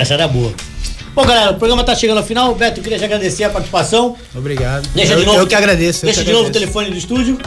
Essa 0.00 0.14
era 0.14 0.26
boa. 0.26 0.52
Bom, 1.14 1.24
galera, 1.24 1.52
o 1.52 1.54
programa 1.54 1.84
tá 1.84 1.94
chegando 1.94 2.18
ao 2.18 2.24
final. 2.24 2.52
Beto, 2.56 2.80
eu 2.80 2.82
queria 2.82 2.98
te 2.98 3.04
agradecer 3.04 3.44
a 3.44 3.50
participação. 3.50 4.16
Obrigado. 4.34 4.88
Deixa 4.94 5.12
eu, 5.12 5.20
de 5.20 5.26
novo. 5.26 5.38
eu 5.38 5.46
que 5.46 5.54
agradeço. 5.54 6.04
eu 6.04 6.08
Deixa 6.08 6.22
que 6.22 6.26
de 6.26 6.32
novo 6.32 6.48
o 6.48 6.52
telefone 6.52 6.90
do 6.90 6.96
estúdio. 6.96 7.38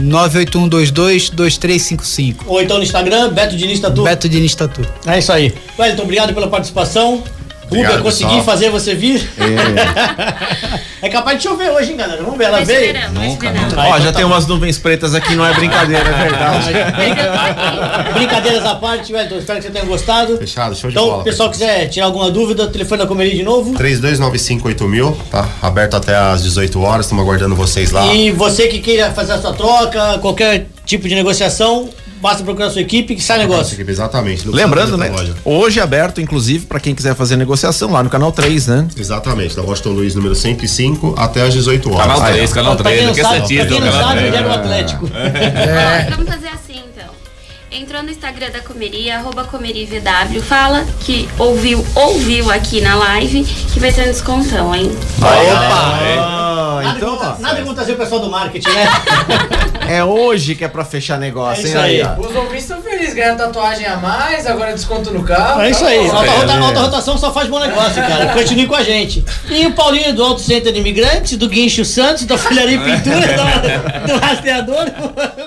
981222355. 0.00 2.36
Ou 2.46 2.60
então 2.60 2.76
no 2.76 2.82
Instagram, 2.82 3.30
Beto 3.30 3.56
Diniz 3.56 3.80
Tatu. 3.80 4.02
Beto 4.02 4.28
Diniz 4.28 4.54
Tatu. 4.54 4.86
É 5.06 5.18
isso 5.18 5.32
aí. 5.32 5.54
Wellington, 5.78 6.02
obrigado 6.02 6.34
pela 6.34 6.48
participação. 6.48 7.24
Obrigado, 7.70 7.90
Rubia, 7.92 8.02
consegui 8.04 8.28
pessoal. 8.30 8.44
fazer 8.44 8.70
você 8.70 8.94
vir. 8.94 9.30
É. 11.02 11.08
capaz 11.08 11.38
de 11.38 11.44
chover 11.44 11.70
hoje, 11.70 11.92
hein, 11.92 11.96
galera? 11.96 12.22
Vamos 12.22 12.36
ver, 12.36 12.44
ela 12.44 12.62
veio. 12.62 12.78
esperando. 12.78 13.18
Ah, 13.74 13.84
Ó, 13.84 13.86
então 13.86 14.00
já 14.00 14.12
tá 14.12 14.18
tem 14.18 14.24
umas 14.26 14.46
nuvens 14.46 14.76
pretas 14.76 15.14
aqui, 15.14 15.34
não 15.34 15.46
é 15.46 15.54
brincadeira, 15.54 16.06
é 16.06 16.12
verdade. 16.28 18.12
Brincadeiras 18.12 18.64
à 18.66 18.74
parte, 18.74 19.10
Wellington, 19.10 19.36
espero 19.36 19.58
que 19.60 19.66
você 19.66 19.70
tenha 19.72 19.84
gostado. 19.86 20.36
Fechado, 20.36 20.76
show 20.76 20.90
de 20.90 20.96
Então, 20.96 21.06
bola. 21.08 21.22
se 21.22 21.28
o 21.28 21.32
pessoal 21.32 21.50
quiser 21.50 21.88
tirar 21.88 22.04
alguma 22.04 22.30
dúvida, 22.30 22.66
telefone 22.68 22.98
da 23.00 23.06
Comeria 23.06 23.34
de 23.34 23.42
novo. 23.42 23.72
32958000, 23.78 25.16
tá? 25.30 25.48
Aberto 25.62 25.96
até 25.96 26.14
às 26.14 26.42
18 26.42 26.80
horas, 26.82 27.06
estamos 27.06 27.24
aguardando 27.24 27.56
vocês 27.56 27.90
lá. 27.92 28.06
E 28.12 28.30
você 28.30 28.68
que 28.68 28.80
queira 28.80 29.10
fazer 29.10 29.32
a 29.32 29.40
sua 29.40 29.54
troca, 29.54 30.18
qualquer 30.18 30.66
tipo 30.84 31.08
de 31.08 31.14
negociação, 31.14 31.88
basta 32.20 32.44
procurar 32.44 32.66
a 32.66 32.70
sua 32.70 32.82
equipe 32.82 33.14
que 33.14 33.22
sai 33.22 33.38
negócio. 33.38 33.74
equipe, 33.74 33.90
exatamente. 33.90 34.46
no 34.46 34.52
Lembrando, 34.52 34.96
né? 34.96 35.08
loja. 35.08 35.34
Hoje 35.44 35.80
aberto, 35.80 36.20
inclusive, 36.20 36.66
pra 36.66 36.78
quem 36.80 36.94
quiser 36.94 37.14
fazer 37.14 37.36
negociação 37.36 37.90
lá 37.90 38.02
no 38.02 38.10
canal 38.10 38.30
3, 38.32 38.66
né? 38.66 38.88
Exatamente, 38.96 39.56
da 39.56 39.62
Washington 39.62 39.90
Luiz, 39.90 40.14
número 40.14 40.34
105, 40.34 41.14
até 41.16 41.42
às 41.42 41.52
18 41.54 41.88
horas. 41.92 42.02
Canal 42.02 42.22
Aí, 42.22 42.32
3, 42.34 42.52
canal 42.52 42.76
Pra 42.76 42.84
3, 42.90 42.96
quem 42.96 43.04
não 43.06 43.12
aqui 43.12 43.20
é 43.20 43.24
sabe, 43.24 43.36
pra 43.38 43.66
quem 43.66 43.80
não 43.80 43.86
canal 43.86 44.02
sabe, 44.02 44.18
3. 44.20 44.26
ele 44.26 44.36
é 44.36 44.42
do 44.42 44.50
Atlético. 44.50 45.06
Ó, 45.06 46.10
vamos 46.16 46.30
fazer 46.34 46.48
assim. 46.48 46.80
Entrou 47.72 48.02
no 48.02 48.10
Instagram 48.10 48.50
da 48.50 48.60
Comeria, 48.60 49.16
arroba 49.18 49.44
ComeriaVW, 49.44 50.42
fala 50.42 50.84
que 51.00 51.28
ouviu, 51.38 51.84
ouviu 51.94 52.50
aqui 52.50 52.80
na 52.80 52.96
live 52.96 53.44
que 53.44 53.78
vai 53.78 53.92
ter 53.92 54.02
um 54.02 54.10
descontão, 54.10 54.74
hein? 54.74 54.90
Opa! 55.18 56.82
Nada, 56.82 56.96
então, 56.96 57.10
contra, 57.16 57.36
nada 57.38 57.56
contra 57.58 57.74
trazer 57.74 57.92
o 57.92 57.96
pessoal 57.96 58.20
do 58.22 58.28
marketing, 58.30 58.68
né? 58.70 58.86
é 59.88 60.02
hoje 60.04 60.56
que 60.56 60.64
é 60.64 60.68
pra 60.68 60.84
fechar 60.84 61.16
negócio, 61.18 61.64
É 61.64 61.68
hein? 61.68 61.68
isso 61.68 61.78
aí. 61.78 62.02
ó. 62.02 62.20
Os 62.28 62.34
ouvintes 62.34 62.62
estão 62.62 62.82
felizes, 62.82 63.14
ganhando 63.14 63.38
tatuagem 63.38 63.86
a 63.86 63.96
mais, 63.98 64.46
agora 64.48 64.72
desconto 64.72 65.12
no 65.12 65.22
carro. 65.22 65.60
É 65.60 65.70
isso 65.70 65.80
tá 65.80 65.86
aí. 65.86 66.08
bom. 66.08 66.16
Alta, 66.16 66.30
rota- 66.32 66.52
é. 66.52 66.58
alta 66.58 66.80
rotação 66.80 67.18
só 67.18 67.32
faz 67.32 67.48
bom 67.48 67.60
negócio, 67.60 68.02
cara. 68.02 68.32
Continue 68.32 68.66
com 68.66 68.74
a 68.74 68.82
gente. 68.82 69.24
E 69.48 69.64
o 69.66 69.72
Paulinho 69.74 70.12
do 70.12 70.24
Auto 70.24 70.40
Center 70.40 70.72
de 70.72 70.80
Imigrantes, 70.80 71.36
do 71.38 71.48
Guincho 71.48 71.84
Santos, 71.84 72.24
da 72.24 72.36
Filharia 72.36 72.74
e 72.76 72.78
Pintura, 72.78 73.20
do, 73.20 74.12
do 74.12 74.18
Rastreador. 74.26 74.86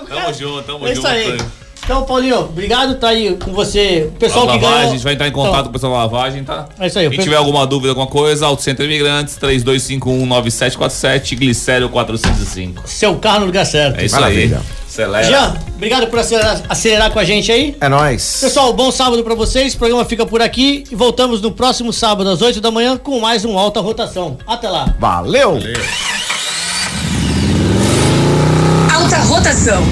Tamo 0.08 0.32
junto, 0.32 0.62
tamo 0.62 0.86
É 0.88 0.92
isso 0.92 1.02
junto. 1.02 1.08
aí. 1.12 1.36
Então, 1.84 2.02
Paulinho, 2.04 2.40
obrigado, 2.40 2.94
tá 2.94 3.08
aí 3.08 3.36
com 3.36 3.52
você. 3.52 4.10
O 4.14 4.18
pessoal 4.18 4.48
a 4.48 4.52
que 4.52 4.64
lavagem, 4.64 4.74
ganhou. 4.78 4.88
a 4.88 4.92
gente 4.94 5.04
vai 5.04 5.12
entrar 5.12 5.28
em 5.28 5.32
contato 5.32 5.64
com 5.64 5.68
o 5.68 5.72
pessoal 5.72 5.92
da 5.92 5.98
lavagem, 5.98 6.42
tá? 6.42 6.66
É 6.80 6.86
isso 6.86 6.98
aí, 6.98 7.10
Quem 7.10 7.20
tiver 7.20 7.36
alguma 7.36 7.66
dúvida, 7.66 7.90
alguma 7.90 8.06
coisa, 8.06 8.46
Auto 8.46 8.62
Centro 8.62 8.86
Imigrantes, 8.86 9.36
32519747, 9.38 11.36
Glicério 11.36 11.90
405. 11.90 12.88
Seu 12.88 13.16
carro 13.16 13.40
no 13.40 13.46
lugar 13.46 13.66
certo. 13.66 14.00
É 14.00 14.06
isso 14.06 14.14
Maravilha. 14.14 14.56
aí. 14.56 14.62
Acelera. 14.88 15.24
Jean, 15.26 15.54
obrigado 15.74 16.06
por 16.06 16.20
acelerar, 16.20 16.62
acelerar 16.70 17.10
com 17.10 17.18
a 17.18 17.24
gente 17.24 17.52
aí. 17.52 17.76
É 17.78 17.88
nóis. 17.88 18.38
Pessoal, 18.40 18.72
bom 18.72 18.90
sábado 18.90 19.22
pra 19.22 19.34
vocês. 19.34 19.74
O 19.74 19.78
programa 19.78 20.04
fica 20.06 20.24
por 20.24 20.40
aqui 20.40 20.84
e 20.90 20.94
voltamos 20.94 21.42
no 21.42 21.50
próximo 21.52 21.92
sábado 21.92 22.30
às 22.30 22.40
8 22.40 22.62
da 22.62 22.70
manhã 22.70 22.96
com 22.96 23.20
mais 23.20 23.44
um 23.44 23.58
Alta 23.58 23.80
Rotação. 23.80 24.38
Até 24.46 24.70
lá. 24.70 24.94
Valeu. 24.98 25.58
Alta 28.90 29.18
rotação. 29.18 29.82